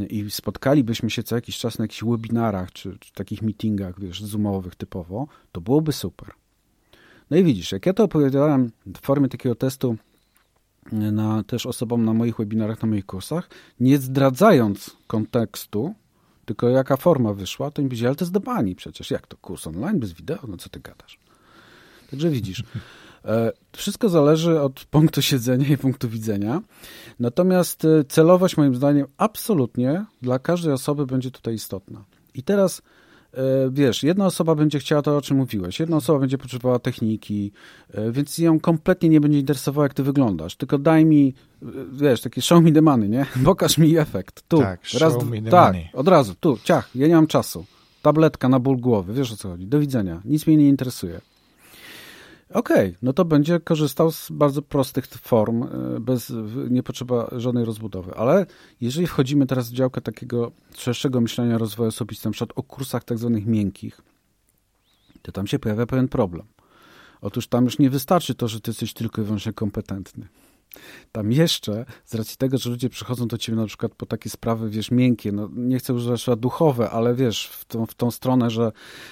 i 0.10 0.32
spotkalibyśmy 0.32 1.10
się 1.10 1.24
co 1.24 1.36
jakiś 1.36 1.58
czas 1.58 1.80
na 1.80 1.84
jakichś 1.84 2.04
webinarach 2.04 2.72
czy, 2.72 2.98
czy 3.00 3.14
takich 3.14 3.42
meetingach, 3.42 4.00
wiesz, 4.00 4.24
zoomowych 4.24 4.76
typowo, 4.76 5.28
to 5.52 5.62
byłoby 5.62 5.92
super. 5.92 6.30
No 7.30 7.38
i 7.38 7.44
widzisz, 7.44 7.72
jak 7.72 7.86
ja 7.86 7.94
to 7.94 8.04
opowiadałem 8.04 8.72
w 8.86 9.00
formie 9.00 9.30
takiego 9.30 9.56
testu 9.56 9.98
na, 10.92 11.44
też 11.44 11.66
osobom 11.66 12.06
na 12.06 12.14
moich 12.14 12.38
webinarach, 12.38 12.82
na 12.82 12.88
moich 12.88 13.06
kursach, 13.06 13.50
nie 13.80 13.98
zdradzając 13.98 14.98
kontekstu, 15.08 15.96
tylko 16.46 16.70
jaka 16.70 16.98
forma 16.98 17.34
wyszła, 17.34 17.72
to 17.72 17.82
im 17.82 17.88
powiedzieli, 17.88 18.08
ale 18.08 18.16
to 18.16 18.26
jest 18.26 18.34
do 18.34 18.42
przecież. 18.76 19.12
Jak 19.12 19.28
to 19.28 19.38
kurs 19.38 19.68
online 19.68 20.00
bez 20.00 20.14
wideo? 20.14 20.40
No 20.48 20.58
co 20.58 20.70
ty 20.70 20.80
gadasz? 20.80 21.20
Także 22.12 22.30
widzisz. 22.30 22.64
E, 23.26 23.52
wszystko 23.72 24.10
zależy 24.10 24.62
od 24.62 24.86
punktu 24.86 25.22
siedzenia 25.22 25.68
i 25.68 25.78
punktu 25.78 26.10
widzenia. 26.10 26.62
Natomiast 27.20 27.86
e, 27.86 28.04
celowość 28.04 28.58
moim 28.58 28.76
zdaniem 28.76 29.08
absolutnie 29.18 30.06
dla 30.22 30.40
każdej 30.40 30.74
osoby 30.74 31.06
będzie 31.06 31.32
tutaj 31.32 31.54
istotna. 31.54 32.04
I 32.34 32.44
teraz 32.44 32.82
wiesz, 33.72 34.04
jedna 34.04 34.26
osoba 34.26 34.56
będzie 34.56 34.80
chciała 34.80 35.02
to, 35.02 35.18
o 35.18 35.22
czym 35.22 35.38
mówiłeś, 35.38 35.80
jedna 35.80 35.98
osoba 35.98 36.20
będzie 36.20 36.38
potrzebowała 36.38 36.80
techniki, 36.80 37.52
e, 37.94 38.12
więc 38.12 38.38
ją 38.38 38.60
kompletnie 38.60 39.10
nie 39.10 39.22
będzie 39.22 39.40
interesowało, 39.40 39.84
jak 39.84 39.94
ty 39.94 40.04
wyglądasz, 40.04 40.56
tylko 40.56 40.78
daj 40.78 41.06
mi, 41.06 41.34
e, 41.64 41.66
wiesz, 41.92 42.22
taki 42.22 42.42
show 42.42 42.64
me 42.64 42.72
the 42.72 42.82
money, 42.82 43.10
nie? 43.10 43.26
Pokaż 43.46 43.78
mi 43.78 43.98
efekt, 43.98 44.44
tu, 44.48 44.58
tak, 44.58 44.80
raz, 45.00 45.14
show 45.14 45.30
me 45.30 45.42
the 45.42 45.50
tak, 45.50 45.74
money. 45.74 45.90
od 45.94 46.08
razu, 46.08 46.36
tu, 46.40 46.58
ciach, 46.64 46.96
ja 46.96 47.08
nie 47.08 47.16
mam 47.16 47.28
czasu, 47.28 47.66
tabletka 48.02 48.50
na 48.50 48.60
ból 48.60 48.78
głowy, 48.78 49.14
wiesz 49.14 49.32
o 49.32 49.38
co 49.38 49.50
chodzi, 49.50 49.68
do 49.68 49.80
widzenia, 49.80 50.22
nic 50.26 50.48
mnie 50.48 50.58
nie 50.58 50.70
interesuje. 50.70 51.22
Okej, 52.54 52.90
okay, 52.90 52.98
no 53.02 53.14
to 53.14 53.26
będzie 53.26 53.60
korzystał 53.60 54.12
z 54.12 54.32
bardzo 54.32 54.62
prostych 54.62 55.08
form, 55.08 55.64
e, 55.64 56.00
bez, 56.00 56.34
nie 56.70 56.84
potrzeba 56.84 57.30
żadnej 57.32 57.66
rozbudowy. 57.66 58.16
Ale 58.16 58.46
jeżeli 58.82 59.08
wchodzimy 59.08 59.46
teraz 59.46 59.70
w 59.70 59.74
działkę 59.74 60.02
takiego 60.02 60.52
szerszego 60.78 61.22
myślenia 61.22 61.58
rozwoju 61.58 61.90
osobistego, 61.90 62.30
na 62.30 62.34
przykład 62.34 62.58
o 62.58 62.64
kursach 62.64 63.04
tak 63.04 63.18
zwanych 63.18 63.46
miękkich, 63.46 64.02
to 65.22 65.32
tam 65.32 65.48
się 65.48 65.60
pojawia 65.60 65.86
pewien 65.86 66.08
problem. 66.08 66.46
Otóż 67.22 67.48
tam 67.48 67.66
już 67.66 67.80
nie 67.80 67.90
wystarczy 67.90 68.36
to, 68.36 68.48
że 68.48 68.62
ty 68.62 68.72
jesteś 68.72 68.94
tylko 68.94 69.22
i 69.22 69.26
wyłącznie 69.26 69.54
kompetentny 69.54 70.28
tam 71.12 71.32
jeszcze, 71.32 71.86
z 72.06 72.16
racji 72.16 72.38
tego, 72.38 72.58
że 72.58 72.70
ludzie 72.70 72.90
przychodzą 72.90 73.28
do 73.28 73.38
ciebie 73.38 73.58
na 73.58 73.66
przykład 73.66 73.96
po 73.96 74.06
takie 74.06 74.30
sprawy, 74.30 74.70
wiesz, 74.70 74.92
miękkie, 74.92 75.32
no 75.32 75.50
nie 75.56 75.80
chcę 75.80 75.94
używać 75.94 76.22
słowa 76.22 76.42
duchowe, 76.42 76.90
ale 76.90 77.16
wiesz, 77.16 77.48
w 77.48 77.66
tą, 77.66 77.86
w 77.86 77.94
tą 77.94 78.12
stronę, 78.12 78.50
że 78.50 78.72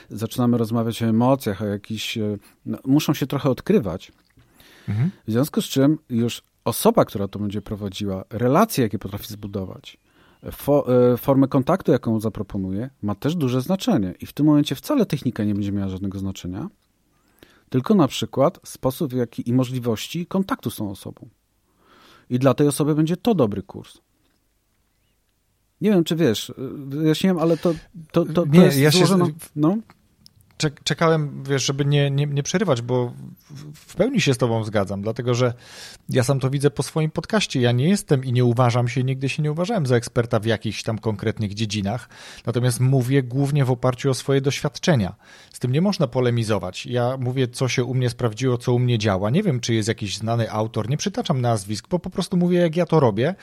zaczynamy 0.10 0.58
rozmawiać 0.58 1.04
o 1.04 1.06
emocjach, 1.06 1.62
o 1.62 1.66
jakiś, 1.66 2.18
e, 2.18 2.38
no, 2.66 2.78
muszą 2.86 3.14
się 3.14 3.28
trochę 3.28 3.50
odkrywać. 3.50 4.12
Mhm. 4.90 5.12
W 5.28 5.32
związku 5.32 5.62
z 5.62 5.66
czym 5.66 5.98
już 6.10 6.42
osoba, 6.66 7.06
która 7.06 7.28
to 7.28 7.40
będzie 7.40 7.62
prowadziła, 7.62 8.24
relacje, 8.30 8.84
jakie 8.84 9.00
potrafi 9.00 9.28
zbudować, 9.28 9.98
fo, 10.52 10.86
e, 11.14 11.18
formę 11.18 11.48
kontaktu, 11.48 11.92
jaką 11.92 12.20
zaproponuje, 12.20 12.90
ma 13.02 13.16
też 13.16 13.36
duże 13.36 13.62
znaczenie. 13.62 14.14
I 14.20 14.26
w 14.26 14.34
tym 14.34 14.46
momencie 14.46 14.76
wcale 14.76 15.06
technika 15.06 15.44
nie 15.44 15.54
będzie 15.54 15.72
miała 15.72 15.90
żadnego 15.90 16.20
znaczenia, 16.20 16.70
tylko 17.70 17.96
na 17.96 18.08
przykład 18.08 18.60
sposób 18.64 19.14
jaki, 19.14 19.50
i 19.50 19.54
możliwości 19.54 20.26
kontaktu 20.26 20.70
z 20.70 20.76
tą 20.76 20.92
osobą 20.92 21.30
i 22.30 22.40
dla 22.40 22.54
tej 22.54 22.68
osoby 22.68 22.96
będzie 22.96 23.18
to 23.18 23.36
dobry 23.36 23.64
kurs. 23.64 23.98
Nie 25.82 25.90
wiem, 25.90 26.04
czy 26.04 26.16
wiesz, 26.16 26.54
wyjaśniłem, 26.88 27.40
ale 27.40 27.58
to, 27.58 27.74
to, 28.12 28.26
to, 28.26 28.34
to 28.34 28.46
nie, 28.46 28.60
jest 28.60 28.78
ja 28.78 28.92
złożono... 28.92 29.26
Się... 29.26 29.34
No 29.56 29.78
czekałem, 30.84 31.44
wiesz, 31.44 31.66
żeby 31.66 31.86
nie, 31.86 32.12
nie, 32.12 32.26
nie 32.26 32.44
przerywać, 32.44 32.82
bo 32.82 33.14
w 33.74 33.96
pełni 33.96 34.22
się 34.22 34.34
z 34.34 34.38
tobą 34.38 34.64
zgadzam, 34.64 35.02
dlatego 35.02 35.34
że 35.34 35.54
ja 36.10 36.24
sam 36.24 36.40
to 36.40 36.50
widzę 36.50 36.70
po 36.72 36.84
swoim 36.84 37.12
podcaście. 37.12 37.62
Ja 37.62 37.72
nie 37.72 37.90
jestem 37.90 38.26
i 38.26 38.34
nie 38.34 38.46
uważam 38.46 38.88
się, 38.88 39.04
nigdy 39.04 39.30
się 39.30 39.44
nie 39.44 39.52
uważałem 39.52 39.86
za 39.86 39.96
eksperta 39.96 40.40
w 40.40 40.46
jakichś 40.46 40.84
tam 40.84 41.00
konkretnych 41.00 41.54
dziedzinach, 41.54 42.10
natomiast 42.46 42.80
mówię 42.80 43.24
głównie 43.24 43.66
w 43.66 43.72
oparciu 43.72 44.10
o 44.10 44.14
swoje 44.14 44.42
doświadczenia. 44.42 45.16
Z 45.54 45.60
tym 45.60 45.72
nie 45.72 45.82
można 45.82 46.08
polemizować. 46.08 46.86
Ja 46.86 47.18
mówię, 47.18 47.48
co 47.48 47.68
się 47.68 47.84
u 47.84 47.94
mnie 47.94 48.10
sprawdziło, 48.10 48.58
co 48.58 48.74
u 48.74 48.80
mnie 48.80 48.98
działa. 48.98 49.30
Nie 49.30 49.44
wiem, 49.44 49.60
czy 49.60 49.74
jest 49.74 49.88
jakiś 49.88 50.18
znany 50.18 50.52
autor, 50.52 50.90
nie 50.90 50.98
przytaczam 50.98 51.42
nazwisk, 51.42 51.88
bo 51.90 52.00
po 52.00 52.10
prostu 52.10 52.38
mówię, 52.38 52.60
jak 52.60 52.76
ja 52.76 52.86
to 52.86 53.00
robię 53.00 53.36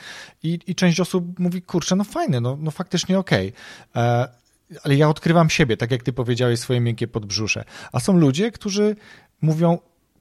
i, 0.43 0.59
i 0.67 0.75
część 0.75 0.99
osób 0.99 1.39
mówi, 1.39 1.61
kurczę, 1.61 1.95
no 1.95 2.03
fajne, 2.03 2.41
no, 2.41 2.57
no 2.61 2.71
faktycznie 2.71 3.19
okej. 3.19 3.53
Okay. 3.91 4.44
Ale 4.83 4.95
ja 4.95 5.09
odkrywam 5.09 5.49
siebie, 5.49 5.77
tak 5.77 5.91
jak 5.91 6.03
ty 6.03 6.13
powiedziałeś, 6.13 6.59
swoje 6.59 6.81
miękkie 6.81 7.07
podbrzusze. 7.07 7.63
A 7.91 7.99
są 7.99 8.17
ludzie, 8.17 8.51
którzy 8.51 8.95
mówią, 9.41 9.77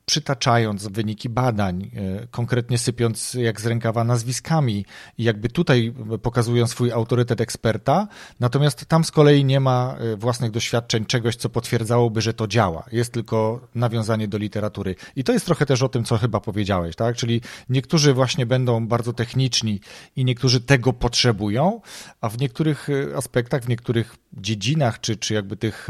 przytaczając 0.07 0.86
wyniki 0.86 1.28
badań, 1.28 1.90
e, 1.96 2.26
konkretnie 2.26 2.78
sypiąc 2.78 3.34
jak 3.34 3.61
z 3.61 3.66
rękawa 3.66 4.05
nazwiskami 4.05 4.84
i 5.18 5.24
jakby 5.24 5.48
tutaj 5.48 5.94
pokazują 6.22 6.66
swój 6.66 6.92
autorytet 6.92 7.40
eksperta, 7.40 8.09
natomiast 8.40 8.86
tam 8.86 9.05
z 9.05 9.11
kolei 9.11 9.44
nie 9.44 9.61
ma 9.61 9.96
e, 9.98 10.16
własnych 10.16 10.50
doświadczeń, 10.50 11.05
czegoś, 11.05 11.36
co 11.36 11.48
potwierdzałoby, 11.48 12.20
że 12.20 12.34
to 12.34 12.46
działa. 12.46 12.84
Jest 12.92 13.12
tylko 13.12 13.68
nawiązanie 13.74 14.28
do 14.28 14.38
literatury. 14.38 14.94
I 15.16 15.24
to 15.24 15.32
jest 15.32 15.46
trochę 15.46 15.66
też 15.66 15.82
o 15.82 15.88
tym, 15.88 16.05
co 16.05 16.18
chyba 16.18 16.40
powiedziałeś, 16.40 16.96
tak? 16.96 17.16
Czyli 17.16 17.40
niektórzy 17.68 18.14
właśnie 18.14 18.46
będą 18.46 18.86
bardzo 18.86 19.12
techniczni 19.12 19.80
i 20.16 20.24
niektórzy 20.24 20.61
tego 20.61 20.92
potrzebują, 20.92 21.80
a 22.20 22.28
w 22.28 22.38
niektórych 22.38 22.88
e, 22.90 23.16
aspektach, 23.16 23.62
w 23.62 23.68
niektórych 23.68 24.16
dziedzinach, 24.32 25.00
czy, 25.00 25.16
czy 25.16 25.34
jakby 25.34 25.57
tych 25.57 25.88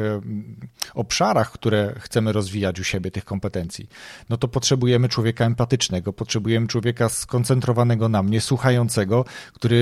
obszarach, 0.94 1.52
które 1.52 1.94
chcemy 1.98 2.32
rozwijać 2.32 2.80
u 2.80 2.84
siebie, 2.84 3.10
tych 3.10 3.24
kompetencji, 3.24 3.88
no 4.30 4.36
to 4.36 4.48
potrzebujemy 4.48 5.08
człowieka 5.08 5.44
empatycznego, 5.44 6.12
potrzebujemy 6.12 6.66
człowieka 6.66 7.08
skoncentrowanego 7.08 8.08
na 8.08 8.22
mnie, 8.22 8.40
słuchającego, 8.40 9.24
który 9.52 9.76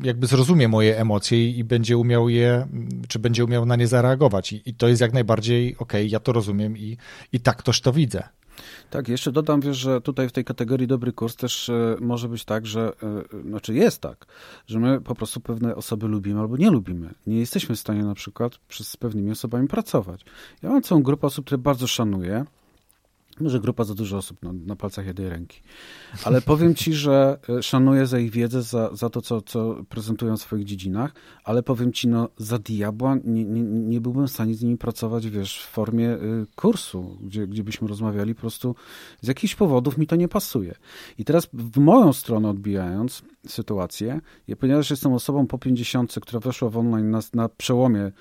y, 0.00 0.06
jakby 0.06 0.26
zrozumie 0.26 0.68
moje 0.68 0.98
emocje 0.98 1.50
i 1.50 1.64
będzie 1.64 1.96
umiał 1.96 2.28
je, 2.28 2.66
czy 3.08 3.18
będzie 3.18 3.44
umiał 3.44 3.66
na 3.66 3.76
nie 3.76 3.86
zareagować. 3.86 4.52
I, 4.52 4.62
i 4.66 4.74
to 4.74 4.88
jest 4.88 5.00
jak 5.00 5.12
najbardziej 5.12 5.76
okej, 5.78 6.00
okay, 6.02 6.06
ja 6.06 6.20
to 6.20 6.32
rozumiem 6.32 6.78
i, 6.78 6.96
i 7.32 7.40
tak 7.40 7.62
też 7.62 7.80
to 7.80 7.92
widzę. 7.92 8.28
Tak, 8.90 9.08
jeszcze 9.08 9.32
dodam, 9.32 9.60
wiesz, 9.60 9.76
że 9.76 10.00
tutaj 10.00 10.28
w 10.28 10.32
tej 10.32 10.44
kategorii 10.44 10.86
dobry 10.86 11.12
kurs 11.12 11.36
też 11.36 11.68
e, 11.68 11.96
może 12.00 12.28
być 12.28 12.44
tak, 12.44 12.66
że, 12.66 12.92
e, 13.02 13.42
znaczy 13.42 13.74
jest 13.74 14.00
tak, 14.00 14.26
że 14.66 14.78
my 14.78 15.00
po 15.00 15.14
prostu 15.14 15.40
pewne 15.40 15.76
osoby 15.76 16.08
lubimy 16.08 16.40
albo 16.40 16.56
nie 16.56 16.70
lubimy. 16.70 17.14
Nie 17.26 17.38
jesteśmy 17.38 17.76
w 17.76 17.80
stanie 17.80 18.02
na 18.02 18.14
przykład 18.14 18.58
z 18.70 18.96
pewnymi 18.96 19.30
osobami 19.30 19.68
pracować. 19.68 20.24
Ja 20.62 20.68
mam 20.68 20.82
całą 20.82 21.02
grupę 21.02 21.26
osób, 21.26 21.44
które 21.44 21.58
bardzo 21.58 21.86
szanuję, 21.86 22.44
może 23.40 23.60
grupa 23.60 23.84
za 23.84 23.94
dużo 23.94 24.16
osób 24.16 24.38
no, 24.42 24.52
na 24.52 24.76
palcach 24.76 25.06
jednej 25.06 25.28
ręki. 25.28 25.60
Ale 26.24 26.42
powiem 26.42 26.74
ci, 26.74 26.94
że 26.94 27.38
e, 27.48 27.62
szanuję 27.62 28.06
za 28.06 28.18
ich 28.18 28.30
wiedzę, 28.30 28.62
za, 28.62 28.96
za 28.96 29.10
to, 29.10 29.22
co, 29.22 29.42
co 29.42 29.84
prezentują 29.88 30.36
w 30.36 30.40
swoich 30.40 30.64
dziedzinach, 30.64 31.14
ale 31.44 31.62
powiem 31.62 31.92
ci, 31.92 32.08
no 32.08 32.28
za 32.36 32.58
diabła 32.58 33.16
nie, 33.24 33.44
nie, 33.44 33.62
nie 33.62 34.00
byłbym 34.00 34.26
w 34.26 34.30
stanie 34.30 34.54
z 34.54 34.62
nimi 34.62 34.78
pracować, 34.78 35.26
wiesz, 35.26 35.60
w 35.60 35.66
formie 35.66 36.10
y, 36.10 36.46
kursu, 36.56 37.18
gdzie, 37.22 37.46
gdzie 37.46 37.64
byśmy 37.64 37.88
rozmawiali, 37.88 38.34
po 38.34 38.40
prostu 38.40 38.74
z 39.20 39.28
jakichś 39.28 39.54
powodów 39.54 39.98
mi 39.98 40.06
to 40.06 40.16
nie 40.16 40.28
pasuje. 40.28 40.74
I 41.18 41.24
teraz 41.24 41.48
w 41.52 41.78
moją 41.78 42.12
stronę 42.12 42.48
odbijając, 42.50 43.22
sytuację. 43.46 44.20
Ja, 44.48 44.56
ponieważ 44.56 44.90
jestem 44.90 45.12
osobą 45.12 45.46
po 45.46 45.58
50, 45.58 46.14
która 46.22 46.40
weszła 46.40 46.70
w 46.70 46.76
online 46.76 47.10
na, 47.10 47.20
na 47.34 47.48
przełomie 47.48 48.12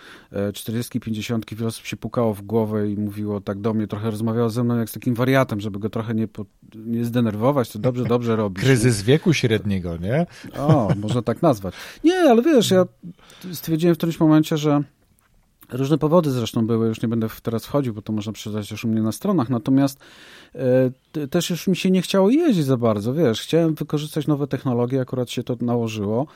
40 0.54 1.00
50, 1.00 1.56
wiele 1.56 1.68
osób 1.68 1.86
się 1.86 1.98
pukało 1.98 2.34
w 2.34 2.42
głowę 2.42 2.90
i 2.90 2.98
mówiło 2.98 3.42
tak 3.42 3.62
do 3.62 3.74
mnie, 3.74 3.88
trochę 3.88 4.12
rozmawiało 4.12 4.50
ze 4.50 4.64
mną 4.64 4.78
jak 4.78 4.90
z 4.90 4.94
takim 4.94 5.07
wariatem, 5.14 5.62
żeby 5.62 5.80
go 5.80 5.90
trochę 5.90 6.14
nie, 6.14 6.28
po, 6.28 6.46
nie 6.76 7.06
zdenerwować, 7.06 7.72
to 7.72 7.80
dobrze, 7.80 8.04
dobrze 8.04 8.36
robisz. 8.44 8.64
Kryzys 8.64 9.02
wieku 9.02 9.34
średniego, 9.34 9.98
nie? 9.98 10.26
O, 10.58 10.90
można 10.96 11.22
tak 11.22 11.42
nazwać. 11.42 11.74
Nie, 12.04 12.16
ale 12.16 12.42
wiesz, 12.42 12.72
ja 12.72 12.86
stwierdziłem 13.54 13.96
w 13.96 13.98
którymś 13.98 14.20
momencie, 14.20 14.58
że 14.58 14.84
Różne 15.72 15.98
powody 15.98 16.32
zresztą 16.32 16.68
były, 16.68 16.88
już 16.88 17.02
nie 17.02 17.08
będę 17.08 17.28
teraz 17.44 17.66
wchodził, 17.66 17.94
bo 17.94 18.02
to 18.02 18.14
można 18.14 18.34
przeczytać 18.34 18.72
już 18.72 18.86
u 18.86 18.88
mnie 18.88 19.02
na 19.02 19.12
stronach, 19.12 19.50
natomiast 19.50 20.00
e, 20.56 21.28
też 21.28 21.50
już 21.50 21.68
mi 21.68 21.76
się 21.76 21.92
nie 21.92 22.02
chciało 22.02 22.30
jeździć 22.30 22.66
za 22.66 22.78
bardzo, 22.78 23.14
wiesz, 23.14 23.42
chciałem 23.42 23.76
wykorzystać 23.76 24.28
nowe 24.28 24.48
technologie, 24.48 25.02
akurat 25.02 25.30
się 25.30 25.44
to 25.44 25.58
nałożyło, 25.62 26.28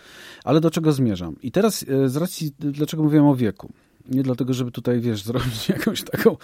ale 0.44 0.62
do 0.62 0.72
czego 0.72 0.92
zmierzam? 0.92 1.36
I 1.42 1.52
teraz 1.52 1.86
e, 1.90 2.10
z 2.10 2.18
racji, 2.18 2.52
dlaczego 2.60 3.04
mówiłem 3.04 3.26
o 3.26 3.36
wieku? 3.36 3.72
Nie 4.12 4.24
dlatego, 4.24 4.53
żeby 4.53 4.72
tutaj, 4.72 4.99
wiesz, 4.99 5.24
zrobić 5.24 5.70
jakąś 5.78 6.03
taką 6.03 6.38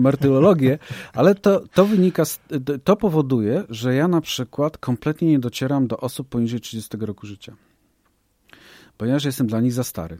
martyrologię, 0.00 0.78
ale 1.12 1.34
to, 1.34 1.62
to 1.74 1.84
wynika, 1.84 2.24
z, 2.24 2.40
to 2.84 2.96
powoduje, 2.96 3.64
że 3.68 3.94
ja 3.94 4.08
na 4.08 4.20
przykład 4.20 4.78
kompletnie 4.78 5.28
nie 5.28 5.38
docieram 5.38 5.86
do 5.86 5.96
osób 5.96 6.28
poniżej 6.28 6.60
30 6.60 6.96
roku 7.00 7.26
życia. 7.26 7.56
Ponieważ 8.96 9.24
jestem 9.24 9.46
dla 9.46 9.60
nich 9.60 9.72
za 9.72 9.84
stary. 9.84 10.18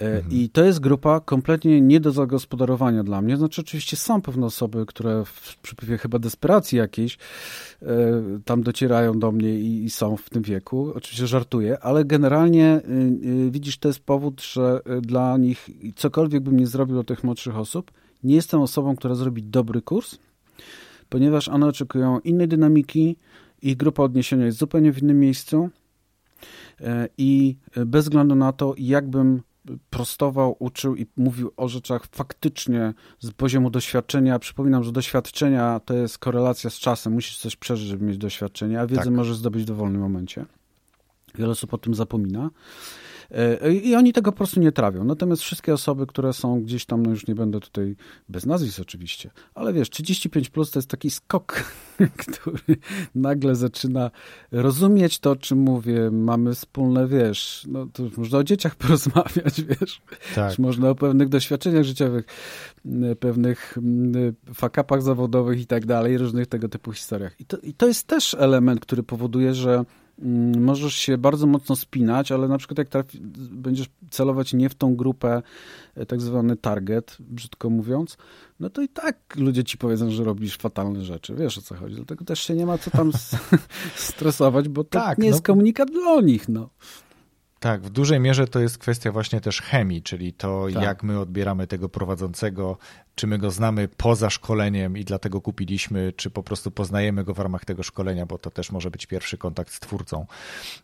E, 0.00 0.16
mhm. 0.16 0.32
I 0.32 0.48
to 0.48 0.64
jest 0.64 0.80
grupa 0.80 1.20
kompletnie 1.20 1.80
nie 1.80 2.00
do 2.00 2.12
zagospodarowania 2.12 3.04
dla 3.04 3.22
mnie. 3.22 3.36
Znaczy, 3.36 3.60
oczywiście 3.60 3.96
są 3.96 4.22
pewne 4.22 4.46
osoby, 4.46 4.86
które 4.86 5.24
w 5.24 5.56
przypływie 5.62 5.98
chyba 5.98 6.18
desperacji 6.18 6.78
jakiejś 6.78 7.18
e, 7.82 7.86
tam 8.44 8.62
docierają 8.62 9.18
do 9.18 9.32
mnie 9.32 9.58
i, 9.58 9.84
i, 9.84 9.90
są 9.90 10.16
w 10.16 10.30
tym 10.30 10.42
wieku. 10.42 10.92
Oczywiście 10.94 11.26
żartuję, 11.26 11.78
ale 11.80 12.04
generalnie 12.04 12.80
y, 13.46 13.50
widzisz, 13.50 13.78
to 13.78 13.88
jest 13.88 14.00
powód, 14.00 14.42
że 14.42 14.80
dla 15.02 15.36
nich 15.36 15.70
cokolwiek 15.96 16.42
bym 16.42 16.56
nie 16.56 16.66
zrobił 16.66 16.96
do 16.96 17.04
tych 17.04 17.24
młodszych 17.24 17.56
osób, 17.56 17.90
nie 18.24 18.34
jestem 18.34 18.60
osobą, 18.60 18.96
która 18.96 19.14
zrobi 19.14 19.42
dobry 19.42 19.82
kurs, 19.82 20.18
ponieważ 21.08 21.48
one 21.48 21.66
oczekują 21.66 22.20
innej 22.20 22.48
dynamiki, 22.48 23.16
ich 23.62 23.76
grupa 23.76 24.02
odniesienia 24.02 24.46
jest 24.46 24.58
zupełnie 24.58 24.92
w 24.92 25.02
innym 25.02 25.20
miejscu 25.20 25.70
e, 26.80 27.08
i 27.18 27.56
bez 27.86 28.04
względu 28.04 28.34
na 28.34 28.52
to, 28.52 28.74
jakbym 28.78 29.42
prostował, 29.90 30.56
uczył 30.58 30.96
i 30.96 31.06
mówił 31.16 31.52
o 31.56 31.68
rzeczach 31.68 32.06
faktycznie 32.12 32.94
z 33.18 33.30
poziomu 33.30 33.70
doświadczenia. 33.70 34.38
Przypominam, 34.38 34.84
że 34.84 34.92
doświadczenia 34.92 35.80
to 35.84 35.94
jest 35.94 36.18
korelacja 36.18 36.70
z 36.70 36.74
czasem. 36.74 37.12
Musisz 37.12 37.38
coś 37.38 37.56
przeżyć, 37.56 37.88
żeby 37.88 38.04
mieć 38.04 38.18
doświadczenie, 38.18 38.80
a 38.80 38.86
wiedzę 38.86 39.02
tak. 39.02 39.12
możesz 39.12 39.36
zdobyć 39.36 39.62
w 39.62 39.66
dowolnym 39.66 40.00
momencie. 40.00 40.46
Wiele 41.34 41.50
osób 41.50 41.74
o 41.74 41.78
tym 41.78 41.94
zapomina. 41.94 42.50
E, 43.30 43.72
I 43.74 43.94
oni 43.94 44.12
tego 44.12 44.32
po 44.32 44.36
prostu 44.36 44.60
nie 44.60 44.72
trawią. 44.72 45.04
Natomiast 45.04 45.42
wszystkie 45.42 45.74
osoby, 45.74 46.06
które 46.06 46.32
są 46.32 46.62
gdzieś 46.62 46.86
tam, 46.86 47.02
no 47.02 47.10
już 47.10 47.26
nie 47.26 47.34
będę 47.34 47.60
tutaj 47.60 47.96
bez 48.28 48.46
nazwisk 48.46 48.80
oczywiście, 48.80 49.30
ale 49.54 49.72
wiesz, 49.72 49.90
35 49.90 50.50
plus 50.50 50.70
to 50.70 50.78
jest 50.78 50.90
taki 50.90 51.10
skok, 51.10 51.64
który 52.26 52.76
nagle 53.14 53.56
zaczyna 53.56 54.10
rozumieć 54.52 55.18
to, 55.18 55.30
o 55.30 55.36
czym 55.36 55.58
mówię. 55.58 56.10
Mamy 56.10 56.54
wspólne, 56.54 57.08
wiesz, 57.08 57.66
no 57.68 57.86
to 57.92 58.02
już 58.02 58.16
można 58.16 58.38
o 58.38 58.44
dzieciach 58.44 58.74
porozmawiać, 58.84 59.62
wiesz. 59.62 60.02
Tak. 60.34 60.50
Już 60.50 60.58
można 60.58 60.90
o 60.90 60.94
pewnych 60.94 61.28
doświadczeniach 61.28 61.84
życiowych, 61.84 62.24
pewnych 63.20 63.78
fakapach 64.54 65.02
zawodowych 65.02 65.60
i 65.60 65.66
tak 65.66 65.86
dalej, 65.86 66.18
różnych 66.18 66.46
tego 66.46 66.68
typu 66.68 66.92
historiach. 66.92 67.40
I 67.40 67.44
to, 67.44 67.58
I 67.58 67.74
to 67.74 67.86
jest 67.86 68.06
też 68.06 68.34
element, 68.34 68.80
który 68.80 69.02
powoduje, 69.02 69.54
że 69.54 69.84
możesz 70.58 70.94
się 70.94 71.18
bardzo 71.18 71.46
mocno 71.46 71.76
spinać, 71.76 72.32
ale 72.32 72.48
na 72.48 72.58
przykład 72.58 72.78
jak 72.78 72.88
trafi, 72.88 73.20
będziesz 73.50 73.86
celować 74.10 74.52
nie 74.52 74.68
w 74.68 74.74
tą 74.74 74.96
grupę, 74.96 75.42
e, 75.94 76.06
tak 76.06 76.20
zwany 76.20 76.56
target, 76.56 77.16
brzydko 77.20 77.70
mówiąc, 77.70 78.16
no 78.60 78.70
to 78.70 78.82
i 78.82 78.88
tak 78.88 79.36
ludzie 79.36 79.64
ci 79.64 79.78
powiedzą, 79.78 80.10
że 80.10 80.24
robisz 80.24 80.56
fatalne 80.56 81.04
rzeczy. 81.04 81.34
Wiesz 81.34 81.58
o 81.58 81.62
co 81.62 81.74
chodzi. 81.74 81.94
Dlatego 81.94 82.24
też 82.24 82.40
się 82.40 82.54
nie 82.54 82.66
ma 82.66 82.78
co 82.78 82.90
tam 82.90 83.12
stresować, 83.96 84.68
bo 84.68 84.84
to 84.84 84.90
tak, 84.90 85.18
nie 85.18 85.28
no. 85.28 85.34
jest 85.34 85.46
komunikat 85.46 85.90
dla 85.90 86.20
nich. 86.20 86.48
No. 86.48 86.70
Tak, 87.64 87.82
w 87.82 87.90
dużej 87.90 88.20
mierze 88.20 88.46
to 88.46 88.60
jest 88.60 88.78
kwestia 88.78 89.12
właśnie 89.12 89.40
też 89.40 89.62
chemii, 89.62 90.02
czyli 90.02 90.32
to, 90.32 90.66
tak. 90.74 90.82
jak 90.82 91.02
my 91.02 91.20
odbieramy 91.20 91.66
tego 91.66 91.88
prowadzącego, 91.88 92.78
czy 93.14 93.26
my 93.26 93.38
go 93.38 93.50
znamy 93.50 93.88
poza 93.88 94.30
szkoleniem 94.30 94.96
i 94.96 95.04
dlatego 95.04 95.40
kupiliśmy, 95.40 96.12
czy 96.16 96.30
po 96.30 96.42
prostu 96.42 96.70
poznajemy 96.70 97.24
go 97.24 97.34
w 97.34 97.38
ramach 97.38 97.64
tego 97.64 97.82
szkolenia, 97.82 98.26
bo 98.26 98.38
to 98.38 98.50
też 98.50 98.72
może 98.72 98.90
być 98.90 99.06
pierwszy 99.06 99.38
kontakt 99.38 99.72
z 99.72 99.80
twórcą. 99.80 100.26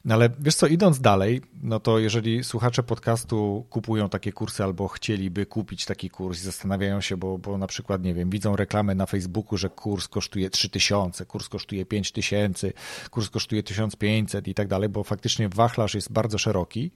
No 0.05 0.14
ale 0.14 0.31
wiesz 0.39 0.55
co, 0.55 0.66
idąc 0.66 1.01
dalej, 1.01 1.41
no 1.62 1.81
to 1.81 1.99
jeżeli 1.99 2.45
słuchacze 2.45 2.83
podcastu 2.83 3.66
kupują 3.70 4.09
takie 4.09 4.33
kursy 4.33 4.64
albo 4.64 4.89
chcieliby 4.89 5.47
kupić 5.47 5.85
taki 5.85 6.11
kurs 6.11 6.41
i 6.41 6.45
zastanawiają 6.45 7.01
się, 7.01 7.16
bo, 7.16 7.39
bo 7.39 7.59
na 7.59 7.66
przykład, 7.66 8.03
nie 8.03 8.14
wiem, 8.14 8.31
widzą 8.31 8.57
reklamę 8.57 8.95
na 8.95 9.07
Facebooku, 9.07 9.59
że 9.59 9.70
kurs 9.70 10.09
kosztuje 10.09 10.51
3000, 10.51 11.26
kurs 11.26 11.49
kosztuje 11.49 11.87
5000, 11.87 12.72
kurs 13.11 13.31
kosztuje 13.31 13.62
1500 13.62 14.49
i 14.49 14.55
tak 14.55 14.68
dalej, 14.68 14.89
bo 14.89 15.05
faktycznie 15.05 15.49
wachlarz 15.49 15.95
jest 15.95 16.12
bardzo 16.12 16.39
szeroki 16.39 16.70
wysoki, 16.71 16.91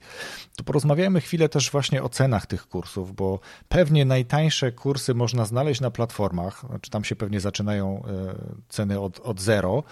to 0.55 0.63
porozmawiajmy 0.63 1.21
chwilę 1.21 1.49
też 1.49 1.71
właśnie 1.71 2.03
o 2.03 2.09
cenach 2.09 2.45
tych 2.45 2.67
kursów, 2.67 3.15
bo 3.15 3.39
pewnie 3.69 4.05
najtańsze 4.05 4.71
kursy 4.71 5.13
można 5.13 5.45
znaleźć 5.45 5.81
na 5.81 5.91
platformach, 5.91 6.65
znaczy 6.69 6.91
tam 6.91 7.03
się 7.03 7.15
pewnie 7.15 7.39
zaczynają 7.39 8.03
e, 8.05 8.35
ceny 8.69 8.99
od, 8.99 9.19
od 9.19 9.41
zero 9.41 9.83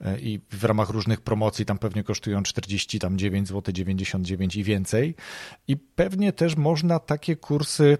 e, 0.00 0.18
i 0.20 0.40
w 0.50 0.64
ramach 0.64 0.90
różnych 0.90 1.20
promocji 1.20 1.64
tam 1.64 1.78
pewnie 1.78 2.04
kosztują 2.04 2.42
49 2.42 3.48
zł 3.48 3.74
99 3.74 4.56
i 4.56 4.64
więcej. 4.64 5.14
I 5.68 5.76
pewnie 5.76 6.32
też 6.32 6.56
można 6.56 6.98
takie 6.98 7.36
kursy 7.36 7.98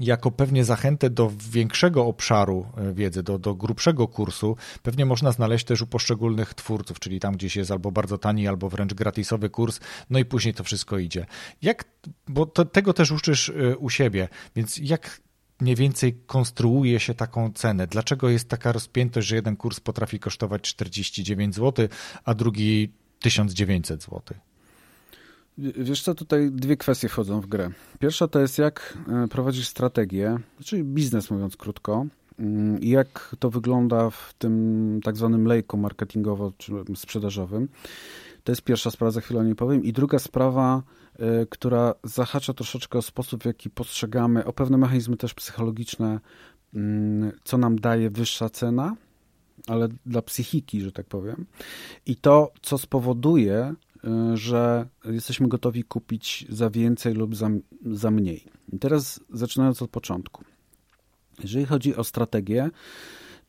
jako 0.00 0.30
pewnie 0.30 0.64
zachętę 0.64 1.10
do 1.10 1.32
większego 1.50 2.06
obszaru 2.06 2.66
e, 2.76 2.94
wiedzy, 2.94 3.22
do, 3.22 3.38
do 3.38 3.54
grubszego 3.54 4.08
kursu, 4.08 4.56
pewnie 4.82 5.06
można 5.06 5.32
znaleźć 5.32 5.64
też 5.64 5.82
u 5.82 5.86
poszczególnych 5.86 6.54
twórców, 6.54 7.00
czyli 7.00 7.20
tam 7.20 7.34
gdzieś 7.34 7.56
jest 7.56 7.70
albo 7.70 7.92
bardzo 7.92 8.18
tani, 8.18 8.48
albo 8.48 8.68
wręcz 8.68 8.94
gratisowy 8.94 9.50
kurs, 9.50 9.80
no 10.10 10.18
i 10.18 10.24
później 10.24 10.54
to 10.54 10.64
wszystko 10.64 10.98
idzie. 10.98 11.26
Jak, 11.62 11.84
bo 12.28 12.46
to, 12.46 12.64
tego 12.64 12.92
też 12.92 13.10
uczysz 13.10 13.48
e, 13.48 13.76
u 13.76 13.90
siebie, 13.90 14.28
więc 14.56 14.78
jak 14.82 15.20
mniej 15.60 15.76
więcej 15.76 16.20
konstruuje 16.26 17.00
się 17.00 17.14
taką 17.14 17.52
cenę? 17.52 17.86
Dlaczego 17.86 18.28
jest 18.28 18.48
taka 18.48 18.72
rozpiętość, 18.72 19.28
że 19.28 19.36
jeden 19.36 19.56
kurs 19.56 19.80
potrafi 19.80 20.18
kosztować 20.18 20.62
49 20.62 21.54
zł, 21.54 21.88
a 22.24 22.34
drugi 22.34 22.92
1900 23.18 24.02
zł? 24.02 24.22
Wiesz 25.58 26.02
co, 26.02 26.14
tutaj 26.14 26.50
dwie 26.50 26.76
kwestie 26.76 27.08
wchodzą 27.08 27.40
w 27.40 27.46
grę. 27.46 27.70
Pierwsza 27.98 28.28
to 28.28 28.40
jest 28.40 28.58
jak 28.58 28.98
e, 29.08 29.28
prowadzić 29.28 29.68
strategię, 29.68 30.38
czyli 30.64 30.84
biznes 30.84 31.30
mówiąc 31.30 31.56
krótko, 31.56 32.06
mm, 32.38 32.80
i 32.80 32.88
jak 32.88 33.36
to 33.38 33.50
wygląda 33.50 34.10
w 34.10 34.34
tym 34.38 35.00
tak 35.04 35.16
zwanym 35.16 35.46
lejku 35.46 35.76
marketingowo 35.76 36.52
czy 36.58 36.72
sprzedażowym. 36.96 37.68
To 38.44 38.52
jest 38.52 38.62
pierwsza 38.62 38.90
sprawa, 38.90 39.10
za 39.10 39.20
chwilę 39.20 39.40
o 39.40 39.44
niej 39.44 39.54
powiem. 39.54 39.84
I 39.84 39.92
druga 39.92 40.18
sprawa, 40.18 40.82
y, 41.42 41.46
która 41.50 41.94
zahacza 42.04 42.52
troszeczkę 42.54 42.98
o 42.98 43.02
sposób, 43.02 43.42
w 43.42 43.46
jaki 43.46 43.70
postrzegamy, 43.70 44.44
o 44.44 44.52
pewne 44.52 44.78
mechanizmy 44.78 45.16
też 45.16 45.34
psychologiczne, 45.34 46.20
y, 46.74 46.78
co 47.44 47.58
nam 47.58 47.78
daje 47.78 48.10
wyższa 48.10 48.50
cena, 48.50 48.96
ale 49.66 49.88
dla 50.06 50.22
psychiki, 50.22 50.80
że 50.80 50.92
tak 50.92 51.06
powiem. 51.06 51.46
I 52.06 52.16
to, 52.16 52.52
co 52.62 52.78
spowoduje, 52.78 53.74
że 54.34 54.88
jesteśmy 55.04 55.48
gotowi 55.48 55.84
kupić 55.84 56.46
za 56.48 56.70
więcej 56.70 57.14
lub 57.14 57.36
za, 57.36 57.50
za 57.86 58.10
mniej. 58.10 58.44
I 58.72 58.78
teraz 58.78 59.20
zaczynając 59.32 59.82
od 59.82 59.90
początku. 59.90 60.44
Jeżeli 61.42 61.66
chodzi 61.66 61.96
o 61.96 62.04
strategię, 62.04 62.70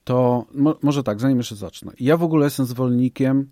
to 0.04 0.46
mo, 0.54 0.76
może 0.82 1.04
tak, 1.04 1.20
zanim 1.20 1.38
jeszcze 1.38 1.56
zacznę. 1.56 1.92
Ja 2.00 2.18
w 2.18 2.24
ogóle 2.24 2.46
jestem 2.46 2.66
zwolennikiem 2.66 3.50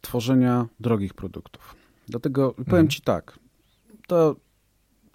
tworzenia 0.00 0.68
drogich 0.80 1.14
produktów. 1.14 1.76
Dlatego 2.08 2.48
mhm. 2.48 2.64
powiem 2.64 2.88
Ci 2.88 3.00
tak, 3.00 3.38
to, 4.06 4.36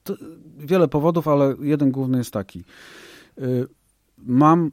to, 0.03 0.15
wiele 0.57 0.87
powodów, 0.87 1.27
ale 1.27 1.55
jeden 1.61 1.91
główny 1.91 2.17
jest 2.17 2.31
taki. 2.31 2.63
Mam 4.25 4.71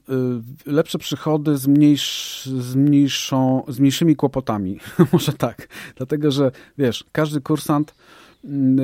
y, 0.67 0.73
lepsze 0.73 0.99
przychody 0.99 1.57
z, 1.57 1.67
mniejsz, 1.67 2.47
z, 2.47 2.75
mniejszą, 2.75 3.63
z 3.69 3.81
mniejszymi 3.81 4.17
kłopotami. 4.17 4.79
Może 5.13 5.33
tak. 5.33 5.69
Dlatego, 5.97 6.31
że 6.31 6.51
wiesz, 6.79 7.05
każdy 7.13 7.41
kursant 7.41 7.95
mm, 8.45 8.79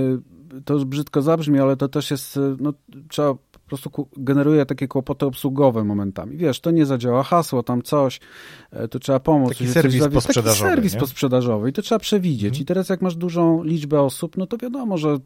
y, 0.56 0.62
to 0.64 0.74
już 0.74 0.84
brzydko 0.84 1.22
zabrzmi, 1.22 1.60
ale 1.60 1.76
to 1.76 1.88
też 1.88 2.10
jest, 2.10 2.36
y, 2.36 2.40
no, 2.60 2.72
trzeba 3.08 3.34
po 3.64 3.68
prostu 3.68 4.08
generuje 4.16 4.66
takie 4.66 4.88
kłopoty 4.88 5.26
obsługowe 5.26 5.84
momentami. 5.84 6.36
Wiesz, 6.36 6.60
to 6.60 6.70
nie 6.70 6.86
zadziała 6.86 7.22
hasło, 7.22 7.62
tam 7.62 7.82
coś, 7.82 8.20
e, 8.70 8.88
to 8.88 8.98
trzeba 8.98 9.20
pomóc. 9.20 9.48
Taki 9.48 9.68
serwis 9.68 10.02
coś 10.02 10.12
posprzedażowy. 10.12 10.60
Taki 10.60 10.74
serwis 10.74 10.94
nie? 10.94 11.00
posprzedażowy 11.00 11.70
i 11.70 11.72
to 11.72 11.82
trzeba 11.82 11.98
przewidzieć. 11.98 12.48
Mhm. 12.48 12.62
I 12.62 12.64
teraz 12.64 12.88
jak 12.88 13.02
masz 13.02 13.16
dużą 13.16 13.62
liczbę 13.62 14.00
osób, 14.00 14.36
no 14.36 14.46
to 14.46 14.58
wiadomo, 14.58 14.98
że 14.98 15.18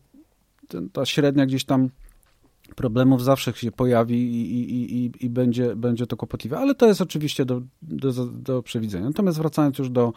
ta 0.93 1.07
średnia 1.07 1.47
gdzieś 1.47 1.64
tam 1.64 1.89
problemów 2.76 3.24
zawsze 3.24 3.52
się 3.52 3.72
pojawi 3.72 4.16
i, 4.16 4.52
i, 4.52 5.04
i, 5.04 5.12
i, 5.20 5.30
będzie, 5.30 5.76
będzie 5.76 6.06
to 6.06 6.16
kłopotliwe, 6.16 6.58
ale 6.58 6.74
to 6.74 6.86
jest 6.86 7.00
oczywiście 7.00 7.44
do, 7.44 7.62
do, 7.82 8.26
do 8.26 8.62
przewidzenia. 8.62 9.06
Natomiast 9.06 9.38
wracając 9.38 9.78
już 9.78 9.90
do, 9.90 10.12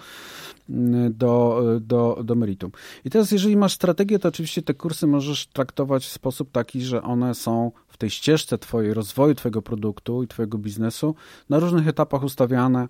do, 1.09 1.63
do, 1.81 2.21
do 2.23 2.35
meritum. 2.35 2.71
I 3.05 3.09
teraz, 3.09 3.31
jeżeli 3.31 3.57
masz 3.57 3.73
strategię, 3.73 4.19
to 4.19 4.29
oczywiście 4.29 4.61
te 4.61 4.73
kursy 4.73 5.07
możesz 5.07 5.47
traktować 5.47 6.05
w 6.05 6.11
sposób 6.11 6.51
taki, 6.51 6.81
że 6.81 7.03
one 7.03 7.35
są 7.35 7.71
w 7.87 7.97
tej 7.97 8.09
ścieżce 8.09 8.57
twojej 8.57 8.93
rozwoju, 8.93 9.35
twojego 9.35 9.61
produktu 9.61 10.23
i 10.23 10.27
twojego 10.27 10.57
biznesu 10.57 11.15
na 11.49 11.59
różnych 11.59 11.87
etapach 11.87 12.23
ustawiane 12.23 12.87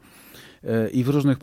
e, 0.64 0.89
i 0.89 1.03
w 1.03 1.09
różnych 1.09 1.38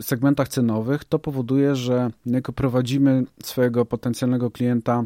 segmentach 0.00 0.48
cenowych, 0.48 1.04
to 1.04 1.18
powoduje, 1.18 1.76
że 1.76 2.10
jako 2.26 2.52
prowadzimy 2.52 3.24
swojego 3.42 3.86
potencjalnego 3.86 4.50
klienta 4.50 5.04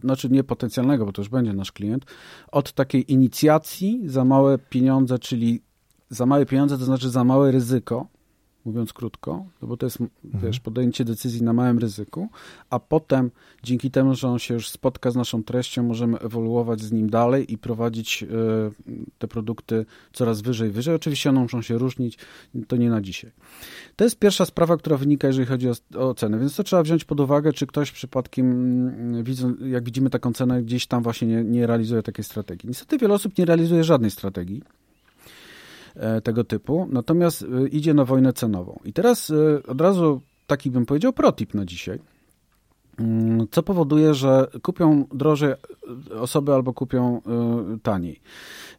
znaczy 0.00 0.30
nie 0.30 0.44
potencjalnego, 0.44 1.06
bo 1.06 1.12
to 1.12 1.22
już 1.22 1.28
będzie 1.28 1.52
nasz 1.52 1.72
klient, 1.72 2.04
od 2.52 2.72
takiej 2.72 3.12
inicjacji 3.12 4.02
za 4.06 4.24
małe 4.24 4.58
pieniądze, 4.58 5.18
czyli 5.18 5.62
za 6.10 6.26
małe 6.26 6.46
pieniądze 6.46 6.78
to 6.78 6.84
znaczy 6.84 7.10
za 7.10 7.24
małe 7.24 7.50
ryzyko, 7.50 8.06
mówiąc 8.64 8.92
krótko, 8.92 9.44
no 9.62 9.68
bo 9.68 9.76
to 9.76 9.86
jest 9.86 9.98
mhm. 10.00 10.44
wiesz, 10.44 10.60
podjęcie 10.60 11.04
decyzji 11.04 11.42
na 11.42 11.52
małym 11.52 11.78
ryzyku, 11.78 12.28
a 12.70 12.78
potem 12.78 13.30
dzięki 13.62 13.90
temu, 13.90 14.14
że 14.14 14.28
on 14.28 14.38
się 14.38 14.54
już 14.54 14.68
spotka 14.68 15.10
z 15.10 15.16
naszą 15.16 15.44
treścią, 15.44 15.82
możemy 15.82 16.18
ewoluować 16.18 16.80
z 16.80 16.92
nim 16.92 17.10
dalej 17.10 17.52
i 17.52 17.58
prowadzić 17.58 18.22
y, 18.22 18.26
te 19.18 19.28
produkty 19.28 19.86
coraz 20.12 20.40
wyżej, 20.40 20.70
wyżej. 20.70 20.94
Oczywiście 20.94 21.30
one 21.30 21.40
muszą 21.40 21.62
się 21.62 21.78
różnić, 21.78 22.18
to 22.68 22.76
nie 22.76 22.90
na 22.90 23.00
dzisiaj. 23.00 23.30
To 23.96 24.04
jest 24.04 24.18
pierwsza 24.18 24.44
sprawa, 24.44 24.76
która 24.76 24.96
wynika, 24.96 25.26
jeżeli 25.26 25.46
chodzi 25.46 25.68
o, 25.68 25.74
o 26.08 26.14
cenę, 26.14 26.38
więc 26.38 26.56
to 26.56 26.62
trzeba 26.62 26.82
wziąć 26.82 27.04
pod 27.04 27.20
uwagę, 27.20 27.52
czy 27.52 27.66
ktoś 27.66 27.92
przypadkiem, 27.92 28.46
mm, 28.48 29.24
jak 29.70 29.84
widzimy 29.84 30.10
taką 30.10 30.32
cenę, 30.32 30.62
gdzieś 30.62 30.86
tam 30.86 31.02
właśnie 31.02 31.28
nie, 31.28 31.44
nie 31.44 31.66
realizuje 31.66 32.02
takiej 32.02 32.24
strategii. 32.24 32.68
Niestety 32.68 32.98
wiele 32.98 33.14
osób 33.14 33.38
nie 33.38 33.44
realizuje 33.44 33.84
żadnej 33.84 34.10
strategii 34.10 34.62
tego 36.24 36.44
typu, 36.44 36.88
natomiast 36.90 37.42
e, 37.42 37.68
idzie 37.68 37.94
na 37.94 38.04
wojnę 38.04 38.32
cenową. 38.32 38.78
I 38.84 38.92
teraz 38.92 39.30
e, 39.30 39.62
od 39.66 39.80
razu 39.80 40.20
taki 40.46 40.70
bym 40.70 40.86
powiedział 40.86 41.12
protip 41.12 41.54
na 41.54 41.64
dzisiaj, 41.64 41.98
mm, 42.98 43.46
co 43.50 43.62
powoduje, 43.62 44.14
że 44.14 44.46
kupią 44.62 45.04
drożej 45.14 45.54
osoby 46.20 46.54
albo 46.54 46.72
kupią 46.72 47.20
taniej. 47.82 48.20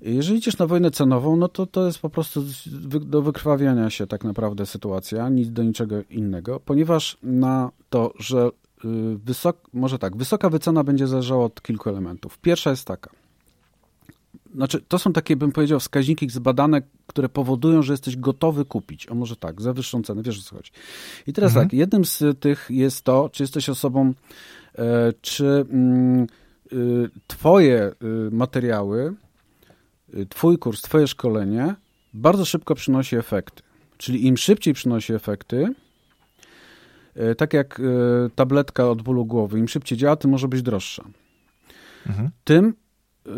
Jeżeli 0.01 0.37
idziesz 0.37 0.57
na 0.57 0.67
wojnę 0.67 0.91
cenową, 0.91 1.35
no 1.35 1.47
to 1.47 1.65
to 1.65 1.85
jest 1.85 1.99
po 1.99 2.09
prostu 2.09 2.43
do 2.85 3.21
wykrwawiania 3.21 3.89
się 3.89 4.07
tak 4.07 4.23
naprawdę 4.23 4.65
sytuacja, 4.65 5.29
nic 5.29 5.51
do 5.51 5.63
niczego 5.63 5.95
innego, 6.09 6.59
ponieważ 6.59 7.17
na 7.23 7.71
to, 7.89 8.13
że 8.19 8.49
wysok, 9.15 9.57
może 9.73 9.99
tak, 9.99 10.17
wysoka 10.17 10.49
wycena 10.49 10.83
będzie 10.83 11.07
zależała 11.07 11.45
od 11.45 11.61
kilku 11.61 11.89
elementów. 11.89 12.37
Pierwsza 12.37 12.69
jest 12.69 12.87
taka– 12.87 13.09
znaczy, 14.55 14.81
to 14.87 14.99
są 14.99 15.13
takie, 15.13 15.35
bym 15.35 15.51
powiedział, 15.51 15.79
wskaźniki 15.79 16.29
zbadane, 16.29 16.81
które 17.07 17.29
powodują, 17.29 17.81
że 17.81 17.93
jesteś 17.93 18.17
gotowy 18.17 18.65
kupić. 18.65 19.09
O 19.09 19.15
może 19.15 19.35
tak, 19.35 19.61
za 19.61 19.73
wyższą 19.73 20.03
cenę, 20.03 20.23
wiesz 20.23 20.39
o 20.39 20.43
co 20.43 20.55
chodzi. 20.55 20.71
I 21.27 21.33
teraz 21.33 21.51
mhm. 21.51 21.67
tak, 21.67 21.73
jednym 21.73 22.05
z 22.05 22.23
tych 22.39 22.67
jest 22.69 23.01
to, 23.01 23.29
czy 23.29 23.43
jesteś 23.43 23.69
osobą, 23.69 24.13
e, 24.75 25.13
czy 25.21 25.65
mm, 25.69 26.27
y, 26.73 27.09
twoje 27.27 27.91
y, 28.27 28.31
materiały, 28.31 29.13
y, 30.13 30.25
twój 30.25 30.57
kurs, 30.57 30.81
twoje 30.81 31.07
szkolenie 31.07 31.75
bardzo 32.13 32.45
szybko 32.45 32.75
przynosi 32.75 33.15
efekty. 33.15 33.63
Czyli 33.97 34.27
im 34.27 34.37
szybciej 34.37 34.73
przynosi 34.73 35.13
efekty, 35.13 35.73
e, 37.15 37.35
tak 37.35 37.53
jak 37.53 37.79
e, 37.79 37.83
tabletka 38.35 38.89
od 38.89 39.01
bólu 39.01 39.25
głowy, 39.25 39.59
im 39.59 39.67
szybciej 39.67 39.97
działa, 39.97 40.15
tym 40.15 40.31
może 40.31 40.47
być 40.47 40.61
droższa. 40.61 41.03
Mhm. 42.07 42.29
Tym 42.43 42.73
Y, 43.27 43.31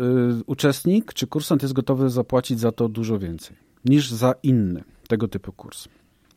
uczestnik 0.46 1.14
czy 1.14 1.26
kursant 1.26 1.62
jest 1.62 1.74
gotowy 1.74 2.10
zapłacić 2.10 2.60
za 2.60 2.72
to 2.72 2.88
dużo 2.88 3.18
więcej 3.18 3.56
niż 3.84 4.10
za 4.10 4.34
inny 4.42 4.84
tego 5.08 5.28
typu 5.28 5.52
kurs. 5.52 5.88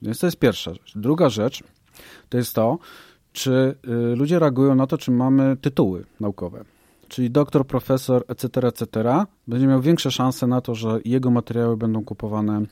Więc 0.01 0.19
to 0.19 0.27
jest 0.27 0.37
pierwsza 0.37 0.73
rzecz. 0.73 0.93
Druga 0.95 1.29
rzecz 1.29 1.63
to 2.29 2.37
jest 2.37 2.53
to, 2.53 2.79
czy 3.33 3.75
y, 4.11 4.15
ludzie 4.15 4.39
reagują 4.39 4.75
na 4.75 4.87
to, 4.87 4.97
czy 4.97 5.11
mamy 5.11 5.57
tytuły 5.61 6.05
naukowe. 6.19 6.63
Czyli 7.07 7.31
doktor, 7.31 7.67
profesor, 7.67 8.23
etc., 8.27 8.67
etc., 8.67 8.87
będzie 9.47 9.67
miał 9.67 9.81
większe 9.81 10.11
szanse 10.11 10.47
na 10.47 10.61
to, 10.61 10.75
że 10.75 10.99
jego 11.05 11.31
materiały 11.31 11.77
będą 11.77 12.05
kupowane 12.05 12.65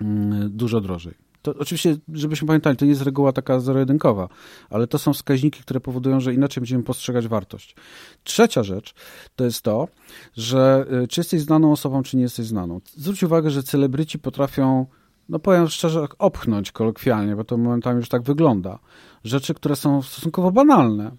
mm, 0.00 0.56
dużo 0.56 0.80
drożej. 0.80 1.14
To 1.46 1.54
oczywiście, 1.58 1.96
żebyśmy 2.12 2.46
pamiętali, 2.46 2.76
to 2.76 2.84
nie 2.84 2.90
jest 2.90 3.02
reguła 3.02 3.32
taka 3.32 3.60
zero-jedynkowa, 3.60 4.28
ale 4.70 4.86
to 4.86 4.98
są 4.98 5.12
wskaźniki, 5.12 5.62
które 5.62 5.80
powodują, 5.80 6.20
że 6.20 6.34
inaczej 6.34 6.60
będziemy 6.60 6.82
postrzegać 6.82 7.28
wartość. 7.28 7.76
Trzecia 8.24 8.62
rzecz 8.62 8.94
to 9.36 9.44
jest 9.44 9.62
to, 9.62 9.88
że 10.36 10.86
y, 11.04 11.08
czy 11.08 11.20
jesteś 11.20 11.40
znaną 11.40 11.72
osobą, 11.72 12.02
czy 12.02 12.16
nie 12.16 12.22
jesteś 12.22 12.46
znaną. 12.46 12.80
Zwróć 12.96 13.22
uwagę, 13.22 13.50
że 13.50 13.62
celebryci 13.62 14.18
potrafią 14.18 14.86
no 15.28 15.38
powiem 15.38 15.68
szczerze, 15.68 16.06
opchnąć 16.18 16.72
kolokwialnie, 16.72 17.36
bo 17.36 17.44
to 17.44 17.56
momentami 17.56 17.98
już 17.98 18.08
tak 18.08 18.22
wygląda. 18.22 18.78
Rzeczy, 19.24 19.54
które 19.54 19.76
są 19.76 20.02
stosunkowo 20.02 20.52
banalne, 20.52 21.10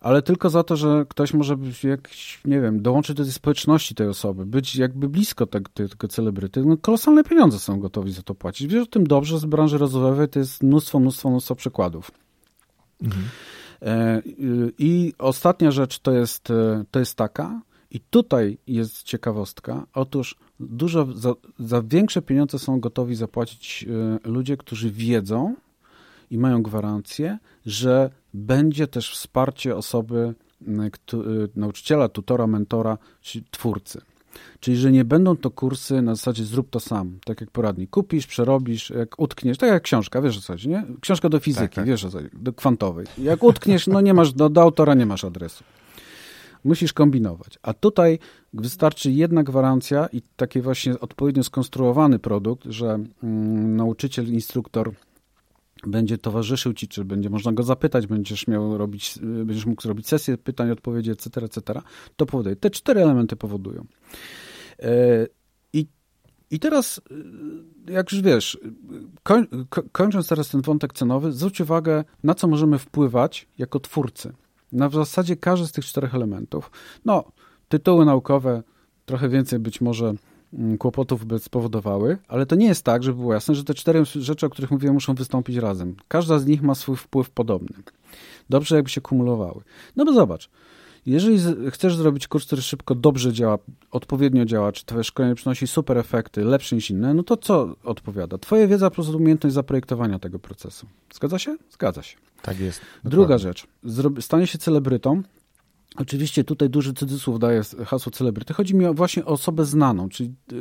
ale 0.00 0.22
tylko 0.22 0.50
za 0.50 0.62
to, 0.62 0.76
że 0.76 1.04
ktoś 1.08 1.34
może 1.34 1.56
być 1.56 1.84
jakiś, 1.84 2.40
nie 2.44 2.60
wiem, 2.60 2.82
dołączyć 2.82 3.16
do 3.16 3.22
tej 3.22 3.32
społeczności 3.32 3.94
tej 3.94 4.08
osoby, 4.08 4.46
być 4.46 4.76
jakby 4.76 5.08
blisko 5.08 5.46
tego, 5.46 5.70
tego 5.74 6.08
celebryty, 6.08 6.64
no 6.64 6.76
kolosalne 6.76 7.24
pieniądze 7.24 7.58
są 7.58 7.80
gotowi 7.80 8.12
za 8.12 8.22
to 8.22 8.34
płacić. 8.34 8.72
Wiesz 8.72 8.82
o 8.82 8.86
tym 8.86 9.06
dobrze, 9.06 9.38
z 9.38 9.44
branży 9.44 9.78
rozwojowej 9.78 10.28
to 10.28 10.38
jest 10.38 10.62
mnóstwo, 10.62 11.00
mnóstwo, 11.00 11.30
mnóstwo 11.30 11.54
przykładów. 11.54 12.10
Mhm. 13.02 13.24
E, 13.82 14.22
I 14.78 15.12
ostatnia 15.18 15.70
rzecz 15.70 15.98
to 15.98 16.12
jest, 16.12 16.50
e, 16.50 16.84
to 16.90 16.98
jest 16.98 17.14
taka, 17.14 17.60
i 17.90 18.00
tutaj 18.00 18.58
jest 18.66 19.02
ciekawostka. 19.02 19.86
Otóż 19.94 20.36
dużo, 20.60 21.06
za, 21.14 21.34
za 21.58 21.82
większe 21.82 22.22
pieniądze 22.22 22.58
są 22.58 22.80
gotowi 22.80 23.14
zapłacić 23.14 23.86
e, 24.24 24.28
ludzie, 24.28 24.56
którzy 24.56 24.90
wiedzą 24.90 25.54
i 26.30 26.38
mają 26.38 26.62
gwarancję, 26.62 27.38
że 27.66 28.10
będzie 28.34 28.86
też 28.86 29.12
wsparcie 29.12 29.76
osoby, 29.76 30.34
nauczyciela, 31.56 32.08
tutora, 32.08 32.46
mentora, 32.46 32.98
czy 33.20 33.42
twórcy. 33.50 34.00
Czyli, 34.60 34.76
że 34.76 34.92
nie 34.92 35.04
będą 35.04 35.36
to 35.36 35.50
kursy 35.50 36.02
na 36.02 36.14
zasadzie 36.14 36.44
zrób 36.44 36.70
to 36.70 36.80
sam, 36.80 37.18
tak 37.24 37.40
jak 37.40 37.50
poradnik. 37.50 37.90
Kupisz, 37.90 38.26
przerobisz, 38.26 38.90
jak 38.90 39.20
utkniesz, 39.20 39.58
tak 39.58 39.70
jak 39.70 39.82
książka, 39.82 40.22
wiesz 40.22 40.38
o 40.38 40.40
co 40.40 40.52
chodzi, 40.52 40.68
nie? 40.68 40.84
Książka 41.00 41.28
do 41.28 41.40
fizyki, 41.40 41.64
tak, 41.64 41.74
tak. 41.74 41.86
wiesz 41.86 42.04
o 42.04 42.10
co 42.10 42.18
chodzi, 42.18 42.30
do 42.32 42.52
kwantowej. 42.52 43.06
Jak 43.18 43.44
utkniesz, 43.44 43.86
no 43.86 44.00
nie 44.00 44.14
masz, 44.14 44.32
do, 44.32 44.48
do 44.48 44.62
autora 44.62 44.94
nie 44.94 45.06
masz 45.06 45.24
adresu. 45.24 45.64
Musisz 46.64 46.92
kombinować. 46.92 47.58
A 47.62 47.74
tutaj 47.74 48.18
wystarczy 48.52 49.10
jedna 49.10 49.42
gwarancja 49.42 50.08
i 50.12 50.22
taki 50.36 50.60
właśnie 50.60 51.00
odpowiednio 51.00 51.44
skonstruowany 51.44 52.18
produkt, 52.18 52.64
że 52.64 52.98
mm, 53.22 53.76
nauczyciel, 53.76 54.26
instruktor 54.26 54.92
będzie 55.86 56.18
towarzyszył 56.18 56.72
ci, 56.72 56.88
czy 56.88 57.04
będzie 57.04 57.30
można 57.30 57.52
go 57.52 57.62
zapytać, 57.62 58.06
będziesz 58.06 58.46
miał 58.46 58.78
robić, 58.78 59.18
będziesz 59.22 59.66
mógł 59.66 59.82
zrobić 59.82 60.08
sesję 60.08 60.38
pytań, 60.38 60.70
odpowiedzi, 60.70 61.10
etc., 61.10 61.40
etc., 61.40 61.80
to 62.16 62.26
powoduje. 62.26 62.56
Te 62.56 62.70
cztery 62.70 63.02
elementy 63.02 63.36
powodują. 63.36 63.86
E, 64.78 65.26
I, 65.72 65.86
i 66.50 66.58
teraz, 66.58 67.00
e, 67.88 67.92
jak 67.92 68.12
już 68.12 68.20
wiesz, 68.20 68.58
koń, 69.22 69.46
kończąc 69.92 70.28
teraz 70.28 70.48
ten 70.48 70.60
wątek 70.60 70.92
cenowy, 70.92 71.32
zwróć 71.32 71.60
uwagę, 71.60 72.04
na 72.24 72.34
co 72.34 72.48
możemy 72.48 72.78
wpływać 72.78 73.48
jako 73.58 73.80
twórcy. 73.80 74.32
Na 74.72 74.88
w 74.88 74.94
zasadzie 74.94 75.36
każdy 75.36 75.66
z 75.66 75.72
tych 75.72 75.84
czterech 75.84 76.14
elementów. 76.14 76.70
No, 77.04 77.32
tytuły 77.68 78.04
naukowe, 78.04 78.62
trochę 79.06 79.28
więcej 79.28 79.58
być 79.58 79.80
może 79.80 80.14
kłopotów 80.78 81.26
by 81.26 81.38
spowodowały, 81.38 82.18
ale 82.28 82.46
to 82.46 82.56
nie 82.56 82.66
jest 82.66 82.84
tak, 82.84 83.02
żeby 83.02 83.18
było 83.18 83.34
jasne, 83.34 83.54
że 83.54 83.64
te 83.64 83.74
cztery 83.74 84.04
rzeczy, 84.04 84.46
o 84.46 84.50
których 84.50 84.70
mówiłem, 84.70 84.94
muszą 84.94 85.14
wystąpić 85.14 85.56
razem. 85.56 85.94
Każda 86.08 86.38
z 86.38 86.46
nich 86.46 86.62
ma 86.62 86.74
swój 86.74 86.96
wpływ 86.96 87.30
podobny. 87.30 87.76
Dobrze, 88.50 88.76
jakby 88.76 88.90
się 88.90 89.00
kumulowały. 89.00 89.62
No 89.96 90.04
bo 90.04 90.12
zobacz, 90.12 90.50
jeżeli 91.06 91.38
chcesz 91.70 91.96
zrobić 91.96 92.28
kurs, 92.28 92.46
który 92.46 92.62
szybko, 92.62 92.94
dobrze 92.94 93.32
działa, 93.32 93.58
odpowiednio 93.90 94.44
działa, 94.44 94.72
czy 94.72 94.84
twoje 94.84 95.04
szkolenie 95.04 95.34
przynosi 95.34 95.66
super 95.66 95.98
efekty, 95.98 96.44
lepsze 96.44 96.76
niż 96.76 96.90
inne, 96.90 97.14
no 97.14 97.22
to 97.22 97.36
co 97.36 97.76
odpowiada? 97.84 98.38
Twoja 98.38 98.66
wiedza 98.66 98.90
plus 98.90 99.08
umiejętność 99.08 99.54
zaprojektowania 99.54 100.18
tego 100.18 100.38
procesu. 100.38 100.86
Zgadza 101.14 101.38
się? 101.38 101.56
Zgadza 101.70 102.02
się. 102.02 102.16
Tak 102.42 102.60
jest. 102.60 102.80
Dokładnie. 102.80 103.10
Druga 103.10 103.38
rzecz. 103.38 103.66
Stanie 104.20 104.46
się 104.46 104.58
celebrytą, 104.58 105.22
Oczywiście 105.96 106.44
tutaj 106.44 106.70
duży 106.70 106.92
cudzysłów 106.92 107.38
daje 107.38 107.62
hasło 107.86 108.12
celebryty. 108.12 108.54
Chodzi 108.54 108.74
mi 108.74 108.94
właśnie 108.94 109.24
o 109.24 109.28
osobę 109.28 109.64
znaną, 109.64 110.08
czyli 110.08 110.28
y, 110.28 110.54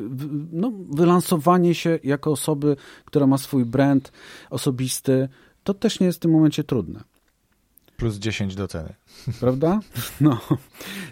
no, 0.51 0.71
wylansowanie 0.89 1.75
się 1.75 1.99
jako 2.03 2.31
osoby, 2.31 2.75
która 3.05 3.27
ma 3.27 3.37
swój 3.37 3.65
brand 3.65 4.11
osobisty. 4.49 5.29
To 5.63 5.73
też 5.73 5.99
nie 5.99 6.05
jest 6.05 6.19
w 6.19 6.21
tym 6.21 6.31
momencie 6.31 6.63
trudne. 6.63 7.03
Plus 7.97 8.15
10 8.15 8.55
do 8.55 8.67
ceny. 8.67 8.93
Prawda? 9.39 9.79
No, 10.21 10.41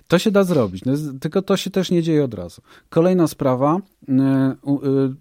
to 0.08 0.20
się 0.20 0.32
da 0.32 0.44
zrobić, 0.44 0.86
no, 0.86 0.94
tylko 1.22 1.42
to 1.42 1.58
się 1.58 1.70
też 1.70 1.92
nie 1.92 2.04
dzieje 2.04 2.24
od 2.24 2.34
razu. 2.34 2.62
Kolejna 2.90 3.28
sprawa, 3.28 3.78
y, 3.78 4.14
y, 4.14 5.16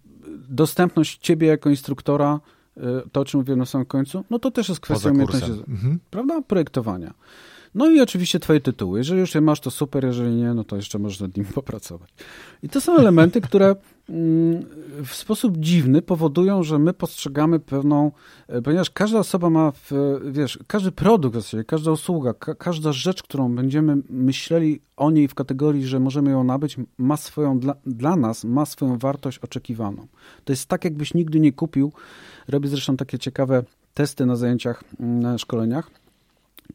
dostępność 0.49 1.19
ciebie 1.19 1.47
jako 1.47 1.71
instruktora, 1.71 2.41
to 3.13 3.21
o 3.21 3.25
czym 3.25 3.41
mówiłem 3.41 3.59
na 3.59 3.67
samym 3.67 3.87
końcu, 3.87 4.25
no 4.31 4.39
to 4.39 4.51
też 4.51 4.69
jest 4.69 4.81
kwestia 4.81 5.11
umiejętności, 5.11 5.51
mhm. 5.51 5.99
prawda, 6.11 6.43
projektowania. 6.43 7.15
No 7.77 7.91
i 7.91 8.01
oczywiście 8.01 8.41
twoje 8.41 8.61
tytuły. 8.61 8.99
Jeżeli 8.99 9.21
już 9.21 9.35
je 9.35 9.41
masz, 9.41 9.61
to 9.61 9.71
super, 9.71 10.05
jeżeli 10.05 10.35
nie, 10.35 10.55
no 10.55 10.65
to 10.65 10.77
jeszcze 10.77 10.99
możesz 10.99 11.21
nad 11.21 11.37
nimi 11.37 11.49
popracować. 11.55 12.11
I 12.63 12.69
to 12.69 12.81
są 12.81 12.97
elementy, 12.97 13.41
które 13.41 13.77
mm, 14.09 14.65
w 15.05 15.15
sposób 15.15 15.57
dziwny 15.59 16.03
powodują, 16.03 16.63
że 16.63 16.79
my 16.79 16.93
postrzegamy 16.93 17.61
pewną, 17.61 18.13
e, 18.49 18.63
ponieważ 18.63 18.91
każda 18.91 19.19
osoba 19.19 19.51
ma, 19.51 19.73
w, 19.73 19.91
wiesz, 20.31 20.59
każdy 20.67 20.93
produkt, 20.93 21.39
każda 21.67 21.91
usługa, 21.91 22.35
ka 22.35 22.55
każda 22.55 22.93
rzecz, 22.93 23.23
którą 23.23 23.55
będziemy 23.55 23.97
myśleli 24.09 24.81
o 24.97 25.11
niej 25.11 25.29
w 25.29 25.35
kategorii, 25.35 25.87
że 25.87 26.01
możemy 26.01 26.31
ją 26.31 26.45
nabyć, 26.45 26.77
ma 26.99 27.17
swoją, 27.17 27.59
dla, 27.59 27.75
dla 27.87 28.17
nas 28.17 28.45
ma 28.45 28.67
swoją 28.67 28.99
wartość 28.99 29.39
oczekiwaną. 29.39 30.07
To 30.45 30.53
jest 30.53 30.67
tak, 30.67 30.85
jakbyś 30.85 31.15
nigdy 31.15 31.41
nie 31.41 31.53
kupił. 31.53 31.93
Robię 32.49 32.69
zresztą 32.69 32.97
takie 32.97 33.19
ciekawe 33.19 33.63
testy 33.95 34.27
na 34.27 34.37
zajęciach, 34.37 34.85
mm, 35.01 35.21
na 35.21 35.39
szkoleniach. 35.39 35.91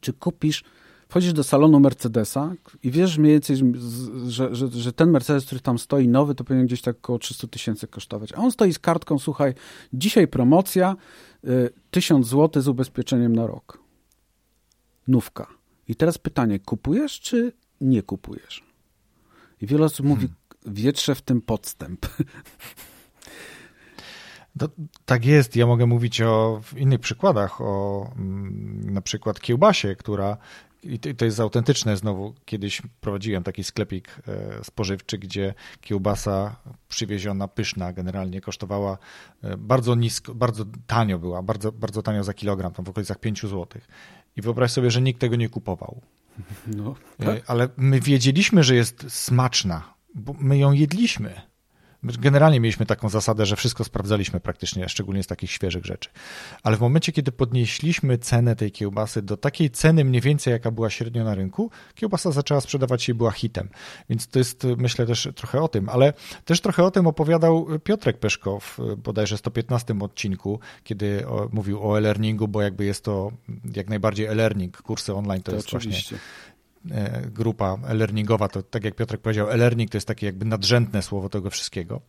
Czy 0.00 0.12
kupisz 0.12 0.64
wchodzisz 1.12 1.32
do 1.32 1.44
salonu 1.44 1.80
Mercedesa 1.80 2.54
i 2.82 2.90
wiesz 2.90 3.18
mniej 3.18 3.32
więcej, 3.32 3.56
że, 4.26 4.54
że, 4.54 4.68
że, 4.68 4.92
ten 4.92 5.10
Mercedes, 5.10 5.44
który 5.46 5.60
tam 5.60 5.78
stoi 5.78 6.08
nowy, 6.08 6.34
to 6.34 6.44
powinien 6.44 6.66
gdzieś 6.66 6.82
tak 6.82 6.96
około 6.96 7.18
300 7.18 7.46
tysięcy 7.46 7.86
kosztować. 7.86 8.32
A 8.32 8.36
on 8.36 8.52
stoi 8.52 8.72
z 8.72 8.78
kartką, 8.78 9.18
słuchaj, 9.18 9.54
dzisiaj 9.92 10.28
promocja, 10.28 10.96
y, 11.44 11.70
1000 11.90 12.26
zł 12.26 12.62
z 12.62 12.68
ubezpieczeniem 12.68 13.36
na 13.36 13.46
rok. 13.46 13.78
Nówka. 15.08 15.46
I 15.88 15.94
teraz 15.94 16.18
pytanie, 16.18 16.58
kupujesz 16.58 17.20
czy 17.20 17.52
nie 17.80 18.02
kupujesz? 18.02 18.64
I 19.60 19.66
wiele 19.66 19.84
osób 19.84 20.06
hmm. 20.06 20.20
mówi, 20.20 20.34
wietrze 20.66 21.14
w 21.14 21.22
tym 21.22 21.40
podstęp. 21.40 22.06
To, 24.58 24.68
tak 25.04 25.24
jest. 25.24 25.56
Ja 25.56 25.66
mogę 25.66 25.86
mówić 25.86 26.22
o 26.22 26.60
innych 26.76 27.00
przykładach, 27.00 27.60
o 27.60 28.06
mm, 28.16 28.90
na 28.90 29.00
przykład 29.00 29.40
kiełbasie, 29.40 29.96
która 29.96 30.36
i 30.82 30.98
to 30.98 31.24
jest 31.24 31.40
autentyczne 31.40 31.96
znowu. 31.96 32.34
Kiedyś 32.44 32.82
prowadziłem 33.00 33.42
taki 33.42 33.64
sklepik 33.64 34.22
e, 34.28 34.64
spożywczy, 34.64 35.18
gdzie 35.18 35.54
kiełbasa 35.80 36.56
przywieziona, 36.88 37.48
pyszna 37.48 37.92
generalnie 37.92 38.40
kosztowała 38.40 38.98
e, 39.42 39.56
bardzo 39.56 39.94
nisko, 39.94 40.34
bardzo 40.34 40.64
tanio 40.86 41.18
była, 41.18 41.42
bardzo, 41.42 41.72
bardzo 41.72 42.02
tanio 42.02 42.24
za 42.24 42.34
kilogram, 42.34 42.72
tam 42.72 42.84
w 42.84 42.88
okolicach 42.88 43.20
5 43.20 43.40
zł. 43.42 43.66
I 44.36 44.42
wyobraź 44.42 44.72
sobie, 44.72 44.90
że 44.90 45.02
nikt 45.02 45.20
tego 45.20 45.36
nie 45.36 45.48
kupował. 45.48 46.00
No, 46.66 46.94
e, 47.18 47.24
tak? 47.24 47.42
Ale 47.46 47.68
my 47.76 48.00
wiedzieliśmy, 48.00 48.64
że 48.64 48.74
jest 48.74 49.04
smaczna, 49.08 49.94
bo 50.14 50.34
my 50.38 50.58
ją 50.58 50.72
jedliśmy. 50.72 51.51
Generalnie 52.04 52.60
mieliśmy 52.60 52.86
taką 52.86 53.08
zasadę, 53.08 53.46
że 53.46 53.56
wszystko 53.56 53.84
sprawdzaliśmy 53.84 54.40
praktycznie, 54.40 54.88
szczególnie 54.88 55.22
z 55.22 55.26
takich 55.26 55.50
świeżych 55.50 55.84
rzeczy. 55.84 56.10
Ale 56.62 56.76
w 56.76 56.80
momencie, 56.80 57.12
kiedy 57.12 57.32
podnieśliśmy 57.32 58.18
cenę 58.18 58.56
tej 58.56 58.72
kiełbasy 58.72 59.22
do 59.22 59.36
takiej 59.36 59.70
ceny 59.70 60.04
mniej 60.04 60.20
więcej, 60.20 60.52
jaka 60.52 60.70
była 60.70 60.90
średnio 60.90 61.24
na 61.24 61.34
rynku, 61.34 61.70
kiełbasa 61.94 62.30
zaczęła 62.30 62.60
sprzedawać 62.60 63.02
się 63.02 63.12
i 63.12 63.14
była 63.14 63.30
hitem. 63.30 63.68
Więc 64.08 64.28
to 64.28 64.38
jest, 64.38 64.66
myślę, 64.76 65.06
też 65.06 65.28
trochę 65.34 65.62
o 65.62 65.68
tym. 65.68 65.88
Ale 65.88 66.12
też 66.44 66.60
trochę 66.60 66.84
o 66.84 66.90
tym 66.90 67.06
opowiadał 67.06 67.66
Piotrek 67.84 68.18
Peszko 68.18 68.60
w 68.60 68.78
bodajże 68.96 69.38
115 69.38 69.94
odcinku, 70.00 70.60
kiedy 70.84 71.24
mówił 71.52 71.90
o 71.90 71.98
e-learningu, 71.98 72.48
bo 72.48 72.62
jakby 72.62 72.84
jest 72.84 73.04
to 73.04 73.32
jak 73.76 73.88
najbardziej 73.88 74.26
e-learning, 74.26 74.82
kursy 74.82 75.14
online 75.14 75.42
to, 75.42 75.50
to 75.50 75.56
jest 75.56 75.74
oczywiście. 75.74 76.16
właśnie 76.16 76.52
grupa 77.32 77.78
e-learningowa, 77.88 78.48
to 78.48 78.62
tak 78.62 78.84
jak 78.84 78.94
Piotrek 78.94 79.20
powiedział, 79.20 79.50
e-learning 79.50 79.90
to 79.90 79.96
jest 79.96 80.08
takie 80.08 80.26
jakby 80.26 80.44
nadrzędne 80.44 81.02
słowo 81.02 81.28
tego 81.28 81.50
wszystkiego. 81.50 82.00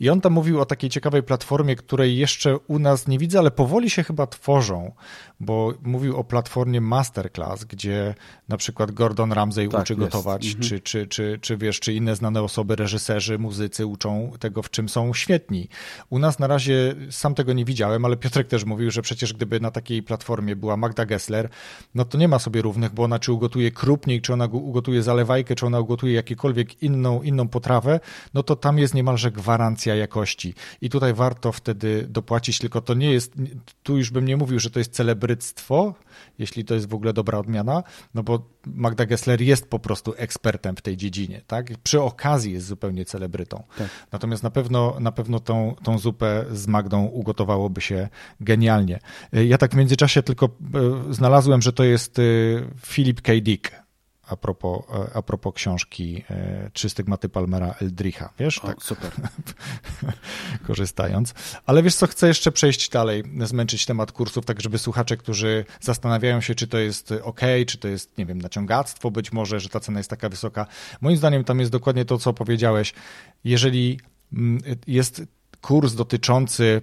I 0.00 0.10
on 0.10 0.20
tam 0.20 0.32
mówił 0.32 0.60
o 0.60 0.66
takiej 0.66 0.90
ciekawej 0.90 1.22
platformie, 1.22 1.76
której 1.76 2.16
jeszcze 2.16 2.56
u 2.56 2.78
nas 2.78 3.08
nie 3.08 3.18
widzę, 3.18 3.38
ale 3.38 3.50
powoli 3.50 3.90
się 3.90 4.02
chyba 4.02 4.26
tworzą, 4.26 4.92
bo 5.40 5.74
mówił 5.82 6.16
o 6.16 6.24
platformie 6.24 6.80
Masterclass, 6.80 7.64
gdzie 7.64 8.14
na 8.48 8.56
przykład 8.56 8.90
Gordon 8.90 9.32
Ramsay 9.32 9.68
tak, 9.68 9.80
uczy 9.80 9.92
jest. 9.92 10.00
gotować, 10.00 10.46
mhm. 10.46 10.62
czy, 10.62 10.80
czy, 10.80 11.06
czy, 11.06 11.38
czy 11.40 11.56
wiesz, 11.56 11.80
czy 11.80 11.92
inne 11.92 12.16
znane 12.16 12.42
osoby, 12.42 12.76
reżyserzy, 12.76 13.38
muzycy 13.38 13.86
uczą 13.86 14.32
tego, 14.40 14.62
w 14.62 14.70
czym 14.70 14.88
są 14.88 15.14
świetni. 15.14 15.68
U 16.10 16.18
nas 16.18 16.38
na 16.38 16.46
razie 16.46 16.94
sam 17.10 17.34
tego 17.34 17.52
nie 17.52 17.64
widziałem, 17.64 18.04
ale 18.04 18.16
Piotrek 18.16 18.48
też 18.48 18.64
mówił, 18.64 18.90
że 18.90 19.02
przecież 19.02 19.32
gdyby 19.32 19.60
na 19.60 19.70
takiej 19.70 20.02
platformie 20.02 20.56
była 20.56 20.76
Magda 20.76 21.06
Gessler, 21.06 21.48
no 21.94 22.04
to 22.04 22.18
nie 22.18 22.28
ma 22.28 22.38
sobie 22.38 22.62
równych, 22.62 22.94
bo 22.94 23.02
ona 23.02 23.18
czy 23.18 23.32
ugotuje 23.32 23.70
krupnik, 23.70 24.22
czy 24.22 24.32
ona 24.32 24.46
ugotuje 24.46 25.02
zalewajkę, 25.02 25.54
czy 25.54 25.66
ona 25.66 25.80
ugotuje 25.80 26.14
jakiekolwiek 26.14 26.82
inną, 26.82 27.22
inną 27.22 27.48
potrawę, 27.48 28.00
no 28.34 28.42
to 28.42 28.56
tam 28.56 28.78
jest 28.78 28.94
niemalże 28.94 29.30
gwarancja 29.52 29.94
jakości. 29.94 30.54
I 30.80 30.90
tutaj 30.90 31.14
warto 31.14 31.52
wtedy 31.52 32.06
dopłacić, 32.08 32.58
tylko 32.58 32.80
to 32.80 32.94
nie 32.94 33.12
jest, 33.12 33.34
tu 33.82 33.96
już 33.96 34.10
bym 34.10 34.24
nie 34.24 34.36
mówił, 34.36 34.58
że 34.58 34.70
to 34.70 34.78
jest 34.78 34.92
celebryctwo, 34.92 35.94
jeśli 36.38 36.64
to 36.64 36.74
jest 36.74 36.88
w 36.88 36.94
ogóle 36.94 37.12
dobra 37.12 37.38
odmiana, 37.38 37.82
no 38.14 38.22
bo 38.22 38.42
Magda 38.66 39.06
Gessler 39.06 39.40
jest 39.40 39.70
po 39.70 39.78
prostu 39.78 40.14
ekspertem 40.16 40.76
w 40.76 40.82
tej 40.82 40.96
dziedzinie, 40.96 41.40
tak? 41.46 41.66
Przy 41.82 42.00
okazji 42.00 42.52
jest 42.52 42.66
zupełnie 42.66 43.04
celebrytą. 43.04 43.62
Tak. 43.78 43.88
Natomiast 44.12 44.42
na 44.42 44.50
pewno, 44.50 44.96
na 45.00 45.12
pewno 45.12 45.40
tą, 45.40 45.74
tą 45.82 45.98
zupę 45.98 46.44
z 46.52 46.66
Magdą 46.66 47.04
ugotowałoby 47.04 47.80
się 47.80 48.08
genialnie. 48.40 48.98
Ja 49.32 49.58
tak 49.58 49.72
w 49.72 49.76
międzyczasie 49.76 50.22
tylko 50.22 50.46
e, 50.46 51.14
znalazłem, 51.14 51.62
że 51.62 51.72
to 51.72 51.84
jest 51.84 52.18
e, 52.18 52.22
Philip 52.86 53.20
K. 53.22 53.32
Dick 53.42 53.81
a 54.32 54.36
propos, 54.36 54.82
a 55.14 55.22
propos 55.22 55.54
książki 55.54 56.24
Trzy 56.72 56.90
stygmaty 56.90 57.28
Palmera 57.28 57.74
Eldricha, 57.80 58.32
wiesz? 58.38 58.58
O, 58.58 58.66
tak, 58.66 58.82
super. 58.82 59.10
korzystając. 60.66 61.34
Ale 61.66 61.82
wiesz 61.82 61.94
co, 61.94 62.06
chcę 62.06 62.28
jeszcze 62.28 62.52
przejść 62.52 62.88
dalej, 62.88 63.22
zmęczyć 63.44 63.86
temat 63.86 64.12
kursów, 64.12 64.44
tak 64.44 64.60
żeby 64.60 64.78
słuchacze, 64.78 65.16
którzy 65.16 65.64
zastanawiają 65.80 66.40
się, 66.40 66.54
czy 66.54 66.66
to 66.66 66.78
jest 66.78 67.12
ok, 67.22 67.40
czy 67.66 67.78
to 67.78 67.88
jest, 67.88 68.18
nie 68.18 68.26
wiem, 68.26 68.40
naciągactwo 68.40 69.10
być 69.10 69.32
może, 69.32 69.60
że 69.60 69.68
ta 69.68 69.80
cena 69.80 70.00
jest 70.00 70.10
taka 70.10 70.28
wysoka. 70.28 70.66
Moim 71.00 71.16
zdaniem 71.16 71.44
tam 71.44 71.60
jest 71.60 71.72
dokładnie 71.72 72.04
to, 72.04 72.18
co 72.18 72.32
powiedziałeś. 72.32 72.94
Jeżeli 73.44 74.00
mm, 74.32 74.62
jest 74.86 75.22
kurs 75.60 75.94
dotyczący 75.94 76.82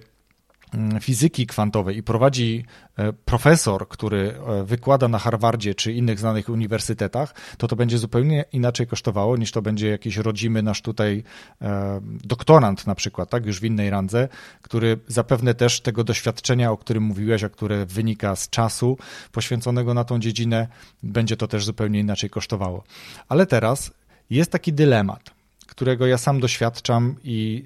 fizyki 1.00 1.46
kwantowej 1.46 1.96
i 1.96 2.02
prowadzi 2.02 2.64
e, 2.96 3.12
profesor, 3.12 3.88
który 3.88 4.34
e, 4.46 4.64
wykłada 4.64 5.08
na 5.08 5.18
Harvardzie 5.18 5.74
czy 5.74 5.92
innych 5.92 6.18
znanych 6.18 6.48
uniwersytetach, 6.48 7.34
to 7.58 7.68
to 7.68 7.76
będzie 7.76 7.98
zupełnie 7.98 8.44
inaczej 8.52 8.86
kosztowało 8.86 9.36
niż 9.36 9.52
to 9.52 9.62
będzie 9.62 9.88
jakiś 9.88 10.16
rodzimy 10.16 10.62
nasz 10.62 10.82
tutaj 10.82 11.22
e, 11.62 12.00
doktorant 12.24 12.86
na 12.86 12.94
przykład, 12.94 13.30
tak, 13.30 13.46
już 13.46 13.60
w 13.60 13.64
innej 13.64 13.90
randze, 13.90 14.28
który 14.62 14.98
zapewne 15.06 15.54
też 15.54 15.80
tego 15.80 16.04
doświadczenia, 16.04 16.72
o 16.72 16.76
którym 16.76 17.02
mówiłeś, 17.02 17.44
a 17.44 17.48
które 17.48 17.86
wynika 17.86 18.36
z 18.36 18.50
czasu 18.50 18.98
poświęconego 19.32 19.94
na 19.94 20.04
tą 20.04 20.18
dziedzinę, 20.18 20.68
będzie 21.02 21.36
to 21.36 21.48
też 21.48 21.64
zupełnie 21.64 22.00
inaczej 22.00 22.30
kosztowało. 22.30 22.84
Ale 23.28 23.46
teraz 23.46 23.90
jest 24.30 24.52
taki 24.52 24.72
dylemat 24.72 25.39
którego 25.70 26.06
ja 26.06 26.18
sam 26.18 26.40
doświadczam 26.40 27.16
i 27.24 27.64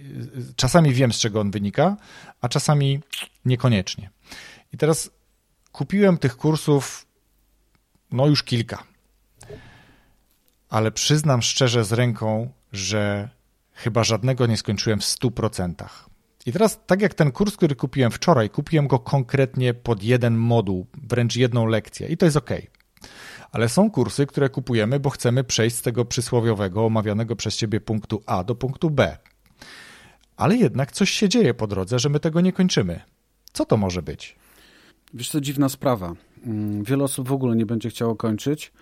czasami 0.56 0.92
wiem, 0.92 1.12
z 1.12 1.18
czego 1.18 1.40
on 1.40 1.50
wynika, 1.50 1.96
a 2.40 2.48
czasami 2.48 3.00
niekoniecznie. 3.44 4.10
I 4.72 4.76
teraz 4.76 5.10
kupiłem 5.72 6.18
tych 6.18 6.36
kursów 6.36 7.06
no 8.12 8.26
już 8.26 8.42
kilka. 8.42 8.84
Ale 10.70 10.90
przyznam 10.90 11.42
szczerze 11.42 11.84
z 11.84 11.92
ręką, 11.92 12.50
że 12.72 13.28
chyba 13.72 14.04
żadnego 14.04 14.46
nie 14.46 14.56
skończyłem 14.56 15.00
w 15.00 15.04
100%. 15.04 15.74
I 16.46 16.52
teraz, 16.52 16.80
tak 16.86 17.02
jak 17.02 17.14
ten 17.14 17.32
kurs, 17.32 17.56
który 17.56 17.76
kupiłem 17.76 18.10
wczoraj, 18.10 18.50
kupiłem 18.50 18.88
go 18.88 18.98
konkretnie 18.98 19.74
pod 19.74 20.02
jeden 20.02 20.36
moduł, 20.36 20.86
wręcz 21.02 21.36
jedną 21.36 21.66
lekcję, 21.66 22.08
i 22.08 22.16
to 22.16 22.24
jest 22.24 22.36
ok 22.36 22.50
ale 23.54 23.68
są 23.68 23.90
kursy, 23.90 24.26
które 24.26 24.48
kupujemy, 24.48 25.00
bo 25.00 25.10
chcemy 25.10 25.44
przejść 25.44 25.76
z 25.76 25.82
tego 25.82 26.04
przysłowiowego, 26.04 26.86
omawianego 26.86 27.36
przez 27.36 27.56
ciebie 27.56 27.80
punktu 27.80 28.22
A 28.26 28.44
do 28.44 28.54
punktu 28.54 28.90
B. 28.90 29.16
Ale 30.36 30.56
jednak 30.56 30.92
coś 30.92 31.10
się 31.10 31.28
dzieje 31.28 31.54
po 31.54 31.66
drodze, 31.66 31.98
że 31.98 32.08
my 32.08 32.20
tego 32.20 32.40
nie 32.40 32.52
kończymy. 32.52 33.00
Co 33.52 33.64
to 33.64 33.76
może 33.76 34.02
być? 34.02 34.36
Wiesz, 35.14 35.30
to 35.30 35.40
dziwna 35.40 35.68
sprawa. 35.68 36.14
Mm, 36.46 36.84
wiele 36.84 37.04
osób 37.04 37.28
w 37.28 37.32
ogóle 37.32 37.56
nie 37.56 37.66
będzie 37.66 37.90
chciało 37.90 38.16
kończyć, 38.16 38.72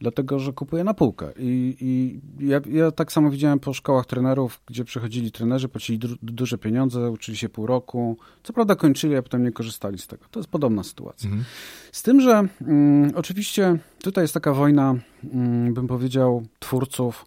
dlatego 0.00 0.38
że 0.38 0.52
kupuje 0.52 0.84
na 0.84 0.94
półkę. 0.94 1.32
I, 1.38 1.76
i 1.80 2.20
ja, 2.46 2.60
ja, 2.70 2.90
tak 2.90 3.12
samo 3.12 3.30
widziałem 3.30 3.58
po 3.58 3.72
szkołach 3.72 4.06
trenerów, 4.06 4.60
gdzie 4.66 4.84
przychodzili 4.84 5.32
trenerzy, 5.32 5.68
płacili 5.68 5.98
du 5.98 6.08
duże 6.22 6.58
pieniądze, 6.58 7.10
uczyli 7.10 7.38
się 7.38 7.48
pół 7.48 7.66
roku. 7.66 8.16
Co 8.42 8.52
prawda 8.52 8.76
kończyli, 8.76 9.16
a 9.16 9.22
potem 9.22 9.42
nie 9.42 9.52
korzystali 9.52 9.98
z 9.98 10.06
tego. 10.06 10.24
To 10.30 10.40
jest 10.40 10.50
podobna 10.50 10.82
sytuacja. 10.82 11.26
Mhm. 11.30 11.44
Z 11.92 12.02
tym, 12.02 12.20
że 12.20 12.48
mm, 12.60 13.12
oczywiście 13.14 13.78
tutaj 14.02 14.24
jest 14.24 14.34
taka 14.34 14.52
wojna, 14.52 14.94
mm, 15.24 15.74
bym 15.74 15.86
powiedział, 15.86 16.42
twórców 16.58 17.26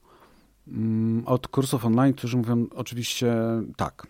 mm, 0.68 1.24
od 1.26 1.48
kursów 1.48 1.86
online, 1.86 2.14
którzy 2.14 2.38
mówią 2.38 2.66
oczywiście 2.76 3.36
tak. 3.76 4.08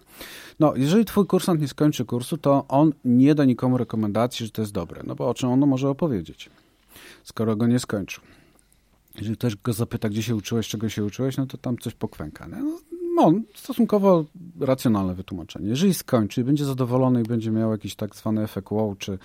No, 0.59 0.73
jeżeli 0.75 1.05
twój 1.05 1.27
kursant 1.27 1.61
nie 1.61 1.67
skończy 1.67 2.05
kursu, 2.05 2.37
to 2.37 2.65
on 2.67 2.93
nie 3.05 3.35
da 3.35 3.45
nikomu 3.45 3.77
rekomendacji, 3.77 4.45
że 4.45 4.51
to 4.51 4.61
jest 4.61 4.71
dobre. 4.71 5.01
No 5.07 5.15
bo 5.15 5.29
o 5.29 5.33
czym 5.33 5.49
on 5.49 5.59
może 5.59 5.89
opowiedzieć, 5.89 6.49
skoro 7.23 7.55
go 7.55 7.67
nie 7.67 7.79
skończył. 7.79 8.23
Jeżeli 9.15 9.37
ktoś 9.37 9.55
go 9.55 9.73
zapyta, 9.73 10.09
gdzie 10.09 10.23
się 10.23 10.35
uczyłeś, 10.35 10.67
czego 10.67 10.89
się 10.89 11.03
uczyłeś, 11.03 11.37
no 11.37 11.45
to 11.45 11.57
tam 11.57 11.77
coś 11.77 11.93
pokwęka. 11.93 12.47
Nie? 12.47 12.63
No, 12.63 12.79
no, 13.15 13.33
stosunkowo 13.55 14.25
racjonalne 14.59 15.15
wytłumaczenie. 15.15 15.69
Jeżeli 15.69 15.93
skończy, 15.93 16.43
będzie 16.43 16.65
zadowolony 16.65 17.21
i 17.21 17.23
będzie 17.23 17.51
miał 17.51 17.71
jakiś 17.71 17.95
tak 17.95 18.15
zwany 18.15 18.43
efekt 18.43 18.71
wow, 18.71 18.95
czy 18.95 19.17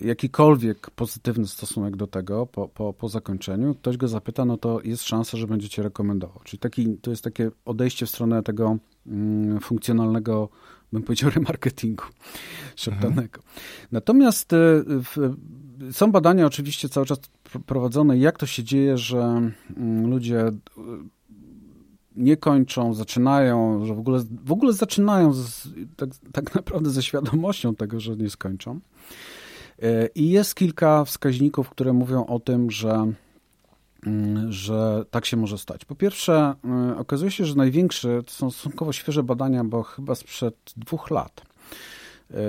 jakikolwiek 0.00 0.90
pozytywny 0.90 1.46
stosunek 1.46 1.96
do 1.96 2.06
tego 2.06 2.46
po, 2.46 2.68
po, 2.68 2.92
po 2.92 3.08
zakończeniu, 3.08 3.74
ktoś 3.74 3.96
go 3.96 4.08
zapyta, 4.08 4.44
no 4.44 4.56
to 4.56 4.80
jest 4.84 5.02
szansa, 5.02 5.36
że 5.36 5.46
będzie 5.46 5.68
cię 5.68 5.82
rekomendował. 5.82 6.40
Czyli 6.44 6.58
taki, 6.58 6.96
to 6.96 7.10
jest 7.10 7.24
takie 7.24 7.50
odejście 7.64 8.06
w 8.06 8.10
stronę 8.10 8.42
tego 8.42 8.76
mm, 9.06 9.60
funkcjonalnego, 9.60 10.48
bym 10.92 11.02
powiedział, 11.02 11.30
remarketingu 11.36 12.04
szeptanego. 12.76 13.38
Mhm. 13.38 13.42
Natomiast 13.92 14.52
y, 14.52 14.56
w, 14.86 15.34
są 15.92 16.12
badania 16.12 16.46
oczywiście 16.46 16.88
cały 16.88 17.06
czas 17.06 17.18
prowadzone, 17.66 18.18
jak 18.18 18.38
to 18.38 18.46
się 18.46 18.64
dzieje, 18.64 18.98
że 18.98 19.50
mm, 19.76 20.10
ludzie 20.10 20.48
y, 20.48 20.52
nie 22.16 22.36
kończą, 22.36 22.94
zaczynają, 22.94 23.86
że 23.86 23.94
w 23.94 23.98
ogóle, 23.98 24.24
w 24.44 24.52
ogóle 24.52 24.72
zaczynają 24.72 25.32
z, 25.32 25.68
tak, 25.96 26.08
tak 26.32 26.54
naprawdę 26.54 26.90
ze 26.90 27.02
świadomością 27.02 27.74
tego, 27.74 28.00
że 28.00 28.16
nie 28.16 28.30
skończą. 28.30 28.80
Y, 29.82 30.08
I 30.14 30.30
jest 30.30 30.54
kilka 30.54 31.04
wskaźników, 31.04 31.70
które 31.70 31.92
mówią 31.92 32.26
o 32.26 32.40
tym, 32.40 32.70
że, 32.70 33.12
mm, 34.06 34.52
że 34.52 35.04
tak 35.10 35.26
się 35.26 35.36
może 35.36 35.58
stać. 35.58 35.84
Po 35.84 35.94
pierwsze, 35.94 36.54
okazuje 36.96 37.30
się, 37.30 37.44
że 37.44 37.54
największe 37.54 38.22
to 38.22 38.30
są 38.30 38.50
stosunkowo 38.50 38.92
świeże 38.92 39.22
badania, 39.22 39.64
bo 39.64 39.82
chyba 39.82 40.14
sprzed 40.14 40.56
dwóch 40.76 41.10
lat 41.10 41.51
E, 41.51 41.51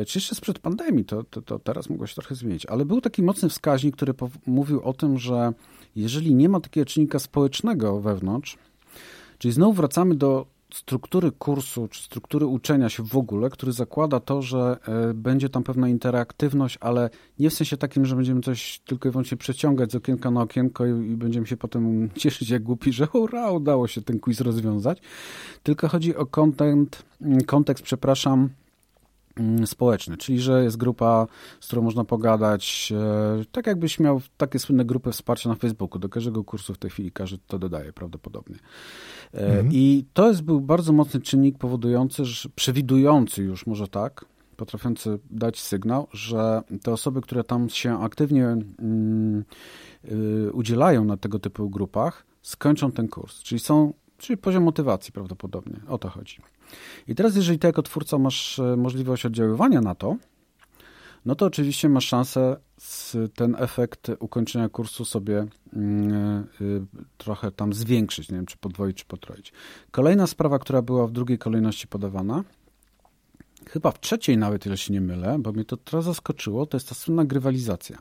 czy 0.08 0.18
jeszcze 0.18 0.36
sprzed 0.36 0.60
pandemii, 0.60 1.06
to, 1.06 1.24
to, 1.24 1.42
to 1.42 1.60
teraz 1.60 1.90
mogło 1.90 2.08
się 2.08 2.16
trochę 2.16 2.36
zmienić, 2.36 2.66
ale 2.66 2.86
był 2.86 3.02
taki 3.02 3.24
mocny 3.24 3.50
wskaźnik, 3.50 3.96
który 3.96 4.14
mówił 4.46 4.82
o 4.82 4.94
tym, 4.94 5.18
że 5.18 5.54
jeżeli 5.96 6.36
nie 6.36 6.50
ma 6.50 6.60
takiego 6.60 6.86
czynnika 6.86 7.20
społecznego 7.20 8.02
wewnątrz, 8.02 8.58
czyli 9.38 9.52
znowu 9.52 9.74
wracamy 9.74 10.16
do 10.16 10.54
struktury 10.74 11.32
kursu, 11.32 11.88
czy 11.88 12.04
struktury 12.04 12.46
uczenia 12.46 12.90
się 12.90 13.04
w 13.04 13.18
ogóle, 13.18 13.50
który 13.50 13.72
zakłada 13.72 14.20
to, 14.20 14.42
że 14.42 14.78
e, 14.88 15.14
będzie 15.14 15.50
tam 15.50 15.64
pewna 15.64 15.90
interaktywność, 15.90 16.78
ale 16.82 17.10
nie 17.40 17.50
w 17.50 17.54
sensie 17.54 17.78
takim, 17.78 18.06
że 18.06 18.16
będziemy 18.16 18.42
coś 18.42 18.80
tylko 18.80 19.10
i 19.10 19.12
wyłącznie 19.12 19.38
przeciągać 19.38 19.92
z 19.92 19.96
okienka 19.96 20.32
na 20.32 20.42
okienko 20.42 20.86
i, 20.86 21.16
będziemy 21.16 21.48
się 21.48 21.58
potem 21.58 22.10
cieszyć 22.18 22.50
jak 22.50 22.64
głupi, 22.64 22.94
że 22.94 23.06
hurra, 23.08 23.52
udało 23.52 23.88
się 23.88 24.02
ten 24.02 24.20
quiz 24.20 24.42
rozwiązać, 24.42 25.02
tylko 25.64 25.88
chodzi 25.88 26.16
o 26.16 26.26
content, 26.26 27.06
kontekst, 27.46 27.84
przepraszam, 27.84 28.40
Mm, 28.40 28.63
społeczny, 29.66 30.18
czyli 30.18 30.40
że 30.40 30.64
jest 30.64 30.78
grupa, 30.78 31.28
z 31.60 31.68
którą 31.68 31.82
można 31.82 32.04
pogadać, 32.04 32.94
e, 33.42 33.46
tak 33.52 33.68
jakbyś 33.68 34.00
miał 34.00 34.22
takie 34.38 34.60
słynne 34.60 34.86
grupy 34.86 35.12
wsparcia 35.12 35.50
na 35.50 35.56
Facebooku. 35.56 36.00
Do 36.00 36.10
każdego 36.10 36.44
kursu 36.44 36.74
w 36.74 36.78
tej 36.78 36.92
chwili 36.92 37.12
każdy 37.12 37.38
to 37.48 37.60
dodaje 37.60 37.94
prawdopodobnie. 37.94 38.56
E, 39.34 39.38
mhm. 39.38 39.70
I 39.72 40.06
to 40.14 40.28
jest 40.28 40.42
był 40.42 40.62
bardzo 40.62 40.94
mocny 40.94 41.22
czynnik 41.22 41.58
powodujący, 41.58 42.26
że 42.26 42.50
przewidujący 42.56 43.44
już 43.44 43.68
może 43.68 43.88
tak, 43.88 44.26
potrafiący 44.56 45.20
dać 45.32 45.62
sygnał, 45.62 46.08
że 46.12 46.62
te 46.84 46.92
osoby, 46.92 47.22
które 47.22 47.44
tam 47.44 47.70
się 47.70 48.00
aktywnie 48.00 48.46
mm, 48.46 49.44
y, 50.12 50.52
udzielają 50.54 51.06
na 51.06 51.18
tego 51.18 51.40
typu 51.40 51.70
grupach, 51.70 52.26
skończą 52.42 52.92
ten 52.92 53.08
kurs. 53.08 53.40
Czyli 53.40 53.60
są, 53.60 53.94
czyli 54.18 54.38
poziom 54.38 54.64
motywacji 54.64 55.14
prawdopodobnie. 55.14 55.80
O 55.88 55.98
to 55.98 56.10
chodzi. 56.10 56.42
I 57.08 57.16
teraz, 57.16 57.36
jeżeli 57.36 57.60
ty 57.60 57.68
jako 57.68 57.82
twórca 57.82 58.18
masz 58.18 58.60
e, 58.60 58.78
możliwość 58.78 59.26
oddziaływania 59.26 59.82
na 59.82 59.96
to, 59.96 60.16
no 61.26 61.36
to 61.36 61.46
oczywiście 61.46 61.90
masz 61.90 62.06
szansę 62.06 62.58
ten 63.36 63.56
efekt 63.60 64.12
ukończenia 64.20 64.70
kursu 64.70 65.06
sobie 65.06 65.46
mm, 65.74 66.12
e, 66.12 66.66
trochę 67.18 67.52
tam 67.52 67.74
zwiększyć, 67.74 68.30
nie 68.30 68.38
wiem, 68.38 68.46
czy 68.46 68.58
podwoić, 68.58 68.98
czy 68.98 69.06
potroić. 69.06 69.54
Kolejna 69.92 70.28
sprawa, 70.28 70.60
która 70.60 70.82
była 70.82 71.08
w 71.08 71.12
drugiej 71.12 71.38
kolejności 71.38 71.88
podawana, 71.88 72.44
chyba 73.70 73.92
w 73.92 74.00
trzeciej 74.00 74.38
nawet, 74.38 74.66
ile 74.66 74.78
się 74.78 74.94
nie 74.94 75.02
mylę, 75.02 75.36
bo 75.40 75.52
mnie 75.52 75.66
to 75.66 75.78
trochę 75.78 76.04
zaskoczyło, 76.04 76.66
to 76.66 76.78
jest 76.78 76.90
ta 76.90 76.96
słynna 76.96 77.26
grywalizacja 77.26 77.98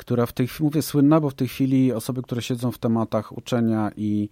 która 0.00 0.26
w 0.26 0.32
tej 0.32 0.46
chwili, 0.46 0.64
mówię 0.64 0.82
słynna, 0.82 1.20
bo 1.20 1.30
w 1.30 1.34
tej 1.34 1.48
chwili 1.48 1.92
osoby, 1.92 2.22
które 2.22 2.42
siedzą 2.42 2.72
w 2.72 2.78
tematach 2.78 3.38
uczenia 3.38 3.90
i 3.96 4.28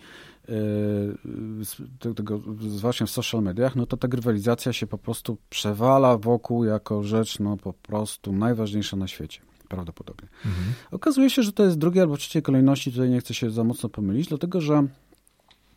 tego, 2.16 2.40
zwłaszcza 2.61 3.07
w 3.07 3.11
social 3.11 3.42
mediach, 3.42 3.76
no 3.76 3.86
to 3.86 3.96
ta 3.96 4.09
grywalizacja 4.09 4.72
się 4.72 4.86
po 4.86 4.99
prostu 4.99 5.36
przewala 5.51 6.18
wokół 6.18 6.64
jako 6.64 7.03
rzecz 7.03 7.38
no 7.38 7.57
po 7.57 7.72
prostu 7.72 8.32
najważniejsza 8.32 8.96
na 8.96 9.09
świecie. 9.09 9.40
Prawdopodobnie. 9.68 10.28
Mhm. 10.46 10.66
Okazuje 10.90 11.30
się, 11.30 11.42
że 11.42 11.53
to 11.53 11.64
jest 11.64 11.78
drugiej 11.78 12.03
albo 12.03 12.16
trzeciej 12.16 12.42
kolejności, 12.42 12.92
tutaj 12.92 13.11
nie 13.11 13.20
chcę 13.20 13.34
się 13.34 13.51
za 13.51 13.64
mocno 13.64 13.88
pomylić, 13.88 14.28
dlatego 14.28 14.61
że 14.61 14.86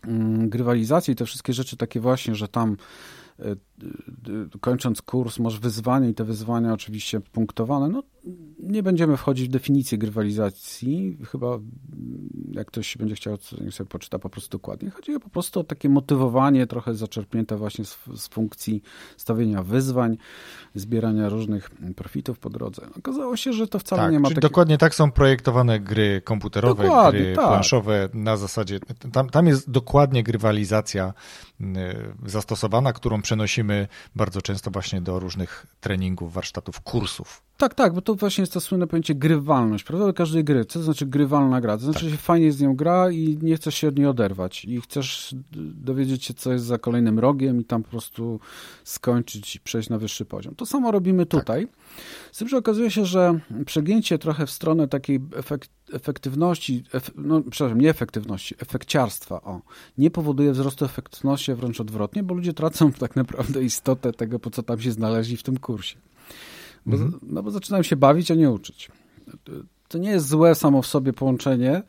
mm, 0.07 0.49
grywalizacja 0.49 1.11
i 1.11 1.15
te 1.15 1.25
wszystkie 1.25 1.53
rzeczy 1.53 1.77
takie 1.77 1.99
właśnie, 1.99 2.35
że 2.35 2.47
tam 2.47 2.77
kończąc 4.61 5.01
kurs 5.01 5.39
masz 5.39 5.59
wyzwanie 5.59 6.09
i 6.09 6.13
te 6.13 6.23
wyzwania 6.23 6.73
oczywiście 6.73 7.19
punktowane, 7.19 7.89
no 7.89 8.03
nie 8.59 8.83
będziemy 8.83 9.17
wchodzić 9.17 9.47
w 9.47 9.51
definicję 9.51 9.97
grywalizacji, 9.97 11.17
chyba 11.31 11.59
jak 12.51 12.67
ktoś 12.67 12.97
będzie 12.97 13.15
chciał, 13.15 13.37
niech 13.61 13.73
sobie 13.73 13.89
poczyta 13.89 14.19
po 14.19 14.29
prostu 14.29 14.57
dokładnie. 14.57 14.89
Chodzi 14.89 15.19
po 15.19 15.29
prostu 15.29 15.59
o 15.59 15.63
takie 15.63 15.89
motywowanie 15.89 16.67
trochę 16.67 16.93
zaczerpnięte 16.93 17.57
właśnie 17.57 17.85
z, 17.85 17.99
z 18.15 18.27
funkcji 18.27 18.81
stawienia 19.17 19.63
wyzwań, 19.63 20.17
zbierania 20.75 21.29
różnych 21.29 21.69
profitów 21.95 22.39
po 22.39 22.49
drodze. 22.49 22.87
Okazało 22.97 23.37
się, 23.37 23.53
że 23.53 23.67
to 23.67 23.79
wcale 23.79 24.01
tak, 24.01 24.11
nie 24.11 24.19
ma 24.19 24.29
takiego... 24.29 24.47
dokładnie 24.47 24.77
tak 24.77 24.95
są 24.95 25.11
projektowane 25.11 25.79
gry 25.79 26.21
komputerowe, 26.25 26.83
dokładnie, 26.83 27.19
gry 27.19 27.35
tak. 27.35 27.47
planszowe 27.47 28.09
na 28.13 28.37
zasadzie, 28.37 28.79
tam, 29.11 29.29
tam 29.29 29.47
jest 29.47 29.71
dokładnie 29.71 30.23
grywalizacja 30.23 31.13
y, 31.61 31.65
zastosowana, 32.25 32.93
którą 32.93 33.21
przenosimy 33.21 33.70
bardzo 34.15 34.41
często 34.41 34.71
właśnie 34.71 35.01
do 35.01 35.19
różnych 35.19 35.65
treningów, 35.79 36.33
warsztatów, 36.33 36.81
kursów. 36.81 37.43
Tak, 37.61 37.73
tak, 37.73 37.93
bo 37.93 38.01
to 38.01 38.15
właśnie 38.15 38.41
jest 38.41 38.53
to 38.53 38.61
słynne 38.61 38.87
pojęcie 38.87 39.15
grywalność, 39.15 39.83
prawda? 39.83 40.05
Do 40.05 40.13
każdej 40.13 40.43
gry. 40.43 40.65
Co 40.65 40.79
to 40.79 40.85
znaczy 40.85 41.05
grywalna 41.05 41.61
gra? 41.61 41.77
To 41.77 41.83
znaczy, 41.83 41.99
tak. 41.99 42.09
że 42.09 42.17
fajnie 42.17 42.51
z 42.51 42.61
nią 42.61 42.75
gra 42.75 43.11
i 43.11 43.37
nie 43.41 43.55
chcesz 43.55 43.75
się 43.75 43.87
od 43.87 43.97
niej 43.97 44.07
oderwać. 44.07 44.65
I 44.65 44.81
chcesz 44.81 45.35
dowiedzieć 45.75 46.25
się, 46.25 46.33
co 46.33 46.53
jest 46.53 46.65
za 46.65 46.77
kolejnym 46.77 47.19
rogiem 47.19 47.61
i 47.61 47.65
tam 47.65 47.83
po 47.83 47.89
prostu 47.89 48.39
skończyć 48.83 49.55
i 49.55 49.59
przejść 49.59 49.89
na 49.89 49.97
wyższy 49.97 50.25
poziom. 50.25 50.55
To 50.55 50.65
samo 50.65 50.91
robimy 50.91 51.25
tak. 51.25 51.41
tutaj. 51.41 51.67
Tak. 51.67 51.75
Z 52.31 52.37
tym, 52.37 52.47
że 52.47 52.57
okazuje 52.57 52.91
się, 52.91 53.05
że 53.05 53.39
przegięcie 53.65 54.17
trochę 54.17 54.45
w 54.45 54.51
stronę 54.51 54.87
takiej 54.87 55.19
efekt, 55.35 55.69
efektywności, 55.93 56.83
ef, 56.93 57.11
no 57.15 57.41
przepraszam, 57.51 57.81
nie 57.81 57.89
efektywności, 57.89 58.55
efekciarstwa, 58.59 59.41
o, 59.41 59.61
nie 59.97 60.11
powoduje 60.11 60.51
wzrostu 60.51 60.85
efektywności, 60.85 61.53
wręcz 61.53 61.81
odwrotnie, 61.81 62.23
bo 62.23 62.35
ludzie 62.35 62.53
tracą 62.53 62.91
tak 62.99 63.15
naprawdę 63.15 63.63
istotę 63.63 64.13
tego, 64.13 64.39
po 64.39 64.49
co 64.49 64.63
tam 64.63 64.81
się 64.81 64.91
znaleźli 64.91 65.37
w 65.37 65.43
tym 65.43 65.57
kursie. 65.57 65.97
Bo, 66.85 66.95
mhm. 66.95 67.19
No 67.23 67.43
bo 67.43 67.51
zaczynają 67.51 67.83
się 67.83 67.95
bawić, 67.95 68.31
a 68.31 68.35
nie 68.35 68.51
uczyć. 68.51 68.91
To 69.87 69.97
nie 69.97 70.09
jest 70.09 70.27
złe 70.27 70.55
samo 70.55 70.81
w 70.81 70.87
sobie 70.87 71.13
połączenie, 71.13 71.83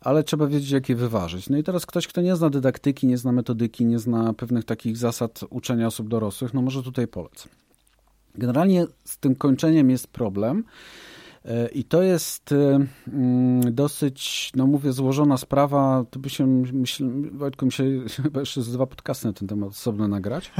ale 0.00 0.24
trzeba 0.24 0.46
wiedzieć, 0.46 0.70
jak 0.70 0.88
je 0.88 0.96
wyważyć. 0.96 1.48
No 1.48 1.58
i 1.58 1.62
teraz 1.62 1.86
ktoś, 1.86 2.06
kto 2.06 2.20
nie 2.20 2.36
zna 2.36 2.50
dydaktyki, 2.50 3.06
nie 3.06 3.18
zna 3.18 3.32
metodyki, 3.32 3.86
nie 3.86 3.98
zna 3.98 4.32
pewnych 4.32 4.64
takich 4.64 4.96
zasad 4.96 5.40
uczenia 5.50 5.86
osób 5.86 6.08
dorosłych, 6.08 6.54
no 6.54 6.62
może 6.62 6.82
tutaj 6.82 7.08
polec. 7.08 7.48
Generalnie 8.34 8.86
z 9.04 9.18
tym 9.18 9.34
kończeniem 9.34 9.90
jest 9.90 10.06
problem, 10.06 10.64
i 11.72 11.84
to 11.84 12.02
jest 12.02 12.52
y, 12.52 12.56
mm, 13.08 13.74
dosyć, 13.74 14.50
no 14.54 14.66
mówię, 14.66 14.92
złożona 14.92 15.36
sprawa. 15.36 16.04
To 16.10 16.18
by 16.18 16.30
się, 16.30 16.46
myśl, 16.46 17.10
Wojtku, 17.32 17.66
mi 17.66 17.72
się 17.72 17.84
chyba 18.22 18.40
jeszcze 18.40 18.62
z 18.62 18.72
dwa 18.72 18.86
podcasty 18.86 19.26
na 19.26 19.32
ten 19.32 19.48
temat 19.48 19.68
osobno 19.68 20.08
nagrać. 20.08 20.52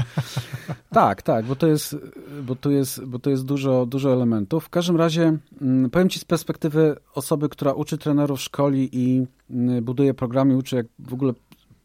tak, 0.91 1.23
tak, 1.23 1.45
bo 1.45 1.57
to 1.57 1.67
jest, 1.67 1.97
bo 2.43 2.57
tu 2.57 2.71
jest, 2.71 3.05
bo 3.05 3.19
to 3.19 3.31
jest 3.31 3.45
dużo, 3.45 3.87
dużo 3.87 4.13
elementów. 4.13 4.65
W 4.65 4.69
każdym 4.69 4.97
razie 4.97 5.39
mm, 5.61 5.91
powiem 5.91 6.09
Ci 6.09 6.19
z 6.19 6.25
perspektywy 6.25 6.97
osoby, 7.15 7.49
która 7.49 7.73
uczy 7.73 7.99
trenerów 7.99 8.41
szkoli 8.41 8.89
i 8.93 9.27
mm, 9.51 9.85
buduje 9.85 10.15
programy, 10.15 10.57
uczy 10.57 10.77
jak 10.77 10.87
w 10.99 11.15
ogóle 11.15 11.33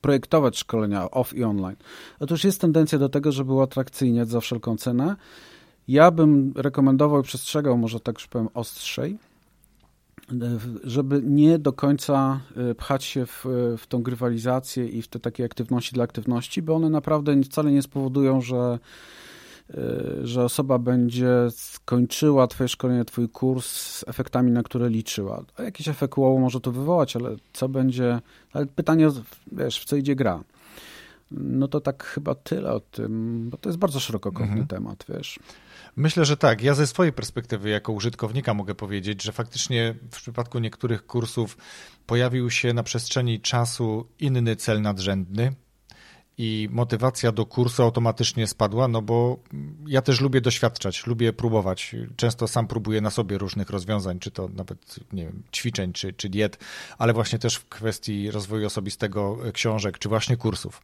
projektować 0.02 0.58
szkolenia 0.58 1.12
off 1.12 1.34
i 1.34 1.44
online. 1.44 1.76
Otóż 2.20 2.44
jest 2.44 2.62
tendencja 2.62 3.00
do 3.00 3.10
tego, 3.10 3.32
żeby 3.32 3.54
uatrakcyjniać 3.54 4.30
za 4.30 4.40
wszelką 4.40 4.78
cenę 4.78 5.16
ja 5.92 6.12
bym 6.12 6.54
rekomendował 6.56 7.22
i 7.22 7.24
przestrzegał, 7.24 7.78
może 7.78 8.00
tak 8.00 8.16
już 8.16 8.28
powiem, 8.28 8.50
ostrzej, 8.54 9.18
żeby 10.84 11.22
nie 11.24 11.60
do 11.60 11.74
końca 11.74 12.40
e, 12.72 12.76
pchać 12.76 13.04
się 13.04 13.26
w, 13.26 13.46
w 13.78 13.88
tą 13.88 14.04
grywalizację 14.04 14.88
i 14.88 15.02
w 15.02 15.08
te 15.08 15.20
takie 15.20 15.46
aktywności 15.46 15.94
dla 15.94 16.04
aktywności, 16.04 16.62
bo 16.62 16.76
one 16.76 16.90
naprawdę 16.90 17.44
wcale 17.44 17.72
nie 17.72 17.82
spowodują, 17.82 18.42
że, 18.42 18.80
e, 19.70 19.78
że 20.24 20.44
osoba 20.44 20.80
będzie 20.80 21.34
skończyła 21.50 22.48
twoje 22.48 22.68
szkolenie, 22.68 23.06
twój 23.06 23.30
kurs 23.30 23.66
z 23.66 24.04
efektami, 24.08 24.52
na 24.52 24.64
które 24.64 24.90
liczyła. 24.90 25.44
A 25.58 25.64
jakiś 25.64 25.88
efekt 25.88 26.18
wow 26.18 26.40
może 26.40 26.62
to 26.62 26.72
wywołać, 26.72 27.16
ale 27.16 27.36
co 27.54 27.70
będzie... 27.70 28.20
Ale 28.54 28.66
pytanie, 28.66 29.10
wiesz, 29.52 29.80
w 29.80 29.86
co 29.86 29.96
idzie 29.96 30.16
gra? 30.16 30.44
No 31.32 31.68
to 31.68 31.82
tak 31.82 32.04
chyba 32.04 32.36
tyle 32.36 32.74
o 32.74 32.80
tym, 32.80 33.50
bo 33.50 33.58
to 33.58 33.70
jest 33.70 33.80
bardzo 33.80 34.00
szerokokątny 34.00 34.62
mhm. 34.62 34.68
temat, 34.68 35.06
wiesz. 35.10 35.40
Myślę, 35.96 36.26
że 36.26 36.38
tak. 36.38 36.62
Ja 36.62 36.74
ze 36.74 36.88
swojej 36.88 37.14
perspektywy 37.14 37.70
jako 37.70 37.92
użytkownika 37.92 38.54
mogę 38.54 38.76
powiedzieć, 38.76 39.24
że 39.24 39.32
faktycznie 39.32 39.96
w 40.12 40.16
przypadku 40.16 40.60
niektórych 40.60 41.06
kursów 41.06 41.58
pojawił 42.06 42.50
się 42.50 42.74
na 42.74 42.84
przestrzeni 42.84 43.40
czasu 43.40 44.08
inny 44.20 44.56
cel 44.56 44.82
nadrzędny, 44.82 45.56
i 46.38 46.70
motywacja 46.72 47.32
do 47.32 47.46
kursu 47.46 47.84
automatycznie 47.84 48.48
spadła, 48.48 48.88
no 48.88 49.02
bo 49.02 49.40
ja 49.88 50.02
też 50.02 50.22
lubię 50.22 50.42
doświadczać, 50.42 51.08
lubię 51.08 51.34
próbować. 51.34 51.96
Często 52.16 52.48
sam 52.48 52.68
próbuję 52.68 53.02
na 53.02 53.10
sobie 53.10 53.38
różnych 53.38 53.70
rozwiązań, 53.70 54.20
czy 54.20 54.32
to 54.32 54.48
nawet, 54.48 55.00
nie 55.14 55.26
wiem, 55.26 55.44
ćwiczeń, 55.54 55.94
czy, 55.94 56.14
czy 56.14 56.30
diet, 56.30 56.58
ale 56.98 57.14
właśnie 57.14 57.40
też 57.40 57.56
w 57.56 57.70
kwestii 57.70 58.32
rozwoju 58.32 58.68
osobistego 58.68 59.38
książek, 59.54 60.00
czy 60.00 60.10
właśnie 60.10 60.38
kursów. 60.38 60.82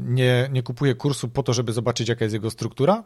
Nie, 0.00 0.48
nie 0.52 0.62
kupuję 0.62 0.94
kursu 0.94 1.28
po 1.28 1.42
to, 1.42 1.52
żeby 1.52 1.72
zobaczyć, 1.72 2.08
jaka 2.08 2.24
jest 2.24 2.34
jego 2.34 2.50
struktura, 2.50 3.04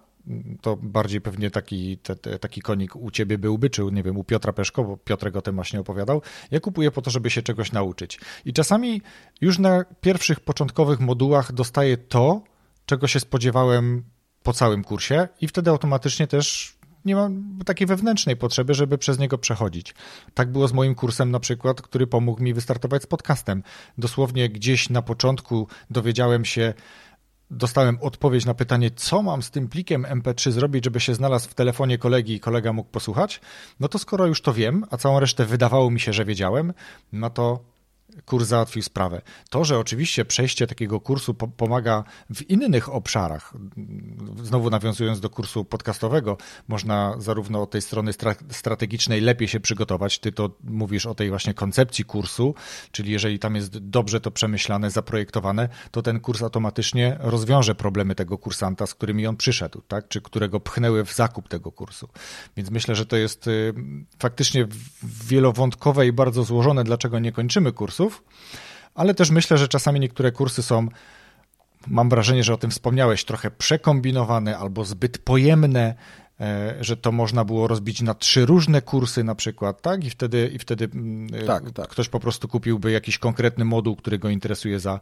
to 0.61 0.77
bardziej 0.77 1.21
pewnie 1.21 1.51
taki, 1.51 1.99
te, 1.99 2.17
te, 2.17 2.39
taki 2.39 2.61
konik 2.61 2.97
u 2.97 3.11
ciebie 3.11 3.39
byłby, 3.39 3.71
czy 3.71 3.83
nie 3.83 4.03
wiem, 4.03 4.17
u 4.17 4.25
Piotra 4.25 4.53
Peszko, 4.53 4.85
bo 4.85 4.97
Piotrek 4.97 5.37
o 5.37 5.43
tym 5.43 5.55
właśnie 5.55 5.81
opowiadał. 5.81 6.23
Ja 6.51 6.61
kupuję 6.61 6.91
po 6.91 7.03
to, 7.03 7.11
żeby 7.11 7.31
się 7.31 7.43
czegoś 7.43 7.73
nauczyć. 7.73 8.21
I 8.45 8.53
czasami 8.53 9.03
już 9.41 9.59
na 9.59 9.85
pierwszych 10.01 10.41
początkowych 10.41 11.01
modułach 11.01 11.53
dostaję 11.53 11.97
to, 11.97 12.43
czego 12.87 13.07
się 13.07 13.21
spodziewałem 13.21 14.05
po 14.43 14.53
całym 14.53 14.85
kursie 14.85 15.29
i 15.41 15.49
wtedy 15.49 15.71
automatycznie 15.71 16.27
też 16.27 16.77
nie 17.05 17.17
mam 17.17 17.59
takiej 17.65 17.87
wewnętrznej 17.87 18.37
potrzeby, 18.37 18.75
żeby 18.75 18.99
przez 18.99 19.19
niego 19.19 19.39
przechodzić. 19.39 19.95
Tak 20.35 20.53
było 20.53 20.69
z 20.69 20.73
moim 20.73 20.95
kursem 20.95 21.31
na 21.31 21.41
przykład, 21.41 21.83
który 21.83 22.07
pomógł 22.07 22.43
mi 22.43 22.55
wystartować 22.55 23.03
z 23.03 23.07
podcastem. 23.07 23.63
Dosłownie 23.99 24.49
gdzieś 24.49 24.91
na 24.91 25.03
początku 25.03 25.69
dowiedziałem 25.91 26.45
się, 26.45 26.75
dostałem 27.51 27.99
odpowiedź 28.01 28.45
na 28.45 28.55
pytanie, 28.55 28.91
co 28.91 29.23
mam 29.23 29.43
z 29.43 29.51
tym 29.51 29.69
plikiem 29.69 30.03
MP3 30.03 30.51
zrobić, 30.51 30.85
żeby 30.85 31.01
się 31.01 31.15
znalazł 31.15 31.49
w 31.49 31.55
telefonie 31.55 31.99
kolegi 31.99 32.35
i 32.35 32.41
kolega 32.41 32.73
mógł 32.73 32.91
posłuchać, 32.91 33.41
no 33.81 33.89
to 33.89 33.99
skoro 33.99 34.27
już 34.27 34.43
to 34.43 34.53
wiem, 34.53 34.85
a 34.91 34.97
całą 34.97 35.21
resztę 35.21 35.45
wydawało 35.45 35.91
mi 35.91 36.01
się, 36.01 36.13
że 36.13 36.25
wiedziałem, 36.25 36.73
no 37.13 37.31
to 37.31 37.76
kurs 38.25 38.49
załatwił 38.49 38.83
sprawę. 38.83 39.23
To, 39.51 39.65
że 39.65 39.79
oczywiście 39.79 40.25
przejście 40.25 40.67
takiego 40.67 41.01
kursu 41.01 41.35
po 41.35 41.49
pomaga 41.49 42.05
w 42.35 42.51
innych 42.51 42.95
obszarach, 42.95 43.55
znowu 44.43 44.71
nawiązując 44.71 45.21
do 45.21 45.31
kursu 45.31 45.65
podcastowego, 45.65 46.37
można 46.69 47.15
zarówno 47.19 47.63
od 47.63 47.71
tej 47.71 47.83
strony 47.83 48.13
stra 48.13 48.35
strategicznej 48.51 49.21
lepiej 49.21 49.49
się 49.49 49.61
przygotować. 49.61 50.19
Ty 50.19 50.33
to 50.33 50.51
mówisz 50.65 51.07
o 51.07 51.15
tej 51.15 51.29
właśnie 51.29 51.55
koncepcji 51.55 52.05
kursu, 52.05 52.55
czyli 52.91 53.13
jeżeli 53.13 53.39
tam 53.39 53.55
jest 53.55 53.79
dobrze 53.79 54.21
to 54.21 54.31
przemyślane, 54.31 54.91
zaprojektowane, 54.91 55.69
to 55.91 56.03
ten 56.03 56.21
kurs 56.21 56.43
automatycznie 56.43 57.17
rozwiąże 57.21 57.75
problemy 57.75 58.15
tego 58.15 58.39
kursanta, 58.39 58.87
z 58.87 58.95
którymi 58.95 59.27
on 59.27 59.37
przyszedł, 59.37 59.83
tak? 59.89 60.09
czy 60.09 60.21
którego 60.21 60.61
pchnęły 60.61 61.05
w 61.05 61.15
zakup 61.15 61.49
tego 61.49 61.73
kursu. 61.73 62.09
Więc 62.57 62.71
myślę, 62.71 62.95
że 62.95 63.07
to 63.07 63.17
jest 63.17 63.47
y, 63.47 63.75
faktycznie 64.19 64.67
wielowątkowe 65.03 66.07
i 66.07 66.13
bardzo 66.13 66.45
złożone, 66.45 66.85
dlaczego 66.85 67.19
nie 67.19 67.33
kończymy 67.33 67.73
kursu 67.73 67.96
kursów, 67.97 68.23
ale 68.95 69.15
też 69.15 69.31
myślę, 69.31 69.59
że 69.59 69.69
czasami 69.69 70.01
niektóre 70.01 70.33
kursy 70.33 70.63
są, 70.63 70.89
mam 71.87 72.09
wrażenie, 72.09 72.45
że 72.45 72.55
o 72.55 72.57
tym 72.57 72.71
wspomniałeś, 72.71 73.25
trochę 73.25 73.51
przekombinowane 73.51 74.59
albo 74.59 74.85
zbyt 74.85 75.19
pojemne, 75.19 75.95
e, 76.41 76.77
że 76.81 76.97
to 76.97 77.13
można 77.13 77.45
było 77.45 77.69
rozbić 77.69 78.03
na 78.03 78.15
trzy 78.15 78.47
różne 78.47 78.83
kursy 78.83 79.25
na 79.25 79.35
przykład, 79.35 79.83
tak? 79.83 80.05
I 80.05 80.11
wtedy, 80.11 80.51
i 80.55 80.59
wtedy 80.59 80.85
mm, 80.85 81.29
e, 81.35 81.47
tak, 81.47 81.71
tak. 81.71 81.89
ktoś 81.89 82.09
po 82.09 82.21
prostu 82.21 82.49
kupiłby 82.49 82.91
jakiś 82.91 83.19
konkretny 83.19 83.65
moduł, 83.65 83.97
który 83.97 84.19
go 84.19 84.29
interesuje 84.29 84.81
za 84.81 85.01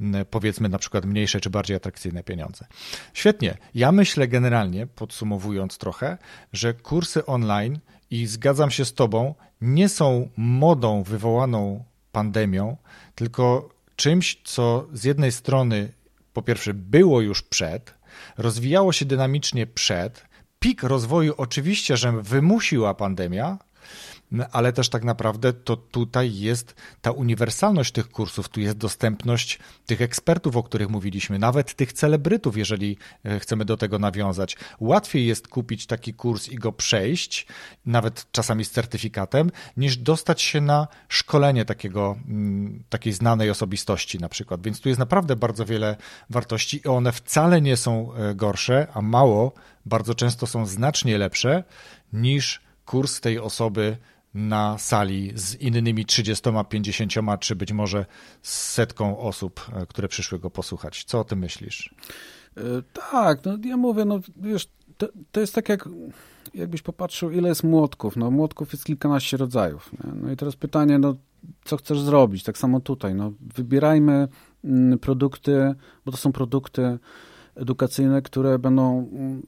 mm, 0.00 0.26
powiedzmy 0.30 0.68
na 0.68 0.78
przykład 0.78 1.04
mniejsze 1.04 1.40
czy 1.40 1.50
bardziej 1.50 1.76
atrakcyjne 1.76 2.22
pieniądze. 2.22 2.66
Świetnie. 3.14 3.58
Ja 3.74 3.92
myślę 3.92 4.28
generalnie, 4.28 4.86
podsumowując 4.86 5.78
trochę, 5.78 6.18
że 6.52 6.74
kursy 6.74 7.26
online 7.26 7.78
i 8.10 8.26
zgadzam 8.26 8.70
się 8.70 8.84
z 8.84 8.94
tobą, 8.94 9.34
nie 9.60 9.88
są 9.88 10.28
modą 10.36 11.02
wywołaną 11.02 11.84
pandemią, 12.16 12.76
tylko 13.14 13.68
czymś, 13.96 14.40
co 14.44 14.88
z 14.92 15.04
jednej 15.04 15.32
strony 15.32 15.92
po 16.32 16.42
pierwsze 16.42 16.74
było 16.74 17.20
już 17.20 17.42
przed, 17.42 17.94
rozwijało 18.38 18.92
się 18.92 19.04
dynamicznie 19.04 19.66
przed, 19.66 20.26
pik 20.58 20.82
rozwoju 20.82 21.34
oczywiście, 21.36 21.96
że 21.96 22.12
wymusiła 22.22 22.94
pandemia, 22.94 23.58
ale 24.52 24.72
też 24.72 24.88
tak 24.88 25.04
naprawdę 25.04 25.52
to 25.52 25.76
tutaj 25.76 26.38
jest 26.38 26.74
ta 27.00 27.10
uniwersalność 27.10 27.92
tych 27.92 28.08
kursów, 28.08 28.48
tu 28.48 28.60
jest 28.60 28.76
dostępność 28.76 29.58
tych 29.86 30.02
ekspertów, 30.02 30.56
o 30.56 30.62
których 30.62 30.88
mówiliśmy, 30.88 31.38
nawet 31.38 31.74
tych 31.74 31.92
celebrytów, 31.92 32.56
jeżeli 32.56 32.96
e, 33.24 33.40
chcemy 33.40 33.64
do 33.64 33.76
tego 33.76 33.98
nawiązać. 33.98 34.56
Łatwiej 34.80 35.26
jest 35.26 35.48
kupić 35.48 35.86
taki 35.86 36.14
kurs 36.14 36.48
i 36.48 36.56
go 36.56 36.72
przejść, 36.72 37.46
nawet 37.86 38.26
czasami 38.32 38.64
z 38.64 38.70
certyfikatem, 38.70 39.50
niż 39.76 39.96
dostać 39.96 40.42
się 40.42 40.60
na 40.60 40.88
szkolenie 41.08 41.64
takiego, 41.64 42.16
mm, 42.28 42.82
takiej 42.88 43.12
znanej 43.12 43.50
osobistości 43.50 44.18
na 44.18 44.28
przykład. 44.28 44.62
Więc 44.62 44.80
tu 44.80 44.88
jest 44.88 44.98
naprawdę 44.98 45.36
bardzo 45.36 45.64
wiele 45.64 45.96
wartości 46.30 46.80
i 46.84 46.88
one 46.88 47.12
wcale 47.12 47.60
nie 47.60 47.76
są 47.76 48.14
e, 48.14 48.34
gorsze, 48.34 48.86
a 48.94 49.02
mało, 49.02 49.52
bardzo 49.86 50.14
często 50.14 50.46
są 50.46 50.66
znacznie 50.66 51.18
lepsze 51.18 51.64
niż 52.12 52.60
kurs 52.86 53.20
tej 53.20 53.38
osoby 53.38 53.96
na 54.36 54.78
sali 54.78 55.32
z 55.34 55.54
innymi 55.54 56.04
30, 56.04 56.50
50 56.68 57.12
czy 57.40 57.56
być 57.56 57.72
może 57.72 58.06
setką 58.42 59.18
osób, 59.18 59.70
e, 59.72 59.86
które 59.86 60.08
przyszły 60.08 60.38
go 60.38 60.50
posłuchać. 60.50 61.04
Co 61.04 61.20
o 61.20 61.24
tym 61.24 61.38
myślisz? 61.38 61.94
E, 62.56 62.60
tak, 63.10 63.44
no 63.44 63.58
ja 63.64 63.76
mówię, 63.76 64.04
no 64.04 64.20
wiesz, 64.36 64.68
to, 64.96 65.08
to 65.32 65.40
jest 65.40 65.54
tak 65.54 65.68
jak 65.68 65.88
jakbyś 66.54 66.82
popatrzył, 66.82 67.30
ile 67.30 67.48
jest 67.48 67.64
młotków. 67.64 68.16
No 68.16 68.30
młotków 68.30 68.72
jest 68.72 68.84
kilkanaście 68.84 69.36
rodzajów. 69.36 69.90
Nie? 69.92 70.12
No 70.22 70.32
i 70.32 70.36
teraz 70.36 70.56
pytanie, 70.56 70.98
no 70.98 71.14
co 71.64 71.76
chcesz 71.76 72.00
zrobić? 72.00 72.42
Tak 72.42 72.58
samo 72.58 72.80
tutaj. 72.80 73.14
No, 73.14 73.32
wybierajmy 73.54 74.28
mm, 74.64 74.98
produkty, 74.98 75.74
bo 76.04 76.12
to 76.12 76.18
są 76.18 76.32
produkty 76.32 76.98
edukacyjne, 77.54 78.22
które 78.22 78.58
będą 78.58 79.08
mm, 79.12 79.42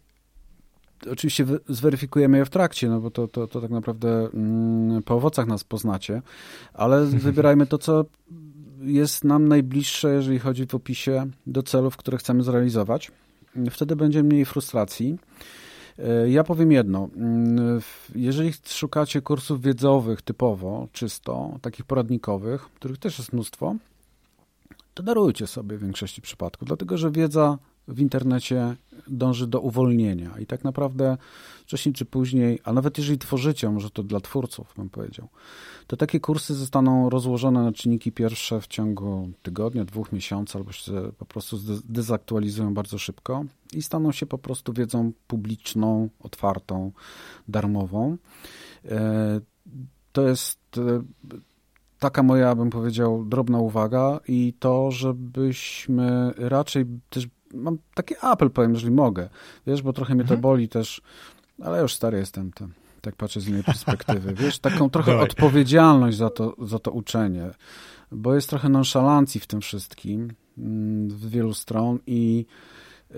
oczywiście 1.13 1.47
zweryfikujemy 1.69 2.39
je 2.39 2.45
w 2.45 2.51
trakcie, 2.51 2.89
no 2.89 3.01
bo 3.01 3.11
to, 3.11 3.29
to, 3.29 3.47
to 3.47 3.61
tak 3.61 3.71
naprawdę 3.71 4.29
mm, 4.35 5.03
po 5.03 5.15
owocach 5.15 5.47
nas 5.47 5.65
poznacie, 5.65 6.23
ale 6.75 7.07
wybierajmy 7.27 7.67
to, 7.67 7.79
co 7.79 8.05
jest 8.81 9.25
nam 9.25 9.49
najbliższe, 9.49 10.15
jeżeli 10.15 10.39
chodzi 10.39 10.67
w 10.67 10.75
opisie 10.75 11.27
do 11.47 11.63
celów, 11.63 11.97
które 11.97 12.19
chcemy 12.19 12.43
zrealizować. 12.43 13.13
Wtedy 13.71 13.97
będzie 13.97 14.23
mniej 14.23 14.45
frustracji. 14.45 15.19
E, 15.99 16.31
ja 16.31 16.45
powiem 16.45 16.73
jedno. 16.73 17.09
Mm, 17.17 17.81
jeżeli 18.15 18.53
szukacie 18.67 19.23
kursów 19.23 19.63
wiedzowych 19.63 20.23
typowo, 20.23 20.89
czysto, 20.93 21.59
takich 21.63 21.85
poradnikowych, 21.85 22.63
których 22.63 22.99
też 22.99 23.19
jest 23.19 23.33
mnóstwo, 23.33 23.75
to 24.95 25.03
darujcie 25.03 25.47
sobie 25.47 25.77
w 25.77 25.83
większości 25.83 26.23
przypadków, 26.23 26.69
dlatego 26.69 26.97
że 26.97 27.11
wiedza 27.11 27.59
w 27.89 28.01
internecie 28.01 28.77
dąży 29.07 29.47
do 29.47 29.61
uwolnienia 29.61 30.39
i 30.39 30.47
tak 30.47 30.65
naprawdę 30.65 31.17
wcześniej 31.63 31.93
czy 31.93 32.05
później, 32.05 32.61
a 32.65 32.73
nawet 32.73 32.99
jeżeli 32.99 33.19
tworzycie, 33.19 33.71
może 33.71 33.91
to 33.91 34.03
dla 34.03 34.21
twórców 34.21 34.75
bym 34.77 34.91
powiedział, 34.91 35.29
to 35.87 35.97
takie 35.97 36.21
kursy 36.21 36.55
zostaną 36.55 37.11
rozłożone 37.11 37.63
na 37.63 37.73
czynniki 37.73 38.13
pierwsze 38.13 38.61
w 38.61 38.67
ciągu 38.67 39.31
tygodnia, 39.43 39.85
dwóch 39.85 40.13
miesięcy 40.13 40.59
albo 40.59 40.73
się 40.73 40.93
po 41.19 41.25
prostu 41.25 41.59
dezaktualizują 41.85 42.75
bardzo 42.75 42.99
szybko 42.99 43.45
i 43.73 43.83
staną 43.83 44.13
się 44.13 44.27
po 44.27 44.39
prostu 44.39 44.73
wiedzą 44.73 45.13
publiczną, 45.27 46.09
otwartą, 46.21 46.93
darmową. 47.49 48.17
E, 48.85 49.41
to 50.13 50.29
jest 50.29 50.59
e, 50.79 51.03
taka 51.99 52.23
moja, 52.23 52.55
bym 52.55 52.71
powiedział, 52.71 53.25
drobna 53.25 53.59
uwaga 53.59 54.21
i 54.29 54.55
to, 54.59 54.91
żebyśmy 54.91 56.33
raczej 56.37 56.85
też 57.11 57.29
mam 57.55 57.79
taki 57.95 58.15
apel, 58.21 58.51
powiem, 58.51 58.75
jeżeli 58.75 58.93
mogę. 58.93 59.29
Wiesz, 59.67 59.83
bo 59.83 59.93
trochę 59.93 60.15
mnie 60.15 60.25
to 60.25 60.35
mhm. 60.35 60.41
boli 60.41 60.69
też, 60.69 61.03
ale 61.63 61.83
już 61.83 61.95
stary 61.95 62.19
jestem, 62.19 62.53
to, 62.53 62.69
tak 63.01 63.17
patrzę 63.17 63.41
z 63.41 63.49
innej 63.49 63.65
perspektywy. 63.65 64.35
Wiesz, 64.35 64.59
taką 64.59 64.91
trochę 64.95 65.11
Dawaj. 65.11 65.25
odpowiedzialność 65.25 66.17
za 66.17 66.31
to, 66.31 66.55
za 66.63 66.79
to 66.79 66.91
uczenie, 66.91 67.51
bo 68.13 68.35
jest 68.35 68.51
trochę 68.51 68.69
nonszalancji 68.69 69.41
w 69.41 69.47
tym 69.47 69.61
wszystkim 69.61 70.33
mm, 70.59 71.11
z 71.11 71.27
wielu 71.27 71.55
stron 71.55 71.99
i 72.07 72.47
y, 73.11 73.17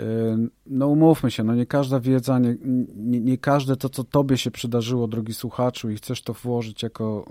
no 0.67 0.89
umówmy 0.89 1.31
się, 1.31 1.45
no 1.45 1.55
nie 1.55 1.67
każda 1.67 2.01
wiedza, 2.01 2.39
nie, 2.39 2.57
nie, 2.97 3.21
nie, 3.21 3.39
każde 3.39 3.77
to, 3.77 3.89
co 3.89 4.05
tobie 4.05 4.37
się 4.37 4.51
przydarzyło, 4.51 5.09
drogi 5.09 5.35
słuchaczu, 5.35 5.91
i 5.91 5.97
chcesz 5.97 6.23
to 6.23 6.33
włożyć 6.33 6.83
jako 6.83 7.27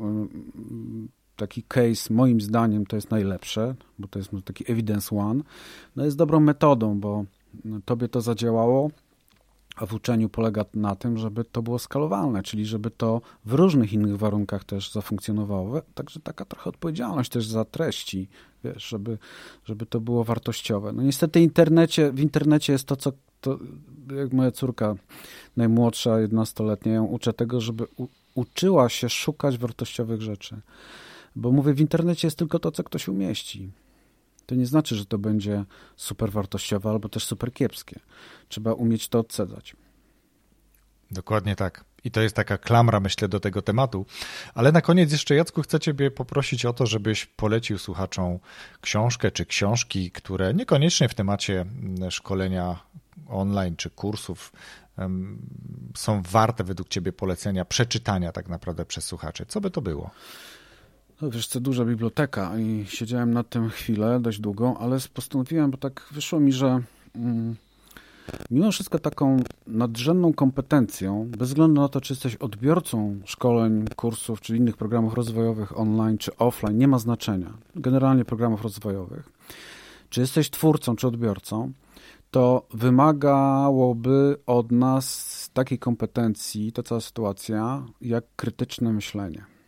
taki 1.40 1.64
case, 1.64 2.14
moim 2.14 2.42
zdaniem, 2.42 2.86
to 2.86 2.96
jest 2.96 3.12
najlepsze, 3.12 3.76
bo 4.00 4.08
to 4.08 4.20
jest 4.20 4.32
taki 4.46 4.72
evidence 4.72 5.16
one, 5.16 5.44
no 5.96 6.06
jest 6.06 6.18
dobrą 6.18 6.40
metodą, 6.40 7.00
bo 7.00 7.26
tobie 7.86 8.08
to 8.08 8.22
zadziałało, 8.22 8.90
a 9.76 9.86
w 9.86 9.94
uczeniu 9.94 10.30
polega 10.30 10.66
na 10.74 10.96
tym, 10.96 11.18
żeby 11.18 11.44
to 11.44 11.62
było 11.62 11.80
skalowalne, 11.80 12.44
czyli 12.44 12.66
żeby 12.66 12.92
to 12.92 13.22
w 13.46 13.54
różnych 13.54 13.94
innych 13.94 14.18
warunkach 14.18 14.64
też 14.64 14.92
zafunkcjonowało. 14.92 15.82
Także 15.96 16.20
taka 16.20 16.46
trochę 16.46 16.70
odpowiedzialność 16.70 17.30
też 17.30 17.48
za 17.48 17.66
treści, 17.66 18.28
wiesz, 18.64 18.88
żeby, 18.88 19.18
żeby 19.66 19.86
to 19.86 20.00
było 20.00 20.24
wartościowe. 20.24 20.92
No 20.92 21.04
niestety 21.04 21.42
internecie, 21.42 22.12
w 22.12 22.20
internecie 22.20 22.74
jest 22.74 22.86
to, 22.86 22.96
co 22.96 23.12
to, 23.42 23.60
jak 24.16 24.34
moja 24.34 24.52
córka 24.52 24.96
najmłodsza, 25.58 26.12
11-letnia, 26.12 26.94
ją 26.94 27.06
uczę 27.06 27.34
tego, 27.34 27.62
żeby 27.62 27.88
u, 27.98 28.08
uczyła 28.36 28.90
się 28.90 29.10
szukać 29.10 29.58
wartościowych 29.58 30.22
rzeczy. 30.22 30.62
Bo 31.36 31.52
mówię, 31.52 31.74
w 31.74 31.80
internecie 31.80 32.28
jest 32.28 32.38
tylko 32.38 32.60
to, 32.60 32.72
co 32.72 32.84
ktoś 32.84 33.08
umieści. 33.08 33.72
To 34.46 34.56
nie 34.56 34.66
znaczy, 34.66 34.96
że 34.96 35.06
to 35.06 35.18
będzie 35.18 35.66
super 35.96 36.32
wartościowe 36.32 36.90
albo 36.90 37.10
też 37.10 37.24
super 37.24 37.54
kiepskie. 37.54 38.00
Trzeba 38.48 38.74
umieć 38.74 39.08
to 39.08 39.20
odcedzać. 39.20 39.76
Dokładnie 41.12 41.56
tak. 41.56 41.86
I 42.04 42.12
to 42.12 42.22
jest 42.22 42.36
taka 42.36 42.58
klamra, 42.58 43.00
myślę, 43.00 43.28
do 43.28 43.40
tego 43.40 43.62
tematu. 43.62 44.06
Ale 44.54 44.72
na 44.72 44.82
koniec 44.82 45.12
jeszcze, 45.12 45.36
Jacku, 45.36 45.62
chcę 45.62 45.80
Ciebie 45.80 46.12
poprosić 46.12 46.66
o 46.66 46.74
to, 46.74 46.86
żebyś 46.86 47.26
polecił 47.26 47.78
słuchaczom 47.78 48.40
książkę 48.82 49.32
czy 49.32 49.46
książki, 49.46 50.12
które 50.12 50.54
niekoniecznie 50.54 51.10
w 51.10 51.14
temacie 51.14 51.62
mm, 51.62 52.12
szkolenia 52.12 52.80
online 53.28 53.76
czy 53.76 53.90
kursów 53.90 54.52
są 55.96 56.22
warte 56.22 56.64
według 56.64 56.90
Ciebie 56.90 57.14
polecenia, 57.14 57.66
przeczytania 57.66 58.32
tak 58.32 58.50
naprawdę 58.50 58.86
przez 58.86 59.06
słuchaczy. 59.06 59.46
Co 59.46 59.62
by 59.62 59.72
to 59.72 59.82
było? 59.82 60.12
No, 61.22 61.30
wiesz 61.30 61.48
co, 61.48 61.60
duża 61.60 61.86
biblioteka 61.86 62.60
i 62.60 62.86
siedziałem 62.88 63.34
nad 63.34 63.50
tym 63.50 63.70
chwilę, 63.70 64.20
dość 64.20 64.40
długą, 64.40 64.78
ale 64.78 64.98
postanowiłem, 65.14 65.72
bo 65.72 65.78
tak 65.78 66.10
wyszło 66.12 66.40
mi, 66.40 66.52
że 66.52 66.82
mm, 67.16 67.56
mimo 68.52 68.72
wszystko 68.72 69.00
taką 69.00 69.40
nadrzędną 69.68 70.34
kompetencją, 70.34 71.30
bez 71.38 71.50
względu 71.50 71.82
na 71.82 71.90
to, 71.90 72.02
czy 72.02 72.14
jesteś 72.14 72.36
odbiorcą 72.36 73.20
szkoleń, 73.26 73.86
kursów, 73.96 74.42
czy 74.42 74.58
innych 74.58 74.78
programów 74.78 75.14
rozwojowych 75.14 75.80
online, 75.80 76.18
czy 76.18 76.38
offline, 76.38 76.78
nie 76.78 76.88
ma 76.88 77.00
znaczenia. 77.00 77.54
Generalnie 77.76 78.26
programów 78.26 78.64
rozwojowych. 78.64 79.30
Czy 80.10 80.22
jesteś 80.22 80.50
twórcą, 80.50 80.96
czy 80.96 81.08
odbiorcą, 81.08 81.72
to 82.32 82.68
wymagałoby 82.74 84.38
od 84.46 84.72
nas 84.72 85.50
takiej 85.54 85.80
kompetencji, 85.80 86.72
ta 86.72 86.84
cała 86.84 87.02
sytuacja, 87.02 87.86
jak 88.02 88.24
krytyczne 88.36 88.94
myślenie. 88.94 89.59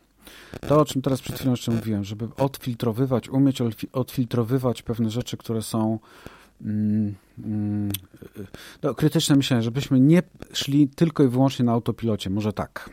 To, 0.68 0.80
o 0.80 0.84
czym 0.84 1.02
teraz 1.02 1.20
przed 1.20 1.36
chwilą 1.36 1.50
jeszcze 1.50 1.72
mówiłem, 1.72 2.04
żeby 2.04 2.28
odfiltrowywać, 2.36 3.28
umieć 3.28 3.58
odfiltrowywać 3.92 4.82
pewne 4.82 5.10
rzeczy, 5.10 5.36
które 5.36 5.62
są 5.62 5.98
mm, 6.62 7.14
mm, 7.38 7.92
no, 8.82 8.94
krytyczne 8.94 9.36
myślenie, 9.36 9.62
żebyśmy 9.62 10.00
nie 10.00 10.22
szli 10.52 10.88
tylko 10.88 11.22
i 11.22 11.28
wyłącznie 11.28 11.64
na 11.64 11.72
autopilocie, 11.72 12.30
może 12.30 12.52
tak. 12.52 12.90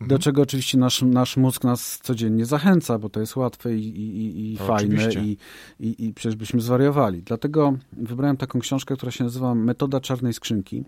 Do 0.00 0.04
mhm. 0.04 0.20
czego 0.20 0.42
oczywiście 0.42 0.78
nasz, 0.78 1.02
nasz 1.02 1.36
mózg 1.36 1.64
nas 1.64 1.98
codziennie 2.02 2.46
zachęca, 2.46 2.98
bo 2.98 3.08
to 3.08 3.20
jest 3.20 3.36
łatwe 3.36 3.74
i, 3.74 3.88
i, 3.88 4.52
i 4.52 4.56
fajne 4.56 5.12
i, 5.12 5.36
i, 5.80 6.06
i 6.06 6.14
przecież 6.14 6.36
byśmy 6.36 6.60
zwariowali. 6.60 7.22
Dlatego 7.22 7.76
wybrałem 7.92 8.36
taką 8.36 8.60
książkę, 8.60 8.96
która 8.96 9.12
się 9.12 9.24
nazywa 9.24 9.54
Metoda 9.54 10.00
czarnej 10.00 10.32
skrzynki. 10.32 10.84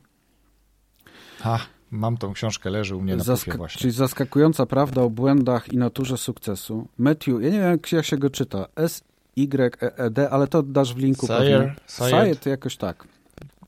Ha. 1.38 1.58
Mam 1.90 2.16
tą 2.16 2.32
książkę, 2.32 2.70
leży 2.70 2.96
u 2.96 3.02
mnie 3.02 3.16
na 3.16 3.24
Zask- 3.24 3.56
właśnie. 3.56 3.80
Czyli 3.80 3.92
zaskakująca 3.92 4.66
prawda 4.66 5.02
o 5.02 5.10
błędach 5.10 5.72
i 5.72 5.76
naturze 5.76 6.18
sukcesu. 6.18 6.88
Matthew, 6.98 7.42
ja 7.42 7.50
nie 7.50 7.58
wiem 7.58 7.70
jak, 7.70 7.92
jak 7.92 8.04
się 8.04 8.18
go 8.18 8.30
czyta, 8.30 8.66
S-Y-E-E-D, 8.76 10.30
ale 10.30 10.46
to 10.46 10.62
dasz 10.62 10.94
w 10.94 10.98
linku. 10.98 11.26
Sayer. 11.26 11.76
Sayer, 11.86 12.46
jakoś 12.46 12.76
tak. 12.76 13.08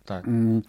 Tak. 0.04 0.28
Mm. 0.28 0.62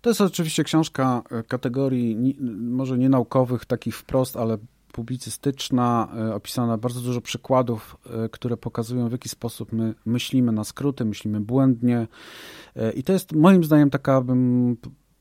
To 0.00 0.10
jest 0.10 0.20
oczywiście 0.20 0.64
książka 0.64 1.22
e, 1.30 1.42
kategorii 1.42 2.36
może 2.60 2.98
nie 2.98 3.08
naukowych, 3.08 3.64
takich 3.64 3.96
wprost, 3.96 4.36
ale 4.36 4.58
publicystyczna, 4.92 6.08
e, 6.16 6.34
opisana 6.34 6.78
bardzo 6.78 7.00
dużo 7.00 7.20
przykładów, 7.20 7.96
e, 8.24 8.28
które 8.28 8.56
pokazują, 8.56 9.08
w 9.08 9.12
jaki 9.12 9.28
sposób 9.28 9.72
my 9.72 9.94
myślimy 10.06 10.52
na 10.52 10.64
skróty, 10.64 11.04
myślimy 11.04 11.40
błędnie. 11.40 12.06
I 12.94 13.02
to 13.02 13.12
jest 13.12 13.32
moim 13.32 13.64
zdaniem 13.64 13.90
taka, 13.90 14.20
bym 14.20 14.76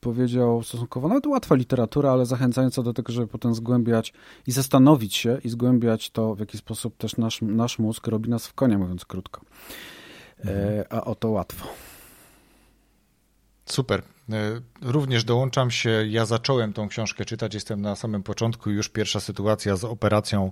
powiedział, 0.07 0.63
stosunkowo 0.63 1.07
nawet 1.07 1.27
łatwa 1.27 1.55
literatura, 1.55 2.11
ale 2.11 2.25
zachęcająca 2.25 2.83
do 2.83 2.93
tego, 2.93 3.13
żeby 3.13 3.27
potem 3.27 3.55
zgłębiać 3.55 4.13
i 4.47 4.51
zastanowić 4.51 5.15
się 5.15 5.37
i 5.43 5.49
zgłębiać 5.49 6.09
to, 6.09 6.35
w 6.35 6.39
jaki 6.39 6.57
sposób 6.57 6.97
też 6.97 7.17
nasz, 7.17 7.41
nasz 7.41 7.79
mózg 7.79 8.07
robi 8.07 8.29
nas 8.29 8.47
w 8.47 8.53
konia, 8.53 8.77
mówiąc 8.77 9.05
krótko. 9.05 9.41
E, 10.39 10.41
mhm. 10.41 10.85
a 10.89 11.05
o 11.05 11.15
to 11.15 11.29
łatwo. 11.29 11.67
Super. 13.65 14.16
E, 14.31 14.61
również 14.81 15.23
dołączam 15.23 15.71
się. 15.71 15.89
Ja 16.07 16.25
zacząłem 16.25 16.73
tą 16.73 16.87
książkę 16.87 17.25
czytać, 17.25 17.53
jestem 17.53 17.81
na 17.81 17.95
samym 17.95 18.23
początku. 18.23 18.69
Już 18.69 18.89
pierwsza 18.89 19.19
sytuacja 19.19 19.75
z 19.75 19.83
operacją, 19.83 20.51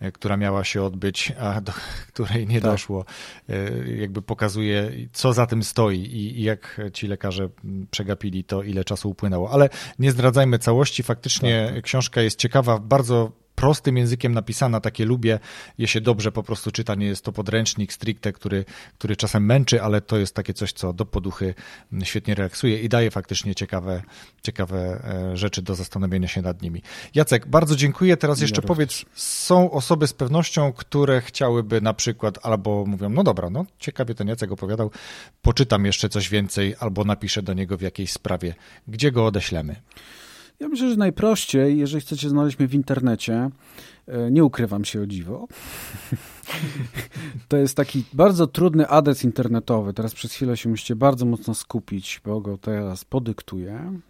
e, 0.00 0.12
która 0.12 0.36
miała 0.36 0.64
się 0.64 0.82
odbyć, 0.82 1.32
a 1.40 1.60
do 1.60 1.72
której 2.08 2.46
nie 2.46 2.60
tak. 2.60 2.70
doszło, 2.70 3.04
e, 3.48 3.88
jakby 3.96 4.22
pokazuje, 4.22 4.92
co 5.12 5.32
za 5.32 5.46
tym 5.46 5.62
stoi 5.62 5.98
i 5.98 6.42
jak 6.42 6.80
ci 6.92 7.06
lekarze 7.06 7.48
przegapili 7.90 8.44
to, 8.44 8.62
ile 8.62 8.84
czasu 8.84 9.10
upłynęło. 9.10 9.50
Ale 9.50 9.68
nie 9.98 10.10
zdradzajmy 10.10 10.58
całości. 10.58 11.02
Faktycznie 11.02 11.64
tak. 11.66 11.74
tak. 11.74 11.84
książka 11.84 12.20
jest 12.20 12.38
ciekawa, 12.38 12.78
bardzo 12.78 13.45
prostym 13.56 13.96
językiem 13.96 14.34
napisana, 14.34 14.80
takie 14.80 15.04
lubię, 15.04 15.38
je 15.78 15.88
się 15.88 16.00
dobrze 16.00 16.32
po 16.32 16.42
prostu 16.42 16.70
czyta, 16.70 16.94
nie 16.94 17.06
jest 17.06 17.24
to 17.24 17.32
podręcznik 17.32 17.92
stricte, 17.92 18.32
który, 18.32 18.64
który 18.98 19.16
czasem 19.16 19.46
męczy, 19.46 19.82
ale 19.82 20.00
to 20.00 20.18
jest 20.18 20.34
takie 20.34 20.54
coś, 20.54 20.72
co 20.72 20.92
do 20.92 21.06
poduchy 21.06 21.54
świetnie 22.02 22.34
relaksuje 22.34 22.80
i 22.80 22.88
daje 22.88 23.10
faktycznie 23.10 23.54
ciekawe, 23.54 24.02
ciekawe 24.42 24.78
e, 25.32 25.36
rzeczy 25.36 25.62
do 25.62 25.74
zastanowienia 25.74 26.28
się 26.28 26.42
nad 26.42 26.62
nimi. 26.62 26.82
Jacek, 27.14 27.46
bardzo 27.46 27.76
dziękuję. 27.76 28.16
Teraz 28.16 28.40
jeszcze 28.40 28.60
ja 28.62 28.68
powiedz, 28.68 29.04
są 29.14 29.70
osoby 29.70 30.06
z 30.06 30.12
pewnością, 30.12 30.72
które 30.72 31.20
chciałyby 31.20 31.80
na 31.80 31.94
przykład 31.94 32.38
albo 32.42 32.86
mówią, 32.86 33.08
no 33.08 33.24
dobra, 33.24 33.50
no 33.50 33.64
ciekawie 33.78 34.14
ten 34.14 34.28
Jacek 34.28 34.52
opowiadał, 34.52 34.90
poczytam 35.42 35.84
jeszcze 35.84 36.08
coś 36.08 36.28
więcej 36.28 36.74
albo 36.80 37.04
napiszę 37.04 37.42
do 37.42 37.54
niego 37.54 37.76
w 37.76 37.80
jakiejś 37.80 38.12
sprawie. 38.12 38.54
Gdzie 38.88 39.12
go 39.12 39.26
odeślemy? 39.26 39.76
Ja 40.60 40.68
myślę, 40.68 40.90
że 40.90 40.96
najprościej, 40.96 41.78
jeżeli 41.78 42.00
chcecie 42.00 42.28
znaleźć 42.28 42.58
mnie 42.58 42.68
w 42.68 42.74
internecie, 42.74 43.50
e, 44.06 44.30
nie 44.30 44.44
ukrywam 44.44 44.84
się 44.84 45.00
o 45.00 45.06
dziwo. 45.06 45.46
To 47.48 47.56
jest 47.56 47.76
taki 47.76 48.04
bardzo 48.12 48.46
trudny 48.46 48.88
adres 48.88 49.24
internetowy. 49.24 49.92
Teraz 49.92 50.14
przez 50.14 50.32
chwilę 50.32 50.56
się 50.56 50.68
musicie 50.68 50.96
bardzo 50.96 51.26
mocno 51.26 51.54
skupić, 51.54 52.20
bo 52.24 52.40
go 52.40 52.58
teraz 52.58 53.04
podyktuję. 53.04 54.00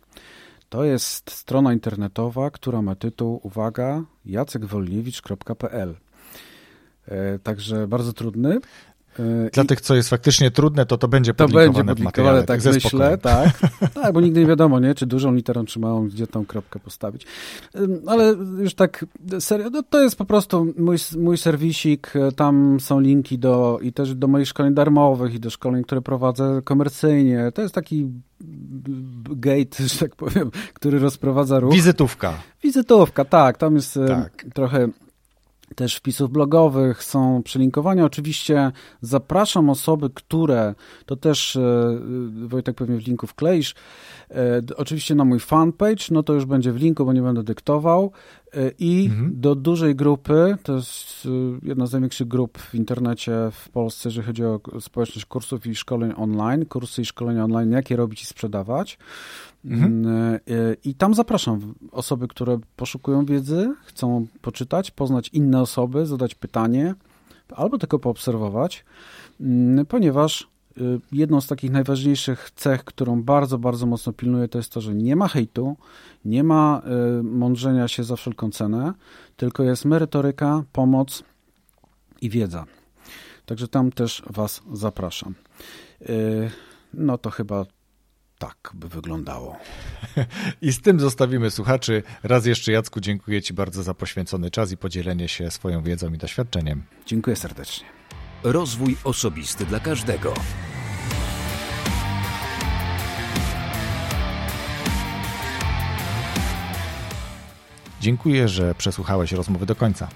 To 0.69 0.85
jest 0.85 1.31
strona 1.31 1.73
internetowa, 1.73 2.51
która 2.51 2.83
ma 2.83 2.95
tytuł, 2.95 3.41
uwaga, 3.43 4.05
jacekwolniewicz.pl. 4.25 5.95
E, 7.09 7.39
także 7.39 7.89
bardzo 7.89 8.13
trudny. 8.13 8.59
Dla 9.53 9.63
I... 9.63 9.67
tych, 9.67 9.81
co 9.81 9.95
jest 9.95 10.09
faktycznie 10.09 10.51
trudne, 10.51 10.87
to 10.87 10.99
to 10.99 11.09
będzie 11.09 11.35
to 11.35 11.45
publikowane 11.45 11.85
będzie 11.85 12.03
publikowane, 12.03 12.43
tak 12.43 12.65
myślę, 12.65 13.19
tak. 13.19 13.53
tak, 13.95 14.13
bo 14.15 14.21
nigdy 14.21 14.41
nie 14.41 14.47
wiadomo, 14.47 14.81
nie, 14.81 14.95
czy 14.95 15.07
dużą 15.07 15.35
literą, 15.35 15.65
czy 15.65 15.81
małą, 15.81 16.09
gdzie 16.09 16.27
tą 16.27 16.47
kropkę 16.47 16.79
postawić. 16.79 17.27
Ale 18.07 18.35
już 18.59 18.75
tak 18.75 19.07
serio, 19.41 19.71
no 19.71 19.83
to 19.83 20.03
jest 20.03 20.17
po 20.17 20.25
prostu 20.25 20.75
mój, 20.79 20.97
mój 21.19 21.39
serwisik, 21.39 22.13
tam 22.37 22.81
są 22.81 23.01
linki 23.01 23.39
do 23.39 23.79
i 23.83 23.93
też 23.93 24.15
do 24.15 24.29
moich 24.29 24.49
szkoleń 24.49 24.75
darmowych 24.75 25.35
i 25.35 25.41
do 25.41 25.51
szkoleń, 25.51 25.85
które 25.85 26.03
prowadzę 26.03 26.61
komercyjnie. 26.65 27.53
To 27.55 27.63
jest 27.63 27.75
taki 27.75 28.11
gate, 29.31 29.85
że 29.89 29.99
tak 29.99 30.17
powiem, 30.17 30.51
który 30.75 30.99
rozprowadza 30.99 31.61
ruch. 31.61 31.73
Wizytówka. 31.73 32.35
Wizytówka, 32.63 33.25
tak. 33.25 33.59
Tam 33.59 33.75
jest 33.75 33.99
tak. 34.09 34.47
trochę 34.55 34.89
też 35.75 35.97
wpisów 35.97 36.31
blogowych, 36.31 37.05
są 37.05 37.43
przelinkowania. 37.43 38.05
Oczywiście 38.05 38.73
zapraszam 39.01 39.71
osoby, 39.71 40.11
które, 40.15 40.75
to 41.07 41.17
też 41.17 41.57
e, 41.57 41.61
Wojtek 42.47 42.77
pewnie 42.77 42.97
w 42.97 43.07
linku 43.07 43.27
wkleisz, 43.27 43.75
e, 43.75 43.77
oczywiście 44.77 45.15
na 45.15 45.25
mój 45.25 45.41
fanpage, 45.41 46.05
no 46.11 46.23
to 46.23 46.33
już 46.33 46.45
będzie 46.45 46.73
w 46.73 46.77
linku, 46.77 47.05
bo 47.05 47.13
nie 47.13 47.23
będę 47.23 47.43
dyktował 47.43 48.13
e, 48.55 48.71
i 48.79 49.07
mhm. 49.07 49.41
do 49.41 49.55
dużej 49.55 49.97
grupy, 49.97 50.57
to 50.63 50.75
jest 50.75 51.29
jedna 51.63 51.87
z 51.87 51.93
największych 51.93 52.29
grup 52.29 52.59
w 52.59 52.75
internecie 52.75 53.33
w 53.53 53.69
Polsce, 53.69 54.09
jeżeli 54.09 54.27
chodzi 54.27 54.45
o 54.45 54.61
społeczność 54.81 55.27
kursów 55.27 55.67
i 55.67 55.75
szkoleń 55.75 56.13
online, 56.17 56.67
kursy 56.67 57.03
i 57.03 57.05
szkolenia 57.05 57.45
online, 57.45 57.73
jakie 57.73 57.97
robić 57.97 58.23
i 58.23 58.27
sprzedawać. 58.27 58.99
Mhm. 59.65 60.07
E, 60.07 60.41
I 60.85 60.95
tam 60.95 61.15
zapraszam 61.15 61.75
osoby, 61.93 62.29
które 62.29 62.59
poszukują 62.77 63.25
wiedzy, 63.25 63.75
chcą 63.85 64.27
poczytać, 64.43 64.91
poznać 64.91 65.29
inne 65.29 65.61
osoby, 65.61 66.07
zadać 66.07 66.35
pytanie 66.35 66.95
albo 67.55 67.79
tylko 67.79 67.99
poobserwować, 67.99 68.85
mm, 69.41 69.87
ponieważ 69.87 70.49
jedną 71.13 71.41
z 71.41 71.47
takich 71.47 71.71
najważniejszych 71.71 72.51
cech, 72.51 72.85
którą 72.85 73.23
bardzo, 73.23 73.59
bardzo 73.59 73.87
mocno 73.87 74.13
pilnuję, 74.13 74.49
to 74.49 74.59
jest 74.59 74.73
to, 74.73 74.81
że 74.81 74.95
nie 74.95 75.17
ma 75.17 75.29
hejtu, 75.29 75.77
nie 76.25 76.45
ma 76.45 76.83
y, 77.19 77.23
mądrzenia 77.23 77.89
się 77.89 78.05
za 78.05 78.17
wszelką 78.17 78.51
cenę, 78.51 78.93
tylko 79.37 79.63
jest 79.63 79.85
merytoryka, 79.85 80.65
pomoc 80.73 81.23
i 82.21 82.31
wiedza. 82.31 82.65
Także 83.47 83.69
tam 83.69 83.93
też 83.93 84.23
Was 84.31 84.63
zapraszam. 84.73 85.35
Y, 86.03 86.51
no 86.95 87.19
to 87.19 87.31
chyba 87.31 87.67
tak 88.39 88.73
by 88.75 88.89
wyglądało. 88.89 89.57
I 90.63 90.73
z 90.73 90.81
tym 90.81 91.01
zostawimy 91.01 91.51
słuchaczy. 91.51 92.03
Raz 92.23 92.47
jeszcze 92.47 92.73
Jacku 92.73 93.01
dziękuję 93.01 93.43
Ci 93.43 93.55
bardzo 93.55 93.83
za 93.83 93.95
poświęcony 93.95 94.51
czas 94.51 94.73
i 94.73 94.77
podzielenie 94.77 95.29
się 95.29 95.51
swoją 95.51 95.83
wiedzą 95.83 96.13
i 96.13 96.19
doświadczeniem. 96.19 96.83
Dziękuję 97.07 97.37
serdecznie. 97.37 97.96
Rozwój 98.49 98.97
osobisty 99.05 99.67
dla 99.67 99.81
każdego. 99.81 100.35
Dziękuję, 108.01 108.49
że 108.49 108.75
przesłuchałeś 108.75 109.33
rozmowy 109.33 109.67
do 109.67 109.75
końca. 109.75 110.09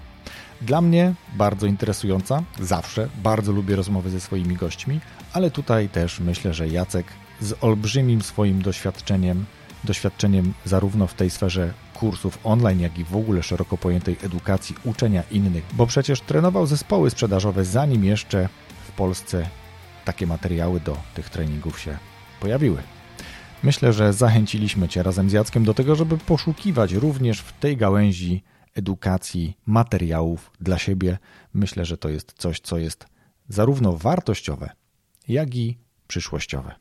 Dla 0.61 0.81
mnie 0.81 1.14
bardzo 1.37 1.66
interesująca, 1.66 2.43
zawsze 2.61 3.09
bardzo 3.22 3.53
lubię 3.53 3.76
rozmowy 3.76 4.11
ze 4.11 4.20
swoimi 4.20 4.57
gośćmi, 4.57 5.01
ale 5.33 5.51
tutaj 5.51 5.89
też 5.89 6.20
myślę, 6.20 6.55
że 6.55 6.68
Jacek 6.68 7.07
z 7.41 7.55
olbrzymim 7.61 8.22
swoim 8.22 8.62
doświadczeniem, 8.62 9.45
doświadczeniem 9.85 10.55
zarówno 10.64 11.07
w 11.07 11.14
tej 11.14 11.31
sferze 11.31 11.72
kursów 11.95 12.39
online, 12.45 12.81
jak 12.81 12.99
i 12.99 13.05
w 13.05 13.16
ogóle 13.16 13.43
szeroko 13.43 13.76
pojętej 13.78 14.16
edukacji, 14.22 14.76
uczenia 14.85 15.22
innych, 15.31 15.64
bo 15.72 15.87
przecież 15.87 16.20
trenował 16.20 16.66
zespoły 16.66 17.11
sprzedażowe, 17.11 17.64
zanim 17.64 18.05
jeszcze 18.05 18.49
w 18.89 18.93
Polsce 18.93 19.49
takie 20.05 20.26
materiały 20.26 20.81
do 20.81 20.97
tych 21.14 21.31
treningów 21.31 21.81
się 21.81 21.99
pojawiły. 22.41 22.83
Myślę, 23.62 23.93
że 23.93 24.12
zachęciliśmy 24.12 24.89
Cię 24.89 25.03
razem 25.03 25.31
z 25.31 25.33
Jackiem 25.33 25.64
do 25.64 25.74
tego, 25.74 25.97
żeby 25.97 26.18
poszukiwać 26.18 26.93
również 26.93 27.41
w 27.41 27.53
tej 27.53 27.76
gałęzi 27.76 28.43
edukacji 28.74 29.57
materiałów 29.66 30.51
dla 30.61 30.78
siebie. 30.78 31.18
Myślę, 31.55 31.85
że 31.85 31.97
to 31.97 32.09
jest 32.09 32.33
coś, 32.39 32.61
co 32.61 32.78
jest 32.78 33.07
zarówno 33.49 33.97
wartościowe, 33.97 34.70
jak 35.28 35.55
i 35.55 35.78
przyszłościowe. 36.07 36.74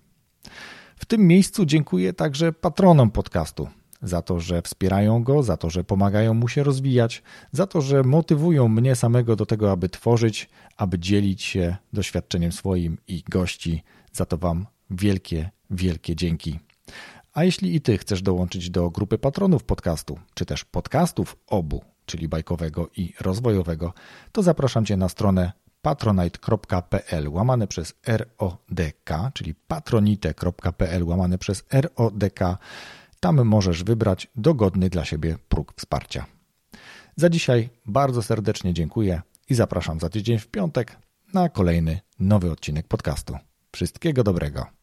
W 0.99 1.05
tym 1.05 1.27
miejscu 1.27 1.65
dziękuję 1.65 2.13
także 2.13 2.53
patronom 2.53 3.11
podcastu 3.11 3.67
za 4.01 4.21
to, 4.21 4.39
że 4.39 4.61
wspierają 4.61 5.23
go, 5.23 5.43
za 5.43 5.57
to, 5.57 5.69
że 5.69 5.83
pomagają 5.83 6.33
mu 6.33 6.47
się 6.47 6.63
rozwijać, 6.63 7.23
za 7.51 7.67
to, 7.67 7.81
że 7.81 8.03
motywują 8.03 8.67
mnie 8.67 8.95
samego 8.95 9.35
do 9.35 9.45
tego, 9.45 9.71
aby 9.71 9.89
tworzyć, 9.89 10.49
aby 10.77 10.99
dzielić 10.99 11.43
się 11.43 11.77
doświadczeniem 11.93 12.51
swoim 12.51 12.97
i 13.07 13.23
gości. 13.29 13.83
Za 14.13 14.25
to 14.25 14.37
Wam 14.37 14.65
wielkie, 14.89 15.49
wielkie 15.69 16.15
dzięki. 16.15 16.59
A 17.33 17.43
jeśli 17.43 17.75
i 17.75 17.81
Ty 17.81 17.97
chcesz 17.97 18.21
dołączyć 18.21 18.69
do 18.69 18.89
grupy 18.89 19.17
patronów 19.17 19.63
podcastu, 19.63 20.19
czy 20.33 20.45
też 20.45 20.65
podcastów 20.65 21.35
obu, 21.47 21.83
czyli 22.05 22.27
bajkowego 22.27 22.89
i 22.97 23.13
rozwojowego, 23.21 23.93
to 24.31 24.43
zapraszam 24.43 24.85
Cię 24.85 24.97
na 24.97 25.09
stronę 25.09 25.51
patronite.pl 25.81 27.29
łamane 27.29 27.67
przez 27.67 27.93
RODK, 28.07 29.09
czyli 29.33 29.55
patronite.pl 29.55 31.03
łamane 31.03 31.37
przez 31.37 31.63
RODK. 31.71 32.39
Tam 33.19 33.45
możesz 33.45 33.83
wybrać 33.83 34.27
dogodny 34.35 34.89
dla 34.89 35.05
siebie 35.05 35.37
próg 35.49 35.73
wsparcia. 35.77 36.25
Za 37.15 37.29
dzisiaj 37.29 37.69
bardzo 37.85 38.23
serdecznie 38.23 38.73
dziękuję 38.73 39.21
i 39.49 39.55
zapraszam 39.55 39.99
za 39.99 40.09
tydzień 40.09 40.39
w 40.39 40.47
piątek 40.47 40.97
na 41.33 41.49
kolejny 41.49 41.99
nowy 42.19 42.51
odcinek 42.51 42.87
podcastu. 42.87 43.37
Wszystkiego 43.71 44.23
dobrego. 44.23 44.78